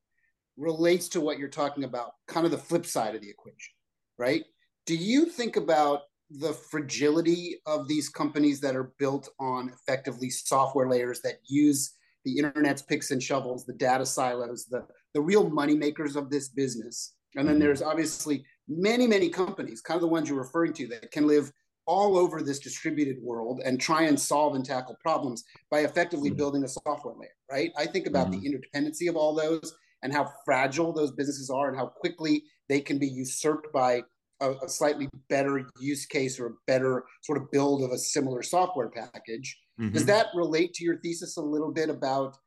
relates 0.55 1.09
to 1.09 1.19
what 1.19 1.37
you're 1.37 1.49
talking 1.49 1.83
about, 1.83 2.11
kind 2.29 2.45
of 2.45 2.53
the 2.53 2.57
flip 2.57 2.85
side 2.85 3.15
of 3.15 3.21
the 3.21 3.29
equation, 3.29 3.73
right? 4.17 4.45
Do 4.85 4.95
you 4.95 5.25
think 5.25 5.57
about 5.57 6.03
the 6.29 6.53
fragility 6.53 7.57
of 7.65 7.89
these 7.89 8.07
companies 8.07 8.61
that 8.61 8.77
are 8.77 8.93
built 8.97 9.27
on 9.41 9.73
effectively 9.73 10.29
software 10.29 10.87
layers 10.87 11.19
that 11.19 11.39
use 11.45 11.95
the 12.23 12.37
internet's 12.37 12.81
picks 12.81 13.11
and 13.11 13.21
shovels, 13.21 13.65
the 13.65 13.73
data 13.73 14.05
silos, 14.05 14.67
the 14.67 14.85
the 15.13 15.19
real 15.19 15.49
money 15.49 15.75
makers 15.75 16.15
of 16.15 16.29
this 16.29 16.47
business? 16.47 17.13
And 17.35 17.45
then 17.45 17.55
mm-hmm. 17.55 17.65
there's 17.65 17.81
obviously 17.81 18.45
many, 18.71 19.07
many 19.07 19.29
companies, 19.29 19.81
kind 19.81 19.97
of 19.97 20.01
the 20.01 20.07
ones 20.07 20.29
you're 20.29 20.37
referring 20.37 20.73
to, 20.73 20.87
that 20.87 21.11
can 21.11 21.27
live 21.27 21.51
all 21.85 22.17
over 22.17 22.41
this 22.41 22.59
distributed 22.59 23.17
world 23.21 23.61
and 23.65 23.79
try 23.79 24.03
and 24.03 24.19
solve 24.19 24.55
and 24.55 24.63
tackle 24.63 24.95
problems 25.01 25.43
by 25.69 25.79
effectively 25.79 26.29
mm-hmm. 26.29 26.37
building 26.37 26.63
a 26.63 26.67
software 26.67 27.15
layer, 27.15 27.29
right? 27.51 27.71
I 27.77 27.85
think 27.85 28.07
about 28.07 28.31
mm-hmm. 28.31 28.41
the 28.41 28.49
interdependency 28.49 29.09
of 29.09 29.15
all 29.15 29.35
those 29.35 29.73
and 30.03 30.13
how 30.13 30.31
fragile 30.45 30.93
those 30.93 31.11
businesses 31.11 31.49
are 31.49 31.69
and 31.69 31.77
how 31.77 31.87
quickly 31.87 32.43
they 32.69 32.79
can 32.79 32.97
be 32.97 33.07
usurped 33.07 33.71
by 33.73 34.03
a, 34.41 34.51
a 34.63 34.69
slightly 34.69 35.09
better 35.29 35.67
use 35.79 36.05
case 36.05 36.39
or 36.39 36.47
a 36.47 36.53
better 36.67 37.03
sort 37.21 37.37
of 37.37 37.51
build 37.51 37.83
of 37.83 37.91
a 37.91 37.97
similar 37.97 38.41
software 38.41 38.89
package. 38.89 39.57
Mm-hmm. 39.79 39.93
Does 39.93 40.05
that 40.05 40.27
relate 40.35 40.73
to 40.75 40.83
your 40.83 40.97
thesis 40.97 41.37
a 41.37 41.41
little 41.41 41.71
bit 41.71 41.89
about 41.89 42.37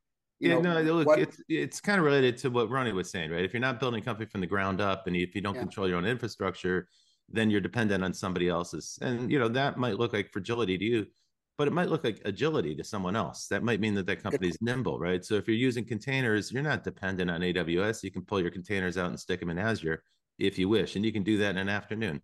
you 0.45 0.51
yeah, 0.51 0.61
know, 0.61 0.83
no, 0.83 0.95
look, 0.95 1.07
what, 1.07 1.19
it's 1.19 1.39
it's 1.49 1.81
kind 1.81 1.99
of 1.99 2.05
related 2.05 2.37
to 2.39 2.51
what 2.51 2.69
Rony 2.69 2.93
was 2.93 3.11
saying, 3.11 3.31
right? 3.31 3.45
If 3.45 3.55
you're 3.55 3.61
not 3.61 3.81
building 3.81 4.03
a 4.03 4.05
company 4.05 4.29
from 4.31 4.43
the 4.43 4.47
ground 4.47 4.81
up, 4.81 5.07
and 5.07 5.17
if 5.17 5.35
you 5.35 5.41
don't 5.41 5.55
yeah. 5.55 5.61
control 5.63 5.89
your 5.89 5.97
own 5.97 6.05
infrastructure, 6.05 6.87
then 7.31 7.51
you're 7.51 7.63
dependent 7.63 8.05
on 8.05 8.13
somebody 8.13 8.49
else's, 8.49 8.99
and 9.01 9.31
you 9.31 9.39
know 9.39 9.49
that 9.49 9.79
might 9.79 9.99
look 9.99 10.13
like 10.13 10.31
fragility 10.31 10.77
to 10.77 10.85
you, 10.85 11.07
but 11.57 11.67
it 11.67 11.73
might 11.73 11.89
look 11.89 12.05
like 12.05 12.21
agility 12.27 12.75
to 12.75 12.85
someone 12.85 13.17
else. 13.17 13.47
That 13.49 13.63
might 13.63 13.81
mean 13.81 13.95
that 13.95 14.07
that 14.07 14.23
company 14.23 14.49
is 14.49 14.59
nimble, 14.61 14.99
right? 14.99 15.25
So 15.25 15.35
if 15.37 15.49
you're 15.49 15.57
using 15.57 15.87
containers, 15.87 16.53
you're 16.53 16.63
not 16.63 16.85
dependent 16.85 17.31
on 17.31 17.41
AWS. 17.41 18.03
You 18.03 18.11
can 18.11 18.23
pull 18.23 18.41
your 18.41 18.51
containers 18.51 18.99
out 18.99 19.09
and 19.09 19.19
stick 19.19 19.41
them 19.41 19.51
in 19.51 19.59
Azure 19.59 20.03
if 20.39 20.59
you 20.59 20.69
wish, 20.69 20.97
and 20.97 21.05
you 21.05 21.13
can 21.13 21.23
do 21.23 21.39
that 21.39 21.51
in 21.51 21.59
an 21.59 21.69
afternoon. 21.71 22.21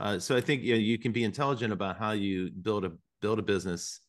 Uh, 0.00 0.18
so 0.18 0.36
I 0.36 0.40
think 0.40 0.62
you 0.62 0.74
know, 0.74 0.80
you 0.80 0.98
can 0.98 1.12
be 1.12 1.24
intelligent 1.24 1.72
about 1.72 1.98
how 1.98 2.10
you 2.12 2.50
build 2.50 2.84
a 2.84 2.92
build 3.20 3.38
a 3.38 3.42
business 3.42 4.00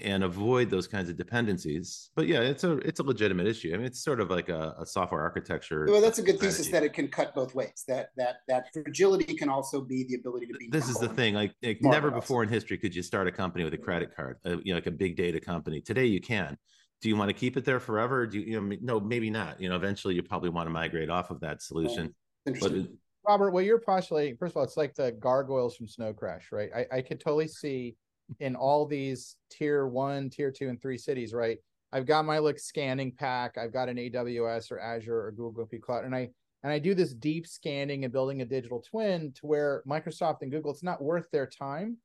and 0.00 0.22
avoid 0.22 0.70
those 0.70 0.86
kinds 0.86 1.08
of 1.08 1.16
dependencies. 1.16 2.10
But 2.14 2.28
yeah, 2.28 2.40
it's 2.40 2.64
a 2.64 2.78
it's 2.78 3.00
a 3.00 3.02
legitimate 3.02 3.46
issue. 3.46 3.72
I 3.74 3.76
mean, 3.76 3.86
it's 3.86 4.02
sort 4.02 4.20
of 4.20 4.30
like 4.30 4.48
a, 4.48 4.74
a 4.78 4.86
software 4.86 5.20
architecture. 5.20 5.86
Well, 5.88 6.00
that's 6.00 6.18
a 6.18 6.22
good 6.22 6.36
strategy. 6.36 6.56
thesis 6.56 6.72
that 6.72 6.82
it 6.84 6.92
can 6.92 7.08
cut 7.08 7.34
both 7.34 7.54
ways. 7.54 7.84
That 7.88 8.10
that 8.16 8.36
that 8.48 8.72
fragility 8.72 9.34
can 9.34 9.48
also 9.48 9.80
be 9.80 10.04
the 10.04 10.14
ability 10.14 10.46
to 10.46 10.54
be. 10.58 10.68
This 10.70 10.88
is 10.88 10.98
the 10.98 11.08
thing. 11.08 11.34
Like, 11.34 11.52
like 11.62 11.82
never 11.82 12.10
before 12.10 12.42
in 12.42 12.48
history 12.48 12.78
could 12.78 12.94
you 12.94 13.02
start 13.02 13.26
a 13.26 13.32
company 13.32 13.64
with 13.64 13.74
a 13.74 13.78
credit 13.78 14.14
card. 14.14 14.38
Uh, 14.44 14.58
you 14.62 14.72
know, 14.72 14.76
like 14.76 14.86
a 14.86 14.92
big 14.92 15.16
data 15.16 15.40
company. 15.40 15.80
Today 15.80 16.06
you 16.06 16.20
can. 16.20 16.56
Do 17.00 17.08
you 17.08 17.16
want 17.16 17.28
to 17.28 17.34
keep 17.34 17.56
it 17.56 17.64
there 17.64 17.78
forever? 17.78 18.26
Do 18.26 18.40
you, 18.40 18.46
you 18.46 18.60
know? 18.60 18.76
No, 18.80 19.00
maybe 19.00 19.30
not. 19.30 19.60
You 19.60 19.68
know, 19.68 19.76
eventually 19.76 20.14
you 20.14 20.22
probably 20.22 20.50
want 20.50 20.66
to 20.66 20.70
migrate 20.70 21.10
off 21.10 21.30
of 21.30 21.40
that 21.40 21.62
solution. 21.62 22.14
but 22.44 22.72
it, 22.72 22.88
Robert, 23.26 23.50
what 23.52 23.64
you're 23.64 23.78
postulating, 23.78 24.36
first 24.36 24.52
of 24.52 24.56
all, 24.56 24.64
it's 24.64 24.76
like 24.76 24.94
the 24.94 25.12
gargoyles 25.12 25.76
from 25.76 25.86
Snow 25.86 26.12
Crash, 26.12 26.48
right? 26.50 26.70
I, 26.74 26.86
I 26.96 27.02
could 27.02 27.20
totally 27.20 27.46
see 27.46 27.96
in 28.40 28.56
all 28.56 28.86
these 28.86 29.36
tier 29.50 29.86
one, 29.86 30.30
tier 30.30 30.50
two, 30.50 30.68
and 30.68 30.80
three 30.80 30.98
cities, 30.98 31.32
right? 31.32 31.58
I've 31.92 32.06
got 32.06 32.24
my 32.24 32.38
like 32.38 32.58
scanning 32.58 33.12
pack. 33.12 33.56
I've 33.56 33.72
got 33.72 33.88
an 33.88 33.96
AWS 33.96 34.70
or 34.70 34.78
Azure 34.78 35.26
or 35.26 35.32
Google 35.32 35.66
P 35.66 35.78
Cloud, 35.78 36.04
and 36.04 36.14
I 36.14 36.30
and 36.62 36.72
I 36.72 36.78
do 36.78 36.94
this 36.94 37.14
deep 37.14 37.46
scanning 37.46 38.04
and 38.04 38.12
building 38.12 38.42
a 38.42 38.44
digital 38.44 38.80
twin 38.80 39.32
to 39.36 39.46
where 39.46 39.82
Microsoft 39.88 40.42
and 40.42 40.50
Google, 40.50 40.72
it's 40.72 40.82
not 40.82 41.02
worth 41.02 41.30
their 41.30 41.46
time. 41.46 41.96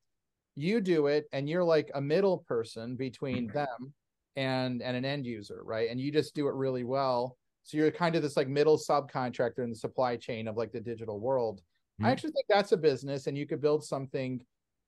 You 0.54 0.80
do 0.80 1.08
it, 1.08 1.26
and 1.32 1.48
you're 1.48 1.64
like 1.64 1.90
a 1.94 2.00
middle 2.00 2.38
person 2.48 2.96
between 2.96 3.48
mm-hmm. 3.48 3.58
them 3.58 3.94
and 4.36 4.82
and 4.82 4.96
an 4.96 5.04
end 5.04 5.26
user, 5.26 5.60
right? 5.64 5.90
And 5.90 6.00
you 6.00 6.12
just 6.12 6.34
do 6.34 6.48
it 6.48 6.54
really 6.54 6.84
well. 6.84 7.36
So 7.64 7.76
you're 7.76 7.90
kind 7.90 8.14
of 8.14 8.22
this 8.22 8.36
like 8.36 8.48
middle 8.48 8.78
subcontractor 8.78 9.60
in 9.60 9.70
the 9.70 9.76
supply 9.76 10.16
chain 10.16 10.48
of 10.48 10.56
like 10.56 10.72
the 10.72 10.80
digital 10.80 11.18
world. 11.18 11.60
Mm-hmm. 11.60 12.06
I 12.06 12.10
actually 12.10 12.32
think 12.32 12.46
that's 12.48 12.72
a 12.72 12.76
business, 12.76 13.26
and 13.26 13.36
you 13.36 13.46
could 13.46 13.60
build 13.60 13.84
something 13.84 14.40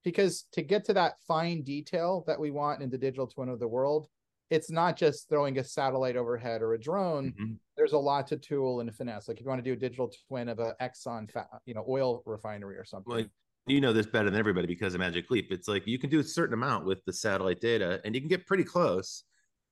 because 0.07 0.47
to 0.53 0.63
get 0.63 0.85
to 0.85 0.95
that 0.95 1.15
fine 1.27 1.63
detail 1.63 2.23
that 2.29 2.39
we 2.39 2.53
want 2.53 2.81
in 2.81 2.89
the 2.89 2.97
digital 2.97 3.27
twin 3.27 3.49
of 3.49 3.59
the 3.59 3.67
world 3.67 4.09
it's 4.51 4.71
not 4.71 4.97
just 4.97 5.29
throwing 5.29 5.59
a 5.59 5.65
satellite 5.65 6.17
overhead 6.17 6.63
or 6.63 6.75
a 6.75 6.79
drone. 6.79 7.33
Mm-hmm. 7.33 7.53
there's 7.77 7.95
a 7.95 7.99
lot 7.99 8.29
to 8.29 8.37
tool 8.37 8.81
and 8.81 8.95
finesse. 8.95 9.27
Like 9.29 9.39
if 9.39 9.45
you 9.45 9.49
want 9.49 9.59
to 9.59 9.69
do 9.69 9.73
a 9.73 9.77
digital 9.77 10.13
twin 10.29 10.49
of 10.49 10.61
a 10.61 10.75
exxon 10.81 11.29
you 11.65 11.75
know 11.75 11.85
oil 11.89 12.23
refinery 12.27 12.77
or 12.77 12.85
something. 12.85 13.13
Like 13.13 13.31
you 13.67 13.81
know 13.81 13.93
this 13.93 14.07
better 14.07 14.31
than 14.31 14.39
everybody 14.39 14.69
because 14.69 14.95
of 14.95 15.01
magic 15.01 15.31
leap. 15.31 15.49
It's 15.51 15.67
like 15.67 15.87
you 15.87 15.99
can 15.99 16.11
do 16.11 16.21
a 16.21 16.25
certain 16.25 16.55
amount 16.55 16.87
with 16.87 17.05
the 17.05 17.13
satellite 17.13 17.61
data 17.61 18.01
and 18.05 18.15
you 18.15 18.21
can 18.21 18.29
get 18.29 18.47
pretty 18.47 18.65
close 18.65 19.25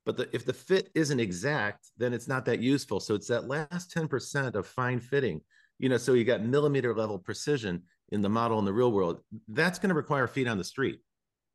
but 0.05 0.19
the, 0.19 0.29
if 0.35 0.45
the 0.45 0.53
fit 0.53 0.91
isn't 0.95 1.21
exact 1.21 1.87
then 1.97 2.13
it's 2.13 2.29
not 2.29 2.45
that 2.47 2.61
useful. 2.61 2.99
So 2.99 3.15
it's 3.15 3.29
that 3.29 3.47
last 3.47 3.95
10% 3.95 4.55
of 4.57 4.67
fine 4.67 4.99
fitting. 4.99 5.41
You 5.79 5.89
know 5.89 5.99
so 5.99 6.15
you 6.15 6.25
got 6.25 6.43
millimeter 6.43 6.93
level 6.95 7.19
precision 7.19 7.83
in 8.11 8.21
the 8.21 8.29
model 8.29 8.59
in 8.59 8.65
the 8.65 8.73
real 8.73 8.93
world, 8.93 9.21
that's 9.49 9.79
going 9.79 9.89
to 9.89 9.95
require 9.95 10.27
feet 10.27 10.49
on 10.49 10.59
the 10.59 10.65
street. 10.65 11.01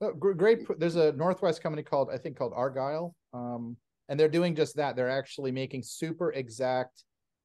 Oh, 0.02 0.14
great. 0.14 0.66
There's 0.80 0.96
a 0.96 1.12
Northwest 1.14 1.62
company 1.62 1.84
called, 1.84 2.10
I 2.12 2.18
think, 2.18 2.38
called 2.38 2.54
Argyle. 2.56 3.16
Um, 3.34 3.76
and 4.08 4.20
they're 4.20 4.30
doing 4.30 4.56
just 4.56 4.76
that. 4.78 4.96
They're 4.96 5.10
actually 5.10 5.52
making 5.52 5.84
super 5.84 6.32
exact 6.32 7.04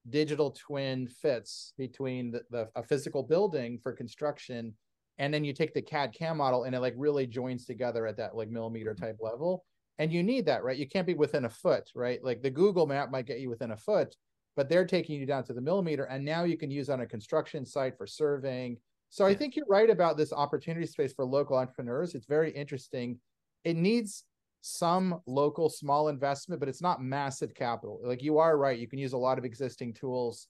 digital 0.09 0.51
twin 0.51 1.09
fits 1.09 1.73
between 1.79 2.31
the, 2.31 2.43
the 2.51 2.69
a 2.77 2.83
physical 2.83 3.23
building 3.23 3.79
for 3.83 3.93
construction. 3.93 4.75
And 5.19 5.33
then 5.33 5.45
you 5.45 5.53
take 5.53 5.75
the 5.75 5.83
CAD 5.83 6.15
CAM 6.15 6.37
model 6.37 6.65
and 6.65 6.75
it 6.75 6.81
like 6.81 6.95
really 6.97 7.27
joins 7.27 7.67
together 7.67 8.07
at 8.07 8.17
that 8.19 8.35
like 8.35 8.51
millimeter 8.51 8.95
type 8.95 9.19
level. 9.21 9.65
And 9.99 10.13
you 10.13 10.23
need 10.23 10.47
that, 10.47 10.65
right? 10.65 10.77
You 10.77 10.89
can't 10.89 11.07
be 11.07 11.15
within 11.15 11.45
a 11.45 11.51
foot, 11.51 11.91
right? 11.95 12.23
Like 12.23 12.43
the 12.43 12.51
Google 12.51 12.87
map 12.87 13.11
might 13.11 13.27
get 13.27 13.41
you 13.41 13.49
within 13.49 13.71
a 13.71 13.77
foot, 13.77 14.15
but 14.57 14.69
they're 14.69 14.87
taking 14.87 15.21
you 15.21 15.27
down 15.27 15.45
to 15.45 15.53
the 15.53 15.61
millimeter. 15.61 16.05
And 16.05 16.25
now 16.25 16.45
you 16.45 16.57
can 16.57 16.71
use 16.71 16.89
on 16.89 17.01
a 17.01 17.07
construction 17.07 17.65
site 17.65 17.97
for 17.97 18.07
surveying, 18.07 18.79
so 19.15 19.25
I 19.25 19.33
think 19.33 19.55
you're 19.55 19.65
right 19.69 19.89
about 19.89 20.17
this 20.17 20.33
opportunity 20.33 20.87
space 20.87 21.13
for 21.13 21.25
local 21.25 21.57
entrepreneurs. 21.57 22.17
It's 22.17 22.27
very 22.27 22.51
interesting. 22.51 23.21
It 23.63 23.77
needs 23.77 24.25
some 24.61 25.21
local 25.29 25.69
small 25.69 26.09
investment, 26.09 26.59
but 26.59 26.69
it's 26.69 26.83
not 26.83 27.01
massive 27.01 27.55
capital. 27.55 28.01
Like 28.03 28.25
you 28.25 28.39
are 28.39 28.59
right, 28.59 28.77
you 28.77 28.89
can 28.89 28.99
use 28.99 29.13
a 29.13 29.17
lot 29.17 29.39
of 29.39 29.45
existing 29.45 29.95
tools. 29.95 30.49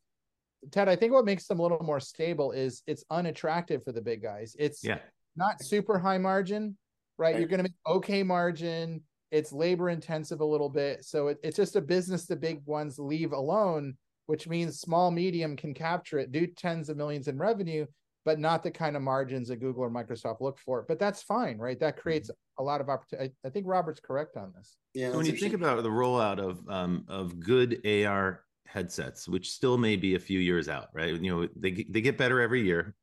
Ted, 0.70 0.88
I 0.88 0.96
think 0.96 1.12
what 1.12 1.26
makes 1.26 1.46
them 1.46 1.58
a 1.58 1.62
little 1.62 1.82
more 1.82 2.00
stable 2.00 2.52
is 2.52 2.82
it's 2.86 3.04
unattractive 3.10 3.84
for 3.84 3.92
the 3.92 4.00
big 4.00 4.22
guys. 4.22 4.56
It's 4.58 4.82
yeah. 4.82 4.96
not 5.36 5.62
super 5.62 5.98
high 5.98 6.16
margin, 6.16 6.78
right? 7.18 7.34
right. 7.34 7.38
You're 7.38 7.50
going 7.50 7.58
to 7.58 7.64
make 7.64 7.76
okay 7.86 8.22
margin. 8.22 9.02
It's 9.30 9.52
labor 9.52 9.90
intensive 9.90 10.40
a 10.40 10.46
little 10.46 10.70
bit. 10.70 11.04
So 11.04 11.28
it, 11.28 11.38
it's 11.44 11.58
just 11.58 11.76
a 11.76 11.82
business 11.82 12.24
the 12.24 12.34
big 12.34 12.62
ones 12.64 12.98
leave 12.98 13.32
alone, 13.32 13.98
which 14.24 14.48
means 14.48 14.80
small, 14.80 15.10
medium 15.10 15.54
can 15.54 15.74
capture 15.74 16.18
it, 16.18 16.32
do 16.32 16.46
tens 16.46 16.88
of 16.88 16.96
millions 16.96 17.28
in 17.28 17.36
revenue, 17.36 17.84
but 18.24 18.38
not 18.38 18.62
the 18.62 18.70
kind 18.70 18.96
of 18.96 19.02
margins 19.02 19.48
that 19.48 19.56
Google 19.56 19.84
or 19.84 19.90
Microsoft 19.90 20.40
look 20.40 20.58
for. 20.58 20.84
But 20.88 20.98
that's 20.98 21.22
fine, 21.22 21.58
right? 21.58 21.78
That 21.78 21.96
creates 21.96 22.30
mm-hmm. 22.30 22.62
a 22.62 22.64
lot 22.64 22.80
of 22.80 22.88
opportunity. 22.88 23.34
I, 23.44 23.48
I 23.48 23.50
think 23.50 23.66
Robert's 23.66 24.00
correct 24.00 24.36
on 24.36 24.52
this. 24.56 24.76
Yeah. 24.94 25.10
So 25.10 25.18
when 25.18 25.26
you 25.26 25.32
think 25.32 25.54
about 25.54 25.82
the 25.82 25.88
rollout 25.88 26.38
of 26.38 26.66
um, 26.68 27.04
of 27.08 27.38
good 27.40 27.86
AR 27.86 28.44
headsets, 28.66 29.28
which 29.28 29.50
still 29.50 29.78
may 29.78 29.96
be 29.96 30.14
a 30.14 30.18
few 30.18 30.40
years 30.40 30.68
out, 30.68 30.88
right? 30.92 31.20
You 31.20 31.30
know, 31.30 31.48
they 31.56 31.84
they 31.88 32.00
get 32.00 32.18
better 32.18 32.40
every 32.40 32.62
year, 32.62 32.94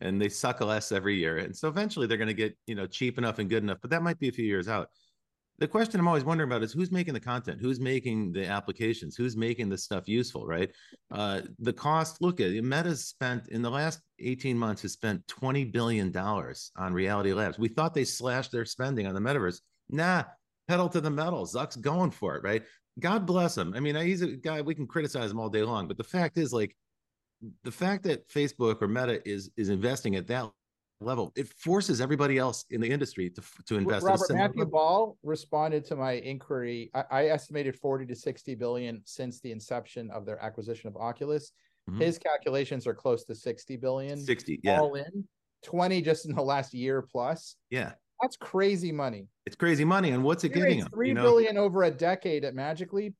and 0.00 0.20
they 0.20 0.28
suck 0.28 0.60
less 0.60 0.92
every 0.92 1.16
year, 1.16 1.38
and 1.38 1.56
so 1.56 1.68
eventually 1.68 2.06
they're 2.06 2.18
going 2.18 2.28
to 2.28 2.34
get 2.34 2.56
you 2.66 2.74
know 2.74 2.86
cheap 2.86 3.18
enough 3.18 3.38
and 3.38 3.50
good 3.50 3.62
enough. 3.62 3.78
But 3.80 3.90
that 3.90 4.02
might 4.02 4.18
be 4.18 4.28
a 4.28 4.32
few 4.32 4.46
years 4.46 4.68
out 4.68 4.88
the 5.60 5.68
question 5.68 6.00
I'm 6.00 6.08
always 6.08 6.24
wondering 6.24 6.50
about 6.50 6.62
is 6.62 6.72
who's 6.72 6.90
making 6.90 7.12
the 7.12 7.20
content, 7.20 7.60
who's 7.60 7.78
making 7.78 8.32
the 8.32 8.46
applications, 8.46 9.14
who's 9.14 9.36
making 9.36 9.68
this 9.68 9.84
stuff 9.84 10.08
useful, 10.08 10.46
right? 10.46 10.70
Uh, 11.12 11.42
the 11.58 11.72
cost. 11.72 12.22
Look 12.22 12.40
at 12.40 12.48
it. 12.48 12.64
Meta's 12.64 13.04
spent 13.04 13.48
in 13.48 13.60
the 13.60 13.70
last 13.70 14.00
18 14.20 14.56
months 14.56 14.80
has 14.82 14.92
spent 14.92 15.26
20 15.28 15.66
billion 15.66 16.10
dollars 16.10 16.72
on 16.76 16.94
Reality 16.94 17.34
Labs. 17.34 17.58
We 17.58 17.68
thought 17.68 17.92
they 17.92 18.04
slashed 18.04 18.52
their 18.52 18.64
spending 18.64 19.06
on 19.06 19.14
the 19.14 19.20
metaverse. 19.20 19.60
Nah, 19.90 20.24
pedal 20.66 20.88
to 20.88 21.00
the 21.00 21.10
metal. 21.10 21.44
Zuck's 21.44 21.76
going 21.76 22.10
for 22.10 22.36
it, 22.36 22.42
right? 22.42 22.62
God 22.98 23.26
bless 23.26 23.56
him. 23.56 23.74
I 23.76 23.80
mean, 23.80 23.94
he's 23.96 24.22
a 24.22 24.28
guy 24.28 24.62
we 24.62 24.74
can 24.74 24.86
criticize 24.86 25.30
him 25.30 25.38
all 25.38 25.50
day 25.50 25.62
long, 25.62 25.88
but 25.88 25.98
the 25.98 26.04
fact 26.04 26.38
is, 26.38 26.54
like, 26.54 26.74
the 27.64 27.70
fact 27.70 28.04
that 28.04 28.28
Facebook 28.28 28.80
or 28.80 28.88
Meta 28.88 29.26
is 29.28 29.50
is 29.56 29.68
investing 29.68 30.16
at 30.16 30.26
that 30.28 30.50
level. 31.00 31.32
It 31.36 31.48
forces 31.48 32.00
everybody 32.00 32.38
else 32.38 32.64
in 32.70 32.80
the 32.80 32.90
industry 32.90 33.30
to 33.30 33.42
to 33.66 33.76
invest. 33.76 34.04
Robert 34.04 34.30
Matthew 34.30 34.60
level. 34.60 34.72
Ball 34.72 35.18
responded 35.22 35.84
to 35.86 35.96
my 35.96 36.12
inquiry. 36.12 36.90
I, 36.94 37.04
I, 37.10 37.24
estimated 37.26 37.76
forty 37.76 38.06
to 38.06 38.14
sixty 38.14 38.54
billion 38.54 39.02
since 39.04 39.40
the 39.40 39.52
inception 39.52 40.10
of 40.10 40.26
their 40.26 40.42
acquisition 40.42 40.88
of 40.88 40.96
Oculus. 40.96 41.52
Mm-hmm. 41.88 42.00
His 42.00 42.18
calculations 42.18 42.86
are 42.86 42.94
close 42.94 43.24
to 43.24 43.34
sixty 43.34 43.76
billion. 43.76 44.18
Sixty, 44.18 44.60
yeah, 44.62 44.80
all 44.80 44.94
in. 44.94 45.24
Twenty 45.64 46.02
just 46.02 46.26
in 46.26 46.34
the 46.34 46.42
last 46.42 46.74
year 46.74 47.02
plus. 47.02 47.56
Yeah, 47.70 47.92
that's 48.20 48.36
crazy 48.36 48.92
money. 48.92 49.28
It's 49.46 49.56
crazy 49.56 49.84
money, 49.84 50.10
and 50.10 50.22
what's 50.22 50.44
it 50.44 50.50
getting? 50.50 50.84
Three 50.86 51.08
you 51.08 51.14
know? 51.14 51.22
billion 51.22 51.56
over 51.56 51.84
a 51.84 51.90
decade 51.90 52.44
at 52.44 52.54
Magic 52.54 52.92
Leap. 52.92 53.14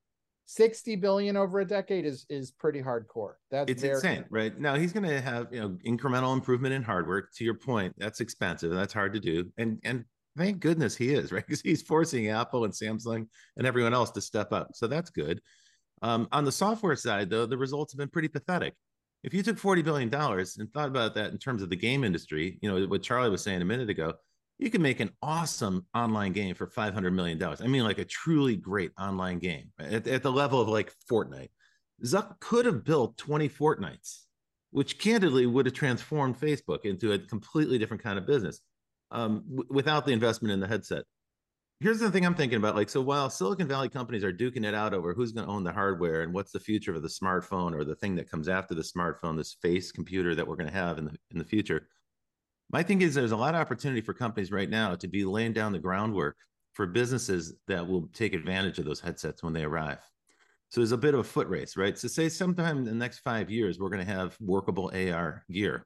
60 0.50 0.96
billion 0.96 1.36
over 1.36 1.60
a 1.60 1.64
decade 1.64 2.04
is 2.04 2.26
is 2.28 2.50
pretty 2.50 2.82
hardcore. 2.82 3.34
That's 3.52 3.70
it's 3.70 3.84
insane, 3.84 4.24
right? 4.30 4.58
Now 4.58 4.74
he's 4.74 4.92
going 4.92 5.08
to 5.08 5.20
have 5.20 5.46
you 5.52 5.60
know 5.60 5.78
incremental 5.86 6.34
improvement 6.34 6.74
in 6.74 6.82
hardware. 6.82 7.28
To 7.36 7.44
your 7.44 7.54
point, 7.54 7.94
that's 7.98 8.18
expensive 8.18 8.72
and 8.72 8.80
that's 8.80 8.92
hard 8.92 9.12
to 9.12 9.20
do. 9.20 9.48
And 9.58 9.78
and 9.84 10.04
thank 10.36 10.58
goodness 10.58 10.96
he 10.96 11.14
is 11.14 11.30
right 11.32 11.46
because 11.46 11.60
he's 11.60 11.82
forcing 11.82 12.30
Apple 12.30 12.64
and 12.64 12.74
Samsung 12.74 13.28
and 13.56 13.66
everyone 13.66 13.94
else 13.94 14.10
to 14.10 14.20
step 14.20 14.52
up. 14.52 14.70
So 14.74 14.88
that's 14.88 15.10
good. 15.10 15.40
Um, 16.02 16.26
on 16.32 16.44
the 16.44 16.52
software 16.52 16.96
side, 16.96 17.30
though, 17.30 17.46
the 17.46 17.56
results 17.56 17.92
have 17.92 17.98
been 17.98 18.08
pretty 18.08 18.28
pathetic. 18.28 18.74
If 19.22 19.32
you 19.32 19.44
took 19.44 19.56
forty 19.56 19.82
billion 19.82 20.08
dollars 20.08 20.56
and 20.58 20.72
thought 20.72 20.88
about 20.88 21.14
that 21.14 21.30
in 21.30 21.38
terms 21.38 21.62
of 21.62 21.70
the 21.70 21.76
game 21.76 22.02
industry, 22.02 22.58
you 22.60 22.68
know 22.68 22.88
what 22.88 23.04
Charlie 23.04 23.30
was 23.30 23.44
saying 23.44 23.62
a 23.62 23.64
minute 23.64 23.88
ago, 23.88 24.14
you 24.60 24.70
can 24.70 24.82
make 24.82 25.00
an 25.00 25.10
awesome 25.22 25.86
online 25.94 26.32
game 26.32 26.54
for 26.54 26.66
$500 26.66 27.12
million. 27.14 27.42
I 27.42 27.66
mean, 27.66 27.82
like 27.82 27.98
a 27.98 28.04
truly 28.04 28.56
great 28.56 28.92
online 28.98 29.38
game 29.38 29.72
at, 29.78 30.06
at 30.06 30.22
the 30.22 30.30
level 30.30 30.60
of 30.60 30.68
like 30.68 30.92
Fortnite. 31.10 31.48
Zuck 32.04 32.38
could 32.40 32.66
have 32.66 32.84
built 32.84 33.16
20 33.16 33.48
Fortnites, 33.48 34.24
which 34.70 34.98
candidly 34.98 35.46
would 35.46 35.64
have 35.64 35.74
transformed 35.74 36.38
Facebook 36.38 36.84
into 36.84 37.12
a 37.12 37.18
completely 37.18 37.78
different 37.78 38.02
kind 38.02 38.18
of 38.18 38.26
business 38.26 38.60
um, 39.10 39.44
w- 39.48 39.68
without 39.70 40.04
the 40.04 40.12
investment 40.12 40.52
in 40.52 40.60
the 40.60 40.68
headset. 40.68 41.04
Here's 41.80 41.98
the 41.98 42.10
thing 42.10 42.26
I'm 42.26 42.34
thinking 42.34 42.58
about. 42.58 42.76
Like, 42.76 42.90
so 42.90 43.00
while 43.00 43.30
Silicon 43.30 43.66
Valley 43.66 43.88
companies 43.88 44.24
are 44.24 44.32
duking 44.32 44.66
it 44.66 44.74
out 44.74 44.92
over 44.92 45.14
who's 45.14 45.32
going 45.32 45.46
to 45.46 45.52
own 45.52 45.64
the 45.64 45.72
hardware 45.72 46.20
and 46.20 46.34
what's 46.34 46.52
the 46.52 46.60
future 46.60 46.94
of 46.94 47.00
the 47.00 47.08
smartphone 47.08 47.74
or 47.74 47.84
the 47.84 47.96
thing 47.96 48.14
that 48.16 48.30
comes 48.30 48.48
after 48.48 48.74
the 48.74 48.82
smartphone, 48.82 49.38
this 49.38 49.56
face 49.62 49.90
computer 49.90 50.34
that 50.34 50.46
we're 50.46 50.56
going 50.56 50.68
to 50.68 50.74
have 50.74 50.98
in 50.98 51.06
the 51.06 51.16
in 51.30 51.38
the 51.38 51.44
future, 51.44 51.88
my 52.72 52.82
thing 52.82 53.02
is 53.02 53.14
there's 53.14 53.32
a 53.32 53.36
lot 53.36 53.54
of 53.54 53.60
opportunity 53.60 54.00
for 54.00 54.14
companies 54.14 54.52
right 54.52 54.70
now 54.70 54.94
to 54.94 55.08
be 55.08 55.24
laying 55.24 55.52
down 55.52 55.72
the 55.72 55.78
groundwork 55.78 56.36
for 56.72 56.86
businesses 56.86 57.54
that 57.66 57.86
will 57.86 58.08
take 58.12 58.32
advantage 58.32 58.78
of 58.78 58.84
those 58.84 59.00
headsets 59.00 59.42
when 59.42 59.52
they 59.52 59.64
arrive. 59.64 59.98
So 60.68 60.80
there's 60.80 60.92
a 60.92 60.96
bit 60.96 61.14
of 61.14 61.20
a 61.20 61.24
foot 61.24 61.48
race, 61.48 61.76
right? 61.76 61.98
So 61.98 62.06
say 62.06 62.28
sometime 62.28 62.78
in 62.78 62.84
the 62.84 62.92
next 62.92 63.18
five 63.18 63.50
years, 63.50 63.78
we're 63.78 63.88
going 63.88 64.06
to 64.06 64.12
have 64.12 64.36
workable 64.40 64.92
AR 64.94 65.44
gear. 65.50 65.84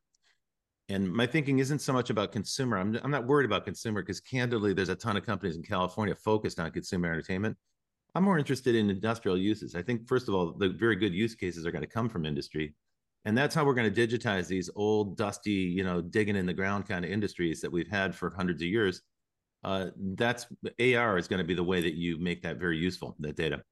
And 0.91 1.11
my 1.11 1.27
thinking 1.27 1.61
isn't 1.61 1.79
so 1.79 1.95
much 1.95 2.11
about 2.11 2.33
consumer. 2.33 2.77
I'm, 2.77 2.99
I'm 3.03 3.11
not 3.11 3.27
worried 3.27 3.47
about 3.47 3.65
consumer 3.65 4.03
because 4.03 4.21
candidly, 4.21 4.75
there's 4.75 4.91
a 4.91 4.95
ton 4.95 5.17
of 5.17 5.25
companies 5.25 5.57
in 5.57 5.63
California 5.63 6.15
focused 6.15 6.61
on 6.61 6.71
consumer 6.71 7.11
entertainment. 7.11 7.57
I'm 8.15 8.25
more 8.25 8.39
interested 8.39 8.75
in 8.75 8.91
industrial 8.91 9.39
uses. 9.39 9.75
I 9.75 9.83
think, 9.83 10.07
first 10.07 10.29
of 10.29 10.35
all, 10.35 10.53
the 10.53 10.69
very 10.69 10.97
good 10.97 11.15
use 11.15 11.35
cases 11.35 11.67
are 11.67 11.73
going 11.73 11.83
to 11.83 11.89
come 11.89 12.11
from 12.11 12.27
industry. 12.27 12.75
And 13.25 13.37
that's 13.37 13.55
how 13.55 13.65
we're 13.65 13.75
going 13.75 13.93
to 13.93 14.07
digitize 14.07 14.47
these 14.47 14.71
old 14.77 15.17
dusty 15.17 15.53
you 15.53 15.85
know 15.85 16.01
digging 16.01 16.37
in 16.37 16.47
the 16.47 16.53
ground 16.53 16.87
kind 16.87 17.05
of 17.05 17.11
industries 17.11 17.61
that 17.61 17.71
we've 17.71 17.89
had 17.89 18.15
for 18.15 18.31
hundreds 18.35 18.63
of 18.63 18.69
years. 18.69 19.03
Uh, 19.63 19.87
that's 20.17 20.47
ar 20.79 21.17
is 21.17 21.27
going 21.27 21.39
to 21.39 21.45
be 21.45 21.55
the 21.55 21.65
way 21.65 21.81
that 21.81 21.95
you 21.95 22.19
make 22.19 22.43
that 22.43 22.59
very 22.59 22.77
useful 22.77 23.17
that 23.19 23.37
data. 23.37 23.63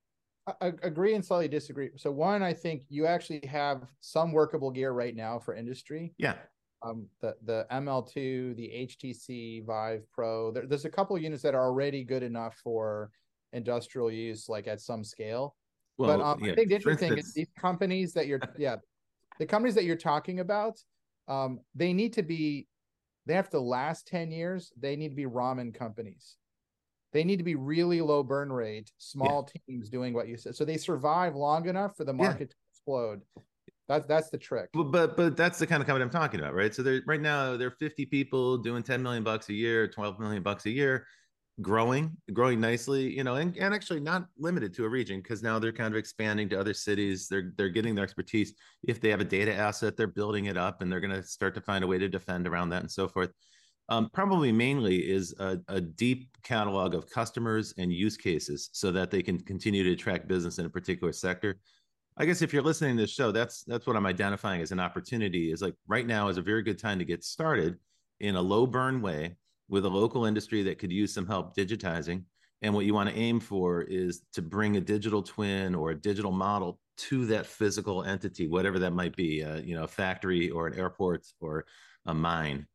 I 0.61 0.73
agree 0.83 1.15
and 1.15 1.25
slightly 1.25 1.49
disagree. 1.49 1.91
So 1.97 2.11
one 2.11 2.43
i 2.43 2.53
think 2.53 2.85
you 2.89 3.07
actually 3.07 3.45
have 3.47 3.83
some 4.01 4.33
workable 4.33 4.71
gear 4.71 4.93
right 4.93 5.15
now 5.15 5.39
for 5.39 5.55
industry. 5.55 6.15
Yeah. 6.19 6.35
Um, 6.85 7.07
the 7.21 7.37
the 7.45 7.65
ml2 7.71 8.57
the 8.57 8.89
htc 8.89 9.65
vive 9.65 10.03
pro 10.13 10.51
there, 10.51 10.67
there's 10.67 10.85
a 10.85 10.91
couple 10.91 11.17
units 11.17 11.41
that 11.45 11.55
are 11.55 11.65
already 11.65 12.03
good 12.03 12.25
enough 12.25 12.57
for 12.57 13.13
industrial 13.53 14.11
use 14.11 14.49
like 14.49 14.67
at 14.67 14.81
some 14.81 15.05
scale. 15.05 15.55
Well, 15.99 16.19
but 16.19 16.25
um, 16.25 16.41
yeah, 16.43 16.53
I 16.53 16.55
think 16.57 16.71
the 16.71 16.75
interesting 16.75 17.09
instance, 17.11 17.29
is 17.29 17.35
these 17.35 17.51
companies 17.57 18.13
that 18.15 18.27
you're 18.27 18.41
yeah 18.59 18.77
the 19.43 19.47
companies 19.47 19.75
that 19.75 19.83
you're 19.83 19.97
talking 19.97 20.39
about, 20.39 20.79
um, 21.27 21.59
they 21.75 21.93
need 21.93 22.13
to 22.13 22.23
be, 22.23 22.69
they 23.27 23.35
have 23.35 23.51
to 23.51 23.59
last 23.59 24.07
10 24.07 24.31
years. 24.31 24.71
They 24.81 24.95
need 24.95 25.09
to 25.09 25.17
be 25.17 25.25
ramen 25.25 25.75
companies. 25.75 26.37
They 27.13 27.25
need 27.25 27.39
to 27.39 27.43
be 27.43 27.57
really 27.57 28.01
low 28.01 28.23
burn 28.23 28.53
rate, 28.53 28.93
small 28.99 29.51
yeah. 29.53 29.61
teams 29.67 29.89
doing 29.89 30.15
what 30.15 30.29
you 30.29 30.37
said. 30.37 30.55
So 30.55 30.65
they 30.65 30.77
survive 30.77 31.35
long 31.35 31.67
enough 31.69 31.97
for 31.97 32.05
the 32.05 32.13
market 32.13 32.41
yeah. 32.41 32.47
to 32.47 32.57
explode. 32.71 33.23
That's 33.89 34.07
that's 34.07 34.31
the 34.31 34.39
trick. 34.39 34.69
But, 34.73 34.93
but 34.93 35.17
but 35.17 35.37
that's 35.37 35.59
the 35.59 35.67
kind 35.67 35.83
of 35.83 35.89
company 35.89 36.05
I'm 36.05 36.11
talking 36.11 36.39
about, 36.39 36.55
right? 36.55 36.73
So 36.73 36.85
they're 36.85 37.03
right 37.09 37.21
now 37.21 37.57
they're 37.57 37.73
50 37.73 38.07
people 38.07 38.59
doing 38.59 38.85
10 38.85 39.03
million 39.03 39.25
bucks 39.25 39.49
a 39.49 39.55
year, 39.55 39.89
12 39.89 40.21
million 40.21 40.45
bucks 40.45 40.67
a 40.67 40.71
year 40.71 41.05
growing, 41.61 42.17
growing 42.33 42.61
nicely, 42.61 43.15
you 43.15 43.25
know, 43.25 43.35
and, 43.35 43.57
and 43.57 43.75
actually 43.75 44.01
not 44.01 44.27
limited 44.39 44.73
to 44.75 44.85
a 44.85 44.89
region 44.89 45.21
because 45.21 45.43
now 45.43 45.59
they're 45.59 45.73
kind 45.73 45.93
of 45.93 45.99
expanding 45.99 46.49
to 46.49 46.59
other 46.59 46.73
cities. 46.73 47.29
They're 47.29 47.53
they're 47.57 47.69
getting 47.69 47.95
their 47.95 48.05
expertise. 48.05 48.55
If 48.85 49.01
they 49.01 49.11
have 49.11 49.21
a 49.21 49.25
data 49.25 49.55
asset, 49.55 49.97
they're 49.97 50.07
building 50.07 50.47
it 50.47 50.57
up 50.57 50.81
and 50.81 50.91
they're 50.91 51.01
going 51.01 51.15
to 51.15 51.23
start 51.23 51.55
to 51.57 51.61
find 51.61 51.85
a 51.85 51.87
way 51.87 51.99
to 51.99 52.09
defend 52.09 52.47
around 52.47 52.71
that 52.71 52.83
and 52.83 52.91
so 52.91 53.07
forth. 53.09 53.31
Um, 53.89 54.09
probably 54.13 54.53
mainly 54.53 54.99
is 54.99 55.35
a, 55.39 55.59
a, 55.69 55.81
deep 55.81 56.29
catalog 56.45 56.95
of 56.95 57.11
customers 57.11 57.75
and 57.79 57.93
use 57.93 58.17
cases 58.17 58.71
so 58.73 58.93
that 58.93 59.11
they 59.11 59.23
can 59.23 59.41
continue 59.41 59.83
to 59.83 59.93
attract 59.93 60.29
business 60.29 60.59
in 60.59 60.67
a 60.67 60.71
particular 60.71 61.13
sector. 61.13 61.59
I 62.17 62.25
guess 62.25 62.43
if 62.43 62.53
you're 62.53 62.63
listening 62.63 62.97
to 62.97 63.03
this 63.03 63.11
show, 63.11 63.33
that's 63.33 63.65
that's 63.65 63.87
what 63.87 63.97
I'm 63.97 64.07
identifying 64.07 64.63
as 64.63 64.71
an 64.71 64.81
opportunity. 64.81 65.51
Is 65.51 65.63
like 65.63 65.75
right 65.89 66.07
now 66.07 66.29
is 66.29 66.39
a 66.39 66.43
very 66.43 66.63
good 66.63 66.79
time 66.79 66.99
to 67.01 67.05
get 67.05 67.25
started 67.25 67.77
in 68.21 68.37
a 68.37 68.41
low 68.41 68.67
burn 68.67 69.03
way 69.03 69.37
with 69.73 69.87
a 69.87 69.89
local 69.89 70.27
industry 70.27 70.63
that 70.63 70.79
could 70.79 70.93
use 70.93 71.15
some 71.15 71.27
help 71.27 71.57
digitizing. 71.57 72.23
And 72.61 72.75
what 72.75 72.85
you 72.85 72.93
want 72.93 73.09
to 73.09 73.17
aim 73.17 73.41
for 73.41 73.81
is 73.81 74.23
to 74.35 74.43
bring 74.43 74.77
a 74.77 74.81
digital 74.83 75.23
twin 75.23 75.75
or 75.75 75.91
a 75.91 75.95
digital 75.99 76.31
model 76.31 76.79
to 76.99 77.25
that 77.27 77.47
physical 77.47 78.05
entity, 78.05 78.47
whatever 78.47 78.79
that 78.81 78.93
might 78.93 79.17
be, 79.17 79.43
uh, 79.43 79.57
you 79.57 79.75
know, 79.75 79.85
a 79.85 79.89
factory 79.89 80.51
or 80.51 80.67
an 80.67 80.79
airport 80.79 81.27
or 81.41 81.65
a 82.05 82.13
mine. 82.13 82.67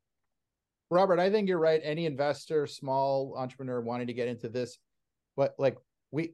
Robert, 0.90 1.20
I 1.20 1.30
think 1.30 1.48
you're 1.48 1.60
right. 1.60 1.80
Any 1.84 2.08
investor, 2.08 2.66
small 2.66 3.36
entrepreneur 3.38 3.80
wanting 3.80 4.08
to 4.08 4.14
get 4.14 4.28
into 4.28 4.50
this, 4.50 4.80
what 5.36 5.54
like 5.60 5.78
we 6.10 6.34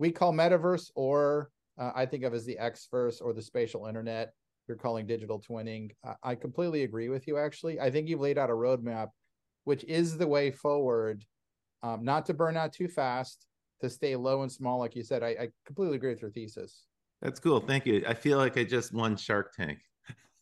we 0.00 0.10
call 0.10 0.32
metaverse, 0.32 0.90
or 0.96 1.50
uh, 1.78 1.92
I 1.94 2.06
think 2.06 2.24
of 2.24 2.34
as 2.34 2.44
the 2.44 2.58
Xverse 2.60 3.22
or 3.22 3.32
the 3.32 3.42
spatial 3.42 3.86
internet. 3.86 4.32
You're 4.66 4.78
calling 4.78 5.06
digital 5.06 5.40
twinning. 5.40 5.92
I, 6.04 6.14
I 6.30 6.34
completely 6.34 6.82
agree 6.82 7.08
with 7.08 7.28
you. 7.28 7.38
Actually, 7.38 7.78
I 7.78 7.88
think 7.88 8.08
you've 8.08 8.20
laid 8.20 8.36
out 8.36 8.50
a 8.50 8.54
roadmap 8.54 9.10
which 9.66 9.84
is 9.84 10.16
the 10.16 10.26
way 10.26 10.50
forward. 10.50 11.24
Um, 11.82 12.04
not 12.04 12.24
to 12.26 12.34
burn 12.34 12.56
out 12.56 12.72
too 12.72 12.88
fast, 12.88 13.46
to 13.80 13.90
stay 13.90 14.14
low 14.16 14.42
and 14.42 14.50
small, 14.50 14.78
like 14.78 14.94
you 14.94 15.02
said. 15.02 15.22
I, 15.22 15.28
I 15.28 15.48
completely 15.66 15.96
agree 15.96 16.10
with 16.10 16.22
your 16.22 16.30
thesis. 16.30 16.84
That's 17.20 17.40
cool. 17.40 17.60
Thank 17.60 17.84
you. 17.84 18.04
I 18.06 18.14
feel 18.14 18.38
like 18.38 18.56
I 18.56 18.64
just 18.64 18.94
won 18.94 19.16
Shark 19.16 19.52
Tank. 19.54 19.80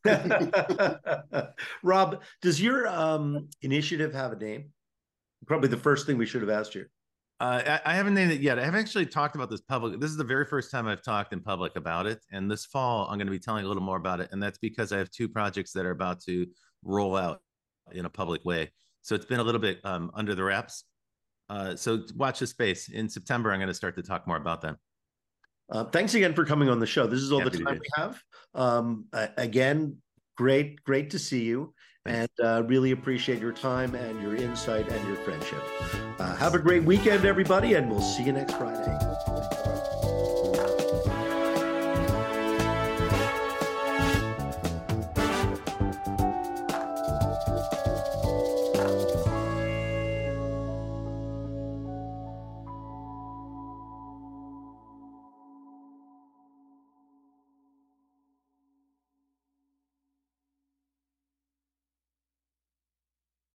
Rob, 1.83 2.23
does 2.43 2.61
your 2.61 2.87
um, 2.87 3.49
initiative 3.63 4.13
have 4.13 4.33
a 4.33 4.37
name? 4.37 4.71
Probably 5.47 5.69
the 5.69 5.79
first 5.79 6.07
thing 6.07 6.19
we 6.19 6.27
should 6.27 6.43
have 6.43 6.51
asked 6.51 6.75
you. 6.75 6.85
Uh, 7.41 7.63
I, 7.67 7.93
I, 7.93 7.95
haven't 7.95 8.15
named 8.15 8.31
it 8.31 8.43
yet. 8.43 8.59
I 8.59 8.65
haven't 8.65 8.81
actually 8.81 9.07
talked 9.07 9.35
about 9.35 9.51
this 9.51 9.63
public. 9.63 9.99
This 10.01 10.11
is 10.11 10.17
the 10.19 10.25
very 10.25 10.45
first 10.45 10.71
time 10.71 10.87
I've 10.87 11.03
talked 11.03 11.33
in 11.33 11.41
public 11.41 11.77
about 11.77 12.07
it. 12.07 12.21
And 12.31 12.51
this 12.51 12.67
fall, 12.67 13.09
I'm 13.09 13.17
going 13.17 13.27
to 13.27 13.33
be 13.33 13.39
telling 13.39 13.65
a 13.65 13.69
little 13.69 13.83
more 13.83 13.97
about 13.97 14.21
it. 14.21 14.29
And 14.33 14.43
that's 14.43 14.59
because 14.59 14.93
I 14.93 14.99
have 14.99 15.11
two 15.11 15.29
projects 15.29 15.73
that 15.73 15.87
are 15.87 15.91
about 15.91 16.21
to 16.25 16.47
roll 16.85 17.17
out 17.17 17.41
in 17.93 18.05
a 18.05 18.11
public 18.11 18.45
way. 18.45 18.71
So 19.05 19.15
it's 19.15 19.27
been 19.27 19.39
a 19.39 19.45
little 19.45 19.61
bit 19.61 19.81
um, 19.85 20.11
under 20.15 20.35
the 20.35 20.43
wraps. 20.43 20.85
Uh, 21.51 21.77
so 21.77 22.05
watch 22.17 22.39
the 22.39 22.47
space. 22.47 22.89
In 22.89 23.07
September, 23.07 23.53
I'm 23.53 23.59
going 23.59 23.69
to 23.69 23.75
start 23.75 23.95
to 23.97 24.03
talk 24.03 24.27
more 24.27 24.39
about 24.39 24.63
that. 24.63 24.77
Uh, 25.71 25.85
thanks 25.85 26.15
again 26.15 26.33
for 26.33 26.45
coming 26.47 26.71
on 26.71 26.79
the 26.79 26.87
show. 26.87 27.07
This 27.07 27.21
is 27.21 27.31
all 27.31 27.41
Happy 27.41 27.59
the 27.59 27.65
time 27.65 27.79
we 27.79 27.89
have. 27.97 28.23
Um, 28.55 29.05
uh, 29.13 29.27
again, 29.37 29.99
great, 30.39 30.83
great 30.85 31.11
to 31.11 31.19
see 31.19 31.45
you, 31.45 31.75
Thanks. 32.07 32.33
and 32.39 32.47
uh, 32.47 32.63
really 32.65 32.93
appreciate 32.93 33.41
your 33.41 33.53
time 33.53 33.95
and 33.95 34.23
your 34.23 34.37
insight 34.37 34.89
and 34.89 35.07
your 35.07 35.17
friendship. 35.17 35.63
Uh, 36.19 36.35
have 36.37 36.55
a 36.55 36.59
great 36.59 36.85
weekend, 36.85 37.27
everybody, 37.27 37.75
and 37.75 37.91
we'll 37.91 38.01
see 38.01 38.23
you 38.23 38.33
next 38.33 38.55
Friday. 38.55 38.99